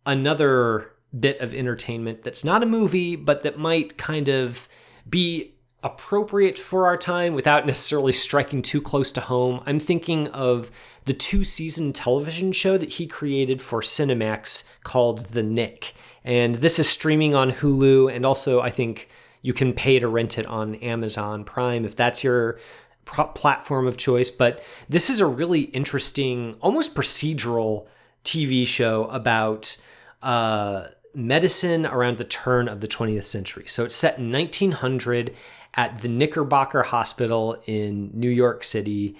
another 0.05 0.91
bit 1.17 1.39
of 1.39 1.53
entertainment 1.53 2.23
that's 2.23 2.43
not 2.43 2.63
a 2.63 2.67
movie, 2.67 3.15
but 3.15 3.43
that 3.43 3.57
might 3.57 3.97
kind 3.97 4.27
of 4.27 4.69
be 5.09 5.55
appropriate 5.83 6.59
for 6.59 6.85
our 6.85 6.97
time 6.97 7.33
without 7.33 7.65
necessarily 7.67 8.11
striking 8.11 8.61
too 8.61 8.81
close 8.81 9.11
to 9.11 9.21
home. 9.21 9.61
I'm 9.65 9.79
thinking 9.79 10.27
of 10.27 10.71
the 11.05 11.13
two 11.13 11.43
season 11.43 11.93
television 11.93 12.51
show 12.51 12.77
that 12.77 12.89
he 12.89 13.07
created 13.07 13.61
for 13.61 13.81
Cinemax 13.81 14.63
called 14.83 15.25
The 15.27 15.43
Knick. 15.43 15.93
And 16.23 16.55
this 16.55 16.77
is 16.77 16.87
streaming 16.87 17.33
on 17.33 17.51
Hulu, 17.51 18.13
and 18.13 18.25
also 18.25 18.61
I 18.61 18.69
think 18.69 19.09
you 19.41 19.53
can 19.53 19.73
pay 19.73 19.97
to 19.97 20.07
rent 20.07 20.37
it 20.37 20.45
on 20.45 20.75
Amazon 20.75 21.43
Prime 21.43 21.83
if 21.83 21.95
that's 21.95 22.23
your 22.23 22.59
platform 23.05 23.87
of 23.87 23.97
choice. 23.97 24.31
But 24.31 24.63
this 24.89 25.09
is 25.09 25.19
a 25.19 25.25
really 25.25 25.61
interesting, 25.61 26.55
almost 26.61 26.95
procedural 26.95 27.87
TV 28.23 28.65
show 28.65 29.05
about 29.05 29.77
uh, 30.21 30.87
medicine 31.13 31.85
around 31.85 32.17
the 32.17 32.23
turn 32.23 32.67
of 32.67 32.81
the 32.81 32.87
20th 32.87 33.25
century. 33.25 33.65
So 33.67 33.83
it's 33.85 33.95
set 33.95 34.17
in 34.17 34.31
1900 34.31 35.35
at 35.73 35.99
the 35.99 36.07
Knickerbocker 36.07 36.83
Hospital 36.83 37.61
in 37.65 38.11
New 38.13 38.29
York 38.29 38.63
City. 38.63 39.15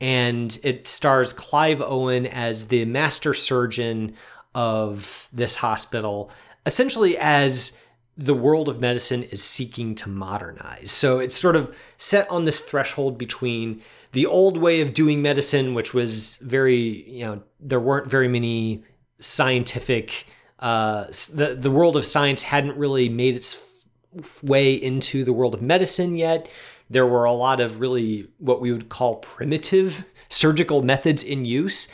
And 0.00 0.56
it 0.62 0.86
stars 0.86 1.32
Clive 1.32 1.80
Owen 1.80 2.26
as 2.26 2.68
the 2.68 2.84
master 2.84 3.34
surgeon 3.34 4.14
of 4.54 5.28
this 5.32 5.56
hospital, 5.56 6.30
essentially 6.64 7.16
as 7.18 7.80
the 8.16 8.34
world 8.34 8.68
of 8.68 8.80
medicine 8.80 9.24
is 9.24 9.42
seeking 9.42 9.94
to 9.94 10.08
modernize. 10.08 10.90
So 10.90 11.18
it's 11.18 11.36
sort 11.36 11.54
of 11.54 11.76
set 11.98 12.30
on 12.30 12.46
this 12.46 12.62
threshold 12.62 13.18
between 13.18 13.82
the 14.12 14.24
old 14.24 14.56
way 14.56 14.80
of 14.80 14.94
doing 14.94 15.20
medicine, 15.20 15.74
which 15.74 15.92
was 15.92 16.36
very, 16.38 17.08
you 17.10 17.26
know, 17.26 17.42
there 17.60 17.80
weren't 17.80 18.06
very 18.06 18.28
many 18.28 18.82
scientific, 19.20 20.26
uh, 20.60 21.04
the, 21.34 21.56
the 21.58 21.70
world 21.70 21.96
of 21.96 22.04
science 22.04 22.42
hadn't 22.42 22.76
really 22.78 23.08
made 23.10 23.34
its 23.34 23.84
f- 24.18 24.42
way 24.42 24.72
into 24.72 25.22
the 25.22 25.32
world 25.32 25.54
of 25.54 25.60
medicine 25.60 26.16
yet. 26.16 26.48
There 26.88 27.06
were 27.06 27.24
a 27.24 27.32
lot 27.32 27.60
of 27.60 27.80
really 27.80 28.28
what 28.38 28.60
we 28.62 28.72
would 28.72 28.88
call 28.88 29.16
primitive 29.16 30.12
surgical 30.30 30.82
methods 30.82 31.22
in 31.22 31.44
use. 31.44 31.88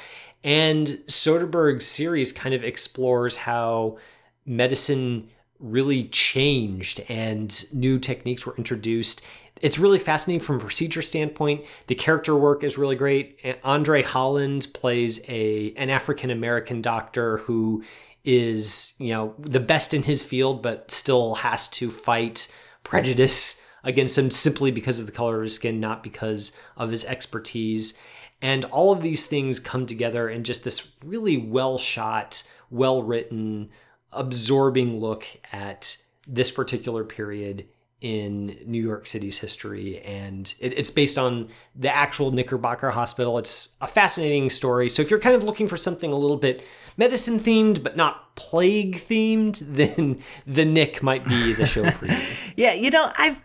And 0.45 0.87
Soderbergh's 0.87 1.87
series 1.87 2.33
kind 2.33 2.55
of 2.55 2.62
explores 2.62 3.37
how 3.37 3.99
medicine 4.45 5.29
really 5.62 6.04
changed 6.04 7.00
and 7.08 7.64
new 7.72 7.98
techniques 7.98 8.44
were 8.44 8.54
introduced. 8.56 9.24
It's 9.60 9.78
really 9.78 10.00
fascinating 10.00 10.44
from 10.44 10.56
a 10.56 10.60
procedure 10.60 11.02
standpoint. 11.02 11.64
The 11.86 11.94
character 11.94 12.36
work 12.36 12.64
is 12.64 12.76
really 12.76 12.96
great. 12.96 13.38
Andre 13.62 14.02
Holland 14.02 14.66
plays 14.74 15.24
a 15.28 15.72
an 15.76 15.88
African 15.88 16.30
American 16.30 16.82
doctor 16.82 17.38
who 17.38 17.84
is, 18.24 18.94
you 18.98 19.12
know, 19.12 19.34
the 19.38 19.60
best 19.60 19.94
in 19.94 20.02
his 20.02 20.24
field 20.24 20.62
but 20.62 20.90
still 20.90 21.36
has 21.36 21.68
to 21.68 21.90
fight 21.90 22.52
prejudice 22.82 23.64
against 23.84 24.18
him 24.18 24.30
simply 24.30 24.70
because 24.70 24.98
of 24.98 25.06
the 25.06 25.12
color 25.12 25.36
of 25.36 25.42
his 25.42 25.54
skin, 25.54 25.80
not 25.80 26.02
because 26.02 26.52
of 26.76 26.90
his 26.90 27.04
expertise. 27.04 27.98
And 28.40 28.64
all 28.66 28.92
of 28.92 29.02
these 29.02 29.26
things 29.26 29.60
come 29.60 29.86
together 29.86 30.28
in 30.28 30.42
just 30.42 30.64
this 30.64 30.92
really 31.04 31.36
well 31.36 31.78
shot, 31.78 32.42
well 32.70 33.02
written, 33.02 33.70
absorbing 34.12 35.00
look 35.00 35.26
at 35.52 35.96
this 36.26 36.50
particular 36.50 37.04
period 37.04 37.66
in 38.02 38.58
New 38.66 38.82
York 38.82 39.06
City's 39.06 39.38
history. 39.38 40.00
And 40.00 40.52
it, 40.58 40.76
it's 40.76 40.90
based 40.90 41.16
on 41.16 41.48
the 41.76 41.94
actual 41.94 42.32
Knickerbocker 42.32 42.90
Hospital. 42.90 43.38
It's 43.38 43.76
a 43.80 43.86
fascinating 43.86 44.50
story. 44.50 44.90
So 44.90 45.02
if 45.02 45.10
you're 45.10 45.20
kind 45.20 45.36
of 45.36 45.44
looking 45.44 45.68
for 45.68 45.76
something 45.76 46.12
a 46.12 46.16
little 46.16 46.36
bit 46.36 46.64
medicine 46.96 47.38
themed, 47.38 47.82
but 47.82 47.96
not 47.96 48.34
plague 48.34 48.96
themed, 48.96 49.60
then 49.68 50.18
The 50.46 50.64
Knick 50.64 51.02
might 51.02 51.26
be 51.26 51.52
the 51.52 51.64
show 51.64 51.90
for 51.92 52.06
you. 52.06 52.18
yeah, 52.56 52.72
you 52.72 52.90
know, 52.90 53.10
I've 53.16 53.40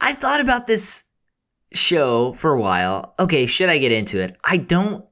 I've 0.00 0.18
thought 0.18 0.40
about 0.40 0.66
this 0.66 1.04
show 1.72 2.34
for 2.34 2.52
a 2.52 2.60
while. 2.60 3.14
Okay, 3.18 3.46
should 3.46 3.70
I 3.70 3.78
get 3.78 3.92
into 3.92 4.20
it? 4.20 4.36
I 4.44 4.58
don't 4.58 5.06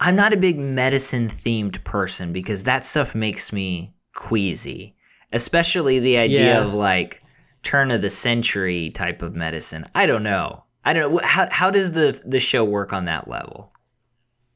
I'm 0.00 0.16
not 0.16 0.32
a 0.32 0.36
big 0.36 0.58
medicine 0.58 1.28
themed 1.28 1.82
person 1.84 2.32
because 2.32 2.64
that 2.64 2.84
stuff 2.84 3.14
makes 3.14 3.52
me 3.52 3.93
queasy, 4.14 4.94
especially 5.32 5.98
the 5.98 6.16
idea 6.16 6.54
yeah. 6.54 6.64
of 6.64 6.74
like 6.74 7.22
turn 7.62 7.90
of 7.90 8.02
the 8.02 8.10
century 8.10 8.90
type 8.90 9.22
of 9.22 9.34
medicine. 9.34 9.86
I 9.94 10.06
don't 10.06 10.22
know. 10.22 10.64
I 10.84 10.92
don't 10.92 11.12
know 11.12 11.20
how 11.22 11.48
how 11.50 11.70
does 11.70 11.92
the 11.92 12.20
the 12.24 12.38
show 12.38 12.64
work 12.64 12.92
on 12.92 13.06
that 13.06 13.28
level? 13.28 13.72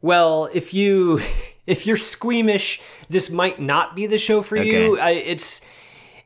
Well, 0.01 0.49
if 0.53 0.73
you 0.73 1.21
if 1.67 1.87
you're 1.87 1.97
squeamish, 1.97 2.81
this 3.09 3.31
might 3.31 3.61
not 3.61 3.97
be 3.97 4.07
the 4.07 4.19
show 4.19 4.43
for 4.43 4.59
okay. 4.59 4.71
you. 4.71 4.99
I, 4.99 5.11
it's 5.11 5.67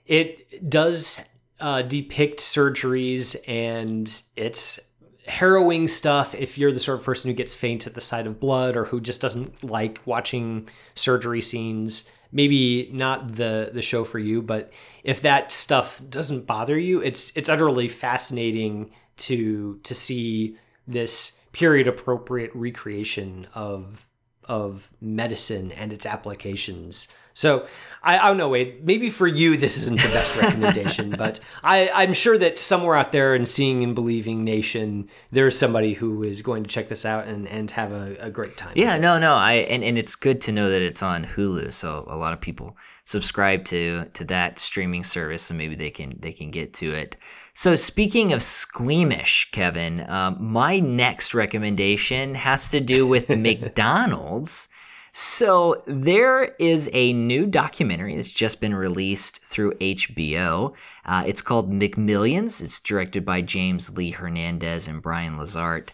it 0.07 0.68
does 0.68 1.20
uh, 1.61 1.83
depict 1.83 2.41
surgeries 2.41 3.37
and 3.47 4.22
it's 4.37 4.80
harrowing 5.26 5.87
stuff 5.87 6.35
if 6.35 6.59
you're 6.59 6.72
the 6.72 6.80
sort 6.80 6.99
of 6.99 7.05
person 7.05 7.30
who 7.30 7.35
gets 7.35 7.55
faint 7.55 7.87
at 7.87 7.95
the 7.95 8.01
sight 8.01 8.26
of 8.26 8.41
blood 8.41 8.76
or 8.76 8.85
who 8.85 9.01
just 9.01 9.20
doesn't 9.20 9.62
like 9.62 10.01
watching 10.05 10.68
surgery 10.95 11.41
scenes 11.41 12.11
maybe 12.33 12.89
not 12.93 13.37
the 13.37 13.70
the 13.72 13.83
show 13.83 14.05
for 14.05 14.18
you, 14.18 14.43
but 14.43 14.72
if 15.05 15.22
that 15.22 15.53
stuff 15.53 16.01
doesn't 16.09 16.47
bother 16.47 16.78
you, 16.78 17.01
it's 17.01 17.37
it's 17.37 17.49
utterly 17.49 17.89
fascinating 17.89 18.91
to 19.18 19.78
to 19.85 19.95
see 19.95 20.57
this 20.89 21.39
period 21.53 21.87
appropriate 21.87 22.51
recreation 22.55 23.47
of 23.55 24.07
of 24.45 24.91
medicine 25.01 25.70
and 25.72 25.93
its 25.93 26.07
applications 26.07 27.09
so 27.35 27.66
I, 28.03 28.18
I 28.18 28.28
don't 28.28 28.37
know, 28.37 28.49
Wade. 28.49 28.85
Maybe 28.85 29.09
for 29.09 29.26
you 29.26 29.57
this 29.57 29.76
isn't 29.76 30.01
the 30.01 30.09
best 30.09 30.37
recommendation, 30.37 31.11
but 31.18 31.41
I, 31.62 31.91
I'm 31.95 32.12
sure 32.12 32.37
that 32.39 32.59
somewhere 32.59 32.97
out 32.97 33.12
there 33.12 33.35
in 33.35 33.47
Seeing 33.47 33.85
and 33.85 33.95
Believing 33.95 34.45
Nation, 34.45 35.09
there's 35.30 35.57
somebody 35.59 35.95
who 35.95 36.22
is 36.22 36.43
going 36.43 36.64
to 36.64 36.68
check 36.68 36.89
this 36.89 37.05
out 37.05 37.28
and, 37.28 37.47
and 37.47 37.70
have 37.72 37.93
a, 37.93 38.16
a 38.20 38.30
great 38.30 38.57
time. 38.57 38.72
Yeah, 38.74 38.97
no, 38.97 39.18
no. 39.18 39.35
I 39.35 39.53
and, 39.53 39.85
and 39.85 39.97
it's 39.97 40.14
good 40.14 40.41
to 40.43 40.53
know 40.53 40.70
that 40.70 40.83
it's 40.83 41.03
on 41.03 41.24
Hulu, 41.24 41.72
so 41.72 42.05
a 42.09 42.16
lot 42.16 42.33
of 42.33 42.41
people 42.41 42.76
subscribe 43.05 43.64
to 43.66 44.07
to 44.07 44.24
that 44.24 44.59
streaming 44.59 45.05
service, 45.05 45.43
so 45.43 45.55
maybe 45.55 45.74
they 45.74 45.91
can 45.91 46.12
they 46.18 46.33
can 46.33 46.51
get 46.51 46.74
to 46.74 46.93
it. 46.93 47.16
So 47.55 47.76
speaking 47.76 48.33
of 48.33 48.43
squeamish, 48.43 49.51
Kevin, 49.53 50.09
um, 50.09 50.39
my 50.41 50.80
next 50.80 51.35
recommendation 51.35 52.35
has 52.35 52.70
to 52.70 52.80
do 52.80 53.07
with 53.07 53.28
McDonald's. 53.28 54.68
So 55.12 55.82
there 55.86 56.54
is 56.58 56.88
a 56.94 57.12
new 57.12 57.46
documentary 57.46 58.16
that's 58.16 58.32
just 58.32 58.62
been 58.62 58.74
released 58.74 59.44
through 59.44 59.74
HBO. 59.74 60.72
Uh, 61.04 61.24
it's 61.26 61.42
called 61.42 61.70
McMillions. 61.70 62.62
It's 62.62 62.80
directed 62.80 63.24
by 63.24 63.42
James 63.42 63.94
Lee 63.94 64.12
Hernandez 64.12 64.88
and 64.88 65.02
Brian 65.02 65.36
Lazarte. 65.36 65.90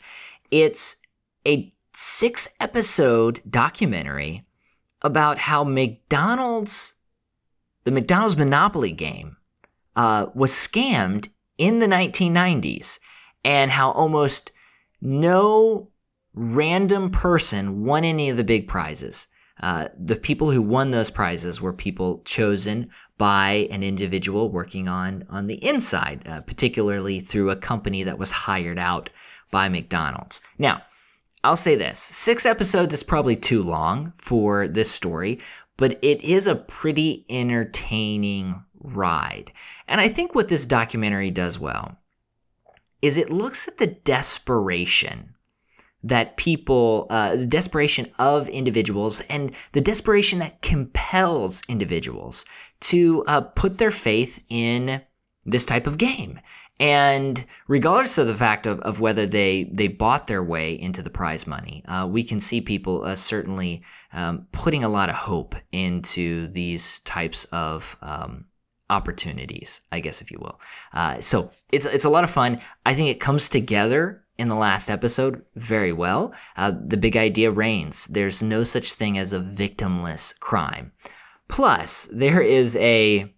It's 0.53 0.97
a 1.47 1.73
six 1.93 2.49
episode 2.61 3.41
documentary 3.49 4.47
about 5.03 5.39
how 5.39 5.65
McDonald's, 5.65 6.95
the 7.83 7.91
McDonald's 7.91 8.37
Monopoly 8.37 8.93
game, 8.93 9.37
uh, 9.97 10.27
was 10.33 10.53
scammed 10.53 11.29
in 11.57 11.81
the 11.81 11.87
1990s 11.87 13.01
and 13.45 13.73
how 13.73 13.91
almost 13.91 14.53
no 15.01 15.89
random 16.35 17.11
person 17.11 17.85
won 17.85 18.05
any 18.05 18.31
of 18.31 18.37
the 18.37 18.45
big 18.45 18.69
prizes. 18.69 19.27
Uh, 19.61 19.89
the 19.99 20.17
people 20.17 20.51
who 20.51 20.63
won 20.63 20.91
those 20.91 21.11
prizes 21.11 21.61
were 21.61 21.73
people 21.73 22.23
chosen 22.25 22.91
by 23.17 23.67
an 23.73 23.83
individual 23.83 24.51
working 24.51 24.89
on 24.89 25.27
on 25.29 25.49
the 25.49 25.63
inside, 25.65 26.27
uh, 26.29 26.41
particularly 26.43 27.19
through 27.19 27.51
a 27.51 27.57
company 27.57 28.05
that 28.05 28.19
was 28.19 28.31
hired 28.31 28.79
out 28.79 29.11
by 29.51 29.69
McDonald's. 29.69 30.41
Now, 30.59 30.83
I'll 31.43 31.57
say 31.57 31.75
this: 31.75 31.99
six 31.99 32.47
episodes 32.47 32.95
is 32.95 33.03
probably 33.03 33.35
too 33.35 33.63
long 33.63 34.13
for 34.17 34.69
this 34.69 34.93
story, 34.93 35.41
but 35.77 35.99
it 36.03 36.23
is 36.23 36.47
a 36.47 36.55
pretty 36.55 37.27
entertaining 37.29 38.63
ride. 38.79 39.53
And 39.89 40.01
I 40.01 40.09
think 40.09 40.35
what 40.35 40.49
this 40.49 40.65
documentary 40.65 41.33
does 41.33 41.59
well 41.59 41.99
is 43.03 43.19
it 43.19 43.31
looks 43.31 43.67
at 43.67 43.79
the 43.79 43.87
desperation 43.87 45.35
that 46.03 46.37
people, 46.37 47.07
uh, 47.11 47.37
the 47.37 47.47
desperation 47.47 48.09
of 48.19 48.49
individuals, 48.49 49.21
and 49.29 49.53
the 49.73 49.81
desperation 49.81 50.39
that 50.39 50.63
compels 50.63 51.63
individuals 51.69 52.45
to 52.81 53.25
uh, 53.27 53.41
put 53.41 53.79
their 53.79 53.91
faith 53.91 54.45
in 54.49 55.03
this 55.45 55.67
type 55.67 55.87
of 55.87 55.99
game. 55.99 56.41
And 56.81 57.45
regardless 57.67 58.19
of 58.19 58.29
the 58.29 58.37
fact 58.37 58.67
of, 58.67 58.79
of 58.81 59.01
whether 59.01 59.27
they, 59.27 59.69
they 59.73 59.89
bought 59.89 60.29
their 60.29 60.45
way 60.45 60.79
into 60.79 61.03
the 61.03 61.11
prize 61.11 61.47
money, 61.47 61.83
uh, 61.89 62.07
we 62.09 62.23
can 62.23 62.39
see 62.39 62.61
people 62.61 63.03
uh, 63.03 63.17
certainly 63.17 63.83
um, 64.13 64.47
putting 64.53 64.85
a 64.85 64.89
lot 64.89 65.09
of 65.09 65.17
hope 65.17 65.57
into 65.73 66.47
these 66.49 67.01
types 67.01 67.45
of 67.47 67.97
um, 68.01 68.45
opportunities, 68.89 69.81
I 69.91 69.99
guess, 70.01 70.21
if 70.21 70.31
you 70.31 70.39
will. 70.41 70.61
Uh, 70.93 71.21
so 71.21 71.51
it's, 71.73 71.85
it's 71.85 72.05
a 72.05 72.11
lot 72.11 72.25
of 72.25 72.31
fun. 72.31 72.61
I 72.87 72.95
think 72.95 73.11
it 73.11 73.21
comes 73.21 73.49
together 73.49 74.25
in 74.39 74.49
the 74.49 74.55
last 74.55 74.89
episode 74.89 75.43
very 75.57 75.93
well. 75.93 76.33
Uh, 76.57 76.73
the 76.87 76.97
big 76.97 77.17
idea 77.17 77.51
reigns. 77.51 78.07
There's 78.07 78.43
no 78.43 78.63
such 78.63 78.93
thing 78.93 79.19
as 79.19 79.33
a 79.33 79.41
victimless 79.41 80.39
crime. 80.39 80.93
Plus, 81.49 82.09
there 82.13 82.41
is 82.41 82.77
a 82.77 83.35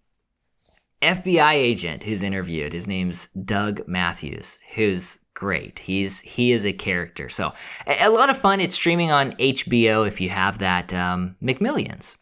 FBI 1.00 1.52
agent 1.52 2.04
who's 2.04 2.22
interviewed. 2.22 2.74
His 2.74 2.86
name's 2.86 3.28
Doug 3.28 3.86
Matthews, 3.88 4.58
who's 4.74 5.20
great. 5.32 5.80
He's 5.80 6.20
he 6.20 6.52
is 6.52 6.66
a 6.66 6.72
character. 6.72 7.28
So 7.30 7.52
a, 7.86 8.06
a 8.06 8.10
lot 8.10 8.28
of 8.28 8.36
fun. 8.36 8.60
It's 8.60 8.74
streaming 8.74 9.10
on 9.10 9.32
HBO 9.32 10.06
if 10.06 10.20
you 10.20 10.28
have 10.28 10.58
that 10.58 10.92
um, 10.92 11.36
McMillions. 11.42 12.16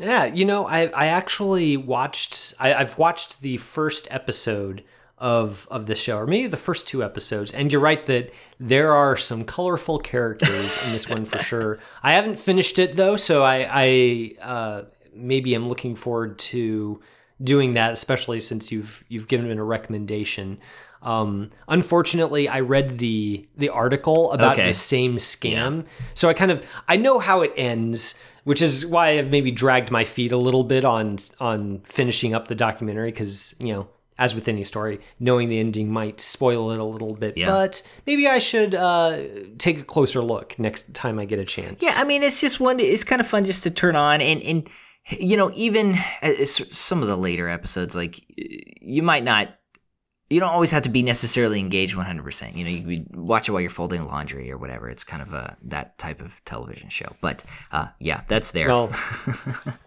Yeah, 0.00 0.24
you 0.24 0.44
know, 0.44 0.66
I 0.66 0.86
I 0.86 1.06
actually 1.06 1.76
watched 1.76 2.54
I, 2.58 2.74
I've 2.74 2.98
watched 2.98 3.40
the 3.40 3.58
first 3.58 4.08
episode 4.10 4.82
of 5.18 5.66
of 5.70 5.86
the 5.86 5.94
show, 5.94 6.18
or 6.18 6.26
maybe 6.26 6.46
the 6.46 6.56
first 6.56 6.86
two 6.86 7.02
episodes. 7.02 7.52
And 7.52 7.72
you're 7.72 7.80
right 7.80 8.04
that 8.06 8.32
there 8.60 8.92
are 8.92 9.16
some 9.16 9.44
colorful 9.44 9.98
characters 9.98 10.76
in 10.84 10.92
this 10.92 11.08
one 11.08 11.24
for 11.24 11.38
sure. 11.38 11.78
I 12.02 12.12
haven't 12.12 12.38
finished 12.38 12.78
it 12.78 12.96
though, 12.96 13.16
so 13.16 13.42
I 13.42 13.66
I 13.70 14.34
uh, 14.42 14.82
maybe 15.14 15.54
am 15.54 15.68
looking 15.68 15.94
forward 15.94 16.38
to 16.38 17.00
doing 17.42 17.74
that, 17.74 17.92
especially 17.92 18.40
since 18.40 18.70
you've 18.70 19.04
you've 19.08 19.28
given 19.28 19.50
it 19.50 19.58
a 19.58 19.62
recommendation. 19.62 20.58
Um, 21.02 21.50
unfortunately, 21.68 22.48
I 22.48 22.60
read 22.60 22.98
the 22.98 23.46
the 23.56 23.68
article 23.70 24.32
about 24.32 24.54
Okay. 24.54 24.66
the 24.66 24.74
same 24.74 25.16
scam, 25.16 25.84
so 26.14 26.28
I 26.28 26.34
kind 26.34 26.50
of 26.50 26.64
I 26.88 26.96
know 26.96 27.20
how 27.20 27.42
it 27.42 27.52
ends, 27.56 28.16
which 28.44 28.60
is 28.60 28.84
why 28.84 29.18
I've 29.18 29.30
maybe 29.30 29.50
dragged 29.50 29.90
my 29.90 30.04
feet 30.04 30.32
a 30.32 30.36
little 30.36 30.64
bit 30.64 30.84
on 30.84 31.16
on 31.40 31.80
finishing 31.84 32.34
up 32.34 32.48
the 32.48 32.54
documentary 32.54 33.12
because 33.12 33.54
you 33.60 33.72
know. 33.72 33.88
As 34.18 34.34
with 34.34 34.48
any 34.48 34.64
story, 34.64 35.00
knowing 35.20 35.50
the 35.50 35.58
ending 35.58 35.92
might 35.92 36.20
spoil 36.22 36.70
it 36.70 36.78
a 36.78 36.84
little 36.84 37.14
bit, 37.14 37.36
Yeah. 37.36 37.48
but 37.48 37.82
maybe 38.06 38.26
I 38.26 38.38
should 38.38 38.74
uh, 38.74 39.18
take 39.58 39.78
a 39.78 39.84
closer 39.84 40.22
look 40.22 40.58
next 40.58 40.94
time 40.94 41.18
I 41.18 41.26
get 41.26 41.38
a 41.38 41.44
chance. 41.44 41.84
Yeah, 41.84 41.92
I 41.96 42.04
mean, 42.04 42.22
it's 42.22 42.40
just 42.40 42.58
one. 42.58 42.80
It's 42.80 43.04
kind 43.04 43.20
of 43.20 43.26
fun 43.26 43.44
just 43.44 43.62
to 43.64 43.70
turn 43.70 43.94
on 43.94 44.22
and 44.22 44.42
and 44.42 44.68
you 45.10 45.36
know 45.36 45.52
even 45.54 45.96
uh, 46.22 46.44
some 46.46 47.02
of 47.02 47.08
the 47.08 47.16
later 47.16 47.48
episodes, 47.48 47.94
like 47.94 48.24
you 48.36 49.02
might 49.02 49.22
not. 49.24 49.50
You 50.28 50.40
don't 50.40 50.50
always 50.50 50.72
have 50.72 50.82
to 50.82 50.88
be 50.88 51.04
necessarily 51.04 51.60
engaged 51.60 51.94
100%. 51.94 52.56
You 52.56 52.64
know, 52.64 52.70
you 52.70 52.82
could 53.04 53.14
watch 53.16 53.48
it 53.48 53.52
while 53.52 53.60
you're 53.60 53.70
folding 53.70 54.04
laundry 54.06 54.50
or 54.50 54.58
whatever. 54.58 54.90
It's 54.90 55.04
kind 55.04 55.22
of 55.22 55.32
a 55.32 55.56
that 55.66 55.98
type 55.98 56.20
of 56.20 56.42
television 56.44 56.88
show. 56.88 57.14
But 57.20 57.44
uh, 57.70 57.88
yeah, 58.00 58.22
that's 58.26 58.50
there. 58.50 58.66
Well, 58.66 58.88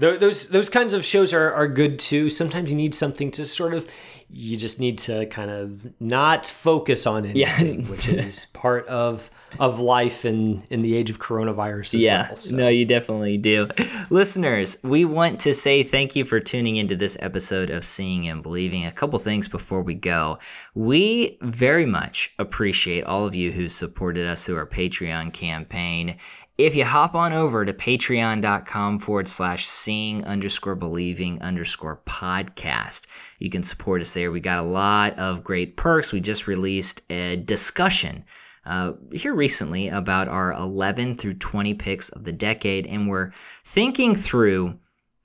those 0.00 0.48
those 0.48 0.68
kinds 0.68 0.94
of 0.94 1.04
shows 1.04 1.32
are 1.32 1.52
are 1.52 1.68
good 1.68 1.98
too. 1.98 2.30
Sometimes 2.30 2.70
you 2.70 2.76
need 2.76 2.94
something 2.94 3.30
to 3.32 3.44
sort 3.44 3.74
of 3.74 3.90
you 4.32 4.56
just 4.56 4.78
need 4.78 4.98
to 4.98 5.26
kind 5.26 5.50
of 5.50 5.92
not 6.00 6.46
focus 6.46 7.06
on 7.06 7.26
anything, 7.26 7.86
which 7.88 8.08
is 8.08 8.46
part 8.46 8.86
of 8.86 9.30
of 9.58 9.80
life 9.80 10.24
in 10.24 10.62
in 10.70 10.82
the 10.82 10.94
age 10.94 11.10
of 11.10 11.18
coronavirus 11.18 11.94
as 11.94 12.02
yeah, 12.02 12.28
well. 12.28 12.38
So. 12.38 12.56
no, 12.56 12.68
you 12.68 12.84
definitely 12.84 13.36
do. 13.38 13.68
Listeners, 14.08 14.78
we 14.82 15.04
want 15.04 15.40
to 15.40 15.52
say 15.52 15.82
thank 15.82 16.14
you 16.14 16.24
for 16.24 16.38
tuning 16.38 16.76
into 16.76 16.94
this 16.94 17.16
episode 17.20 17.70
of 17.70 17.84
Seeing 17.84 18.28
and 18.28 18.42
Believing. 18.42 18.86
A 18.86 18.92
couple 18.92 19.18
things 19.18 19.48
before 19.48 19.82
we 19.82 19.94
go. 19.94 20.38
We 20.74 21.38
very 21.42 21.86
much 21.86 22.32
appreciate 22.38 23.04
all 23.04 23.26
of 23.26 23.34
you 23.34 23.50
who 23.50 23.68
supported 23.68 24.26
us 24.28 24.44
through 24.44 24.56
our 24.56 24.66
Patreon 24.66 25.32
campaign. 25.32 26.16
If 26.60 26.74
you 26.74 26.84
hop 26.84 27.14
on 27.14 27.32
over 27.32 27.64
to 27.64 27.72
patreon.com 27.72 28.98
forward 28.98 29.28
slash 29.28 29.66
seeing 29.66 30.26
underscore 30.26 30.74
believing 30.74 31.40
underscore 31.40 32.02
podcast, 32.04 33.06
you 33.38 33.48
can 33.48 33.62
support 33.62 34.02
us 34.02 34.12
there. 34.12 34.30
We 34.30 34.40
got 34.40 34.58
a 34.58 34.68
lot 34.68 35.18
of 35.18 35.42
great 35.42 35.78
perks. 35.78 36.12
We 36.12 36.20
just 36.20 36.46
released 36.46 37.00
a 37.08 37.36
discussion 37.36 38.26
uh, 38.66 38.92
here 39.10 39.34
recently 39.34 39.88
about 39.88 40.28
our 40.28 40.52
11 40.52 41.16
through 41.16 41.34
20 41.34 41.72
picks 41.72 42.10
of 42.10 42.24
the 42.24 42.32
decade, 42.32 42.86
and 42.86 43.08
we're 43.08 43.32
thinking 43.64 44.14
through 44.14 44.78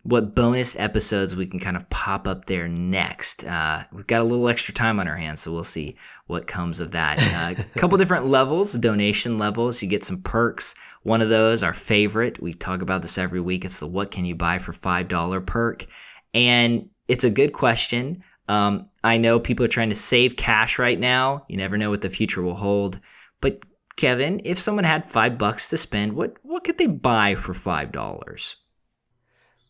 what 0.06 0.36
bonus 0.36 0.76
episodes 0.76 1.36
we 1.36 1.48
can 1.48 1.60
kind 1.60 1.76
of 1.76 1.90
pop 1.90 2.28
up 2.28 2.46
there 2.46 2.68
next. 2.68 3.44
Uh, 3.44 3.84
we've 3.92 4.06
got 4.06 4.22
a 4.22 4.24
little 4.24 4.48
extra 4.48 4.72
time 4.72 5.00
on 5.00 5.08
our 5.08 5.18
hands, 5.18 5.42
so 5.42 5.52
we'll 5.52 5.64
see 5.64 5.96
what 6.28 6.46
comes 6.46 6.80
of 6.80 6.92
that. 6.92 7.18
Uh, 7.20 7.60
A 7.76 7.80
couple 7.80 7.98
different 7.98 8.28
levels, 8.28 8.74
donation 8.74 9.40
levels. 9.40 9.82
You 9.82 9.88
get 9.88 10.04
some 10.04 10.22
perks. 10.22 10.76
One 11.02 11.22
of 11.22 11.30
those, 11.30 11.64
our 11.64 11.74
favorite, 11.74 12.40
we 12.40 12.54
talk 12.54 12.84
about 12.84 13.02
this 13.02 13.18
every 13.18 13.42
week. 13.42 13.66
It's 13.66 13.80
the 13.80 13.88
What 13.88 14.12
Can 14.12 14.26
You 14.26 14.36
Buy 14.36 14.60
for 14.60 14.74
$5 14.74 15.46
perk. 15.48 15.88
And 16.36 16.90
it's 17.08 17.24
a 17.24 17.32
good 17.32 17.54
question. 17.54 18.24
Um, 18.48 18.90
I 19.04 19.18
know 19.18 19.40
people 19.40 19.66
are 19.66 19.70
trying 19.70 19.90
to 19.90 19.96
save 19.96 20.36
cash 20.36 20.78
right 20.78 21.00
now. 21.00 21.46
You 21.50 21.58
never 21.58 21.80
know 21.80 21.90
what 21.90 22.02
the 22.02 22.10
future 22.10 22.44
will 22.44 22.58
hold. 22.58 23.00
But 23.42 23.64
Kevin, 23.96 24.40
if 24.44 24.60
someone 24.60 24.84
had 24.84 25.04
five 25.04 25.40
bucks 25.40 25.68
to 25.70 25.78
spend, 25.78 26.14
what 26.14 26.36
what 26.44 26.64
could 26.64 26.78
they 26.78 26.86
buy 26.86 27.34
for 27.34 27.56
five 27.56 27.92
dollars? 27.92 28.58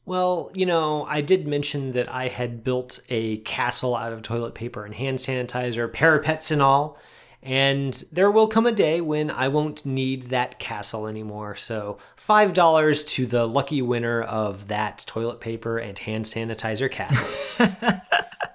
Well, 0.05 0.51
you 0.53 0.65
know, 0.65 1.05
I 1.05 1.21
did 1.21 1.47
mention 1.47 1.93
that 1.93 2.11
I 2.11 2.27
had 2.27 2.63
built 2.63 2.99
a 3.09 3.37
castle 3.37 3.95
out 3.95 4.13
of 4.13 4.21
toilet 4.21 4.53
paper 4.53 4.85
and 4.85 4.93
hand 4.93 5.17
sanitizer, 5.17 5.91
parapets 5.91 6.51
and 6.51 6.61
all. 6.61 6.99
And 7.41 7.93
there 8.11 8.31
will 8.31 8.47
come 8.47 8.65
a 8.65 8.71
day 8.71 9.01
when 9.01 9.29
I 9.29 9.47
won't 9.49 9.85
need 9.85 10.23
that 10.29 10.57
castle 10.57 11.05
anymore. 11.05 11.55
So, 11.55 11.99
$5 12.17 13.07
to 13.07 13.25
the 13.27 13.47
lucky 13.47 13.83
winner 13.83 14.23
of 14.23 14.67
that 14.67 15.03
toilet 15.05 15.39
paper 15.39 15.77
and 15.77 15.97
hand 15.97 16.25
sanitizer 16.25 16.89
castle. 16.89 17.29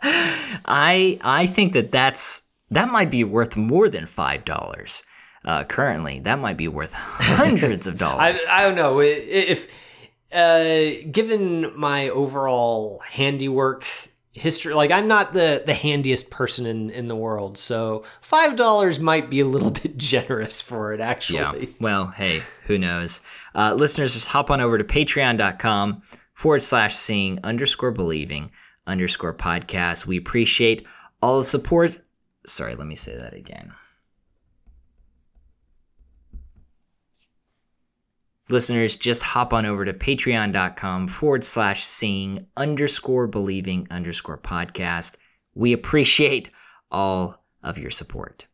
I 0.03 1.19
I 1.23 1.47
think 1.47 1.73
that 1.75 1.93
that's 1.93 2.43
that 2.71 2.91
might 2.91 3.11
be 3.11 3.25
worth 3.25 3.57
more 3.57 3.89
than 3.89 4.07
five 4.07 4.45
dollars. 4.45 5.03
Uh, 5.45 5.65
currently, 5.65 6.21
that 6.21 6.39
might 6.39 6.57
be 6.57 6.69
worth 6.69 6.93
hundreds 6.93 7.87
of 7.87 7.99
dollars. 7.99 8.41
I 8.49 8.61
I 8.61 8.63
don't 8.63 8.77
know. 8.77 9.01
If, 9.01 9.69
uh, 10.33 10.91
given 11.11 11.79
my 11.79 12.09
overall 12.11 13.01
handiwork 13.09 13.85
history, 14.33 14.75
like 14.75 14.91
I'm 14.91 15.09
not 15.09 15.33
the, 15.33 15.63
the 15.65 15.75
handiest 15.75 16.31
person 16.31 16.67
in, 16.67 16.91
in 16.91 17.09
the 17.09 17.17
world. 17.17 17.59
So 17.59 18.05
$5 18.23 19.01
might 19.01 19.31
be 19.31 19.41
a 19.41 19.45
little 19.45 19.71
bit 19.83 19.97
generous 19.97 20.61
for 20.61 20.93
it, 20.93 21.01
actually. 21.01 21.39
Yeah. 21.39 21.75
Well, 21.81 22.09
hey, 22.09 22.43
who 22.67 22.79
knows? 22.79 23.21
Uh, 23.55 23.75
listeners, 23.75 24.15
just 24.15 24.27
hop 24.27 24.51
on 24.51 24.61
over 24.61 24.79
to 24.79 24.85
patreon.com 24.85 26.03
forward 26.35 26.63
slash 26.63 26.95
seeing 26.95 27.39
underscore 27.45 27.91
believing 27.91 28.51
underscore 28.87 29.35
podcast. 29.35 30.07
We 30.07 30.17
appreciate 30.17 30.87
all 31.21 31.39
the 31.39 31.45
support. 31.45 31.99
Sorry, 32.47 32.75
let 32.75 32.87
me 32.87 32.97
say 32.97 33.17
that 33.17 33.35
again. 33.35 33.73
Listeners, 38.51 38.97
just 38.97 39.23
hop 39.23 39.53
on 39.53 39.67
over 39.67 39.85
to 39.85 39.93
patreon.com 39.93 41.09
forward 41.09 41.45
slash 41.45 41.85
seeing 41.85 42.47
underscore 42.57 43.27
believing 43.27 43.87
underscore 43.91 44.39
podcast. 44.39 45.15
We 45.55 45.73
appreciate 45.73 46.51
all 46.91 47.45
of 47.63 47.79
your 47.79 47.91
support. 47.91 48.47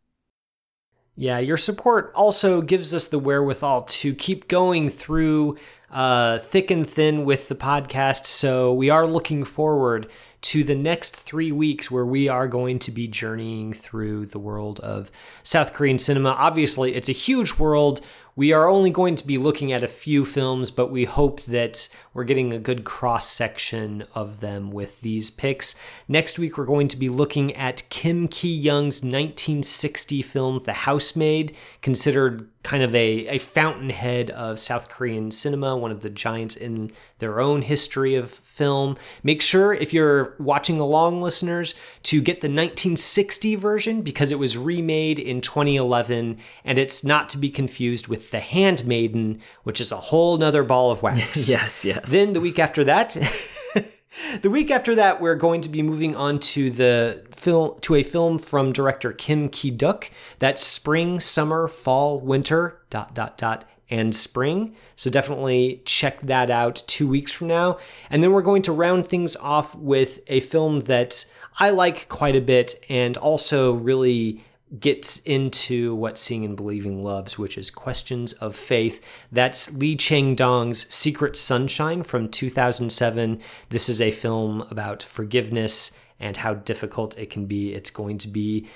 Yeah, 1.19 1.39
your 1.39 1.57
support 1.57 2.13
also 2.15 2.61
gives 2.61 2.93
us 2.93 3.09
the 3.09 3.19
wherewithal 3.19 3.83
to 3.83 4.15
keep 4.15 4.49
going 4.49 4.91
through 4.91 5.57
uh, 5.91 6.41
thick 6.41 6.71
and 6.71 6.87
thin 6.87 7.25
with 7.25 7.49
the 7.49 7.55
podcast. 7.55 8.27
So 8.27 8.75
we 8.75 8.91
are 8.91 9.07
looking 9.07 9.43
forward 9.43 10.11
to 10.43 10.63
the 10.63 10.75
next 10.75 11.19
three 11.19 11.51
weeks 11.53 11.91
where 11.91 12.05
we 12.05 12.29
are 12.29 12.47
going 12.47 12.79
to 12.81 12.91
be 12.91 13.09
journeying 13.09 13.73
through 13.73 14.27
the 14.27 14.39
world 14.39 14.79
of 14.81 15.11
South 15.43 15.73
Korean 15.73 15.99
cinema. 15.99 16.31
Obviously, 16.31 16.95
it's 16.95 17.09
a 17.09 17.13
huge 17.13 17.55
world. 17.55 18.03
We 18.39 18.53
are 18.53 18.69
only 18.69 18.91
going 18.91 19.15
to 19.15 19.27
be 19.27 19.39
looking 19.39 19.73
at 19.73 19.83
a 19.83 19.89
few 19.89 20.27
films, 20.27 20.71
but 20.71 20.91
we 20.91 21.07
hope 21.07 21.41
that 21.45 21.89
we're 22.13 22.25
getting 22.25 22.53
a 22.53 22.59
good 22.59 22.85
cross 22.85 23.27
section 23.31 24.05
of 24.15 24.41
them 24.41 24.71
with 24.71 25.01
these 25.01 25.31
picks. 25.31 25.75
Next 26.07 26.39
week, 26.39 26.59
we're 26.59 26.67
going 26.67 26.89
to 26.89 26.99
be 26.99 27.09
looking 27.09 27.55
at 27.55 27.89
Kim 27.89 28.29
Ki 28.29 28.55
Young's 28.55 28.97
1960 28.97 30.21
film, 30.21 30.61
The 30.63 30.75
Housemaid, 30.75 31.57
considered 31.81 32.47
kind 32.67 32.83
of 32.83 32.93
a, 32.97 33.29
a 33.29 33.39
fountainhead 33.39 34.29
of 34.31 34.59
South 34.59 34.89
Korean 34.89 35.31
cinema, 35.31 35.77
one 35.77 35.93
of 35.93 36.01
the 36.01 36.11
giants 36.11 36.57
in 36.57 36.91
their 37.21 37.39
own 37.39 37.63
history 37.63 38.17
of 38.17 38.29
film. 38.29 38.97
Make 39.23 39.41
sure, 39.41 39.73
if 39.73 39.95
you're 39.95 40.35
watching 40.41 40.81
along, 40.81 41.23
listeners, 41.23 41.77
to 42.03 42.21
get 42.21 42.41
the 42.41 42.49
1960 42.49 43.55
version 43.55 44.03
because 44.03 44.33
it 44.33 44.39
was 44.41 44.59
remade 44.59 45.21
in 45.21 45.41
2011 45.41 46.39
and 46.65 46.79
it's 46.79 47.05
not 47.05 47.29
to 47.29 47.39
be 47.39 47.51
confused 47.51 48.09
with 48.09 48.26
The 48.31 48.41
Handmaiden, 48.41 49.41
which 49.63 49.81
is 49.81 49.93
a 49.93 49.97
whole 49.97 50.37
nother 50.37 50.63
ball 50.65 50.91
of 50.91 51.03
wax. 51.03 51.49
Yes, 51.57 51.85
yes. 51.85 52.11
Then 52.11 52.33
the 52.33 52.41
week 52.41 52.59
after 52.59 52.85
that, 52.85 53.11
the 54.41 54.51
week 54.51 54.71
after 54.71 54.95
that, 54.97 55.21
we're 55.21 55.35
going 55.35 55.61
to 55.63 55.69
be 55.69 55.83
moving 55.83 56.17
on 56.17 56.39
to 56.41 56.71
the 56.71 57.25
film 57.31 57.79
to 57.83 57.95
a 57.95 58.03
film 58.03 58.39
from 58.39 58.73
director 58.73 59.13
Kim 59.13 59.49
Ki 59.49 59.71
Duk. 59.71 60.11
That's 60.39 60.63
spring, 60.63 61.21
summer, 61.21 61.69
fall, 61.69 62.21
winter. 62.21 62.81
Dot 62.91 63.15
dot 63.15 63.39
dot. 63.39 63.65
And 63.89 64.13
spring. 64.17 64.75
So 64.97 65.11
definitely 65.11 65.83
check 65.85 66.21
that 66.23 66.51
out 66.51 66.83
two 66.89 67.07
weeks 67.07 67.31
from 67.31 67.47
now. 67.47 67.79
And 68.11 68.21
then 68.21 68.33
we're 68.33 68.43
going 68.43 68.63
to 68.63 68.73
round 68.73 69.07
things 69.07 69.37
off 69.37 69.77
with 69.77 70.19
a 70.27 70.41
film 70.41 70.81
that 70.81 71.25
I 71.61 71.71
like 71.71 72.09
quite 72.09 72.35
a 72.35 72.41
bit 72.41 72.75
and 72.89 73.17
also 73.17 73.73
really 73.75 74.45
gets 74.81 75.21
into 75.21 75.95
what 75.95 76.19
Seeing 76.19 76.45
and 76.45 76.57
Believing 76.57 77.05
loves, 77.05 77.39
which 77.39 77.57
is 77.57 77.71
questions 77.71 78.33
of 78.35 78.57
faith. 78.57 79.05
That's 79.31 79.77
Lee 79.77 79.97
Chang 79.97 80.35
Dong's 80.35 80.93
Secret 80.93 81.37
Sunshine 81.37 82.03
from 82.03 82.29
2007. 82.29 83.41
This 83.69 83.89
is 83.89 84.01
a 84.01 84.11
film 84.11 84.63
about 84.71 85.03
forgiveness 85.03 85.93
and 86.19 86.37
how 86.37 86.55
difficult 86.55 87.17
it 87.17 87.31
can 87.31 87.47
be. 87.47 87.75
It's 87.75 87.91
going 87.91 88.19
to 88.19 88.29
be 88.29 88.67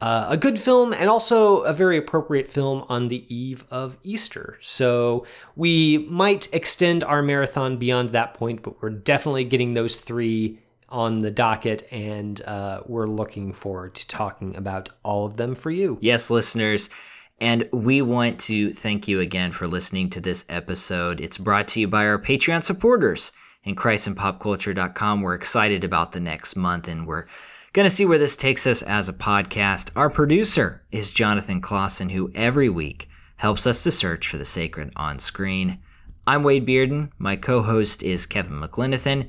uh, 0.00 0.26
a 0.28 0.36
good 0.36 0.58
film 0.58 0.92
and 0.92 1.10
also 1.10 1.62
a 1.62 1.72
very 1.72 1.96
appropriate 1.96 2.46
film 2.46 2.84
on 2.88 3.08
the 3.08 3.24
eve 3.34 3.64
of 3.70 3.96
Easter. 4.04 4.56
So 4.60 5.26
we 5.56 6.06
might 6.08 6.52
extend 6.52 7.02
our 7.04 7.22
marathon 7.22 7.76
beyond 7.78 8.10
that 8.10 8.34
point, 8.34 8.62
but 8.62 8.80
we're 8.80 8.90
definitely 8.90 9.44
getting 9.44 9.72
those 9.72 9.96
three 9.96 10.60
on 10.88 11.20
the 11.20 11.30
docket, 11.30 11.86
and 11.92 12.40
uh, 12.42 12.82
we're 12.86 13.06
looking 13.06 13.52
forward 13.52 13.94
to 13.96 14.08
talking 14.08 14.56
about 14.56 14.88
all 15.02 15.26
of 15.26 15.36
them 15.36 15.54
for 15.54 15.70
you. 15.70 15.98
Yes, 16.00 16.30
listeners. 16.30 16.88
And 17.40 17.68
we 17.72 18.02
want 18.02 18.40
to 18.40 18.72
thank 18.72 19.06
you 19.06 19.20
again 19.20 19.52
for 19.52 19.68
listening 19.68 20.10
to 20.10 20.20
this 20.20 20.44
episode. 20.48 21.20
It's 21.20 21.38
brought 21.38 21.68
to 21.68 21.80
you 21.80 21.86
by 21.86 22.06
our 22.06 22.18
Patreon 22.18 22.64
supporters 22.64 23.30
and 23.64 23.76
ChristandPopCulture.com. 23.76 25.22
We're 25.22 25.34
excited 25.34 25.84
about 25.84 26.12
the 26.12 26.20
next 26.20 26.56
month 26.56 26.88
and 26.88 27.06
we're 27.06 27.26
going 27.74 27.88
to 27.88 27.94
see 27.94 28.04
where 28.04 28.18
this 28.18 28.34
takes 28.34 28.66
us 28.66 28.82
as 28.82 29.08
a 29.08 29.12
podcast. 29.12 29.90
Our 29.94 30.10
producer 30.10 30.82
is 30.90 31.12
Jonathan 31.12 31.60
Clausen, 31.60 32.10
who 32.10 32.32
every 32.34 32.68
week 32.68 33.08
helps 33.36 33.66
us 33.66 33.84
to 33.84 33.90
search 33.92 34.26
for 34.26 34.36
the 34.36 34.44
sacred 34.44 34.92
on 34.96 35.20
screen. 35.20 35.78
I'm 36.26 36.42
Wade 36.42 36.66
Bearden. 36.66 37.10
My 37.18 37.36
co 37.36 37.62
host 37.62 38.02
is 38.02 38.26
Kevin 38.26 38.60
McLenithan. 38.60 39.28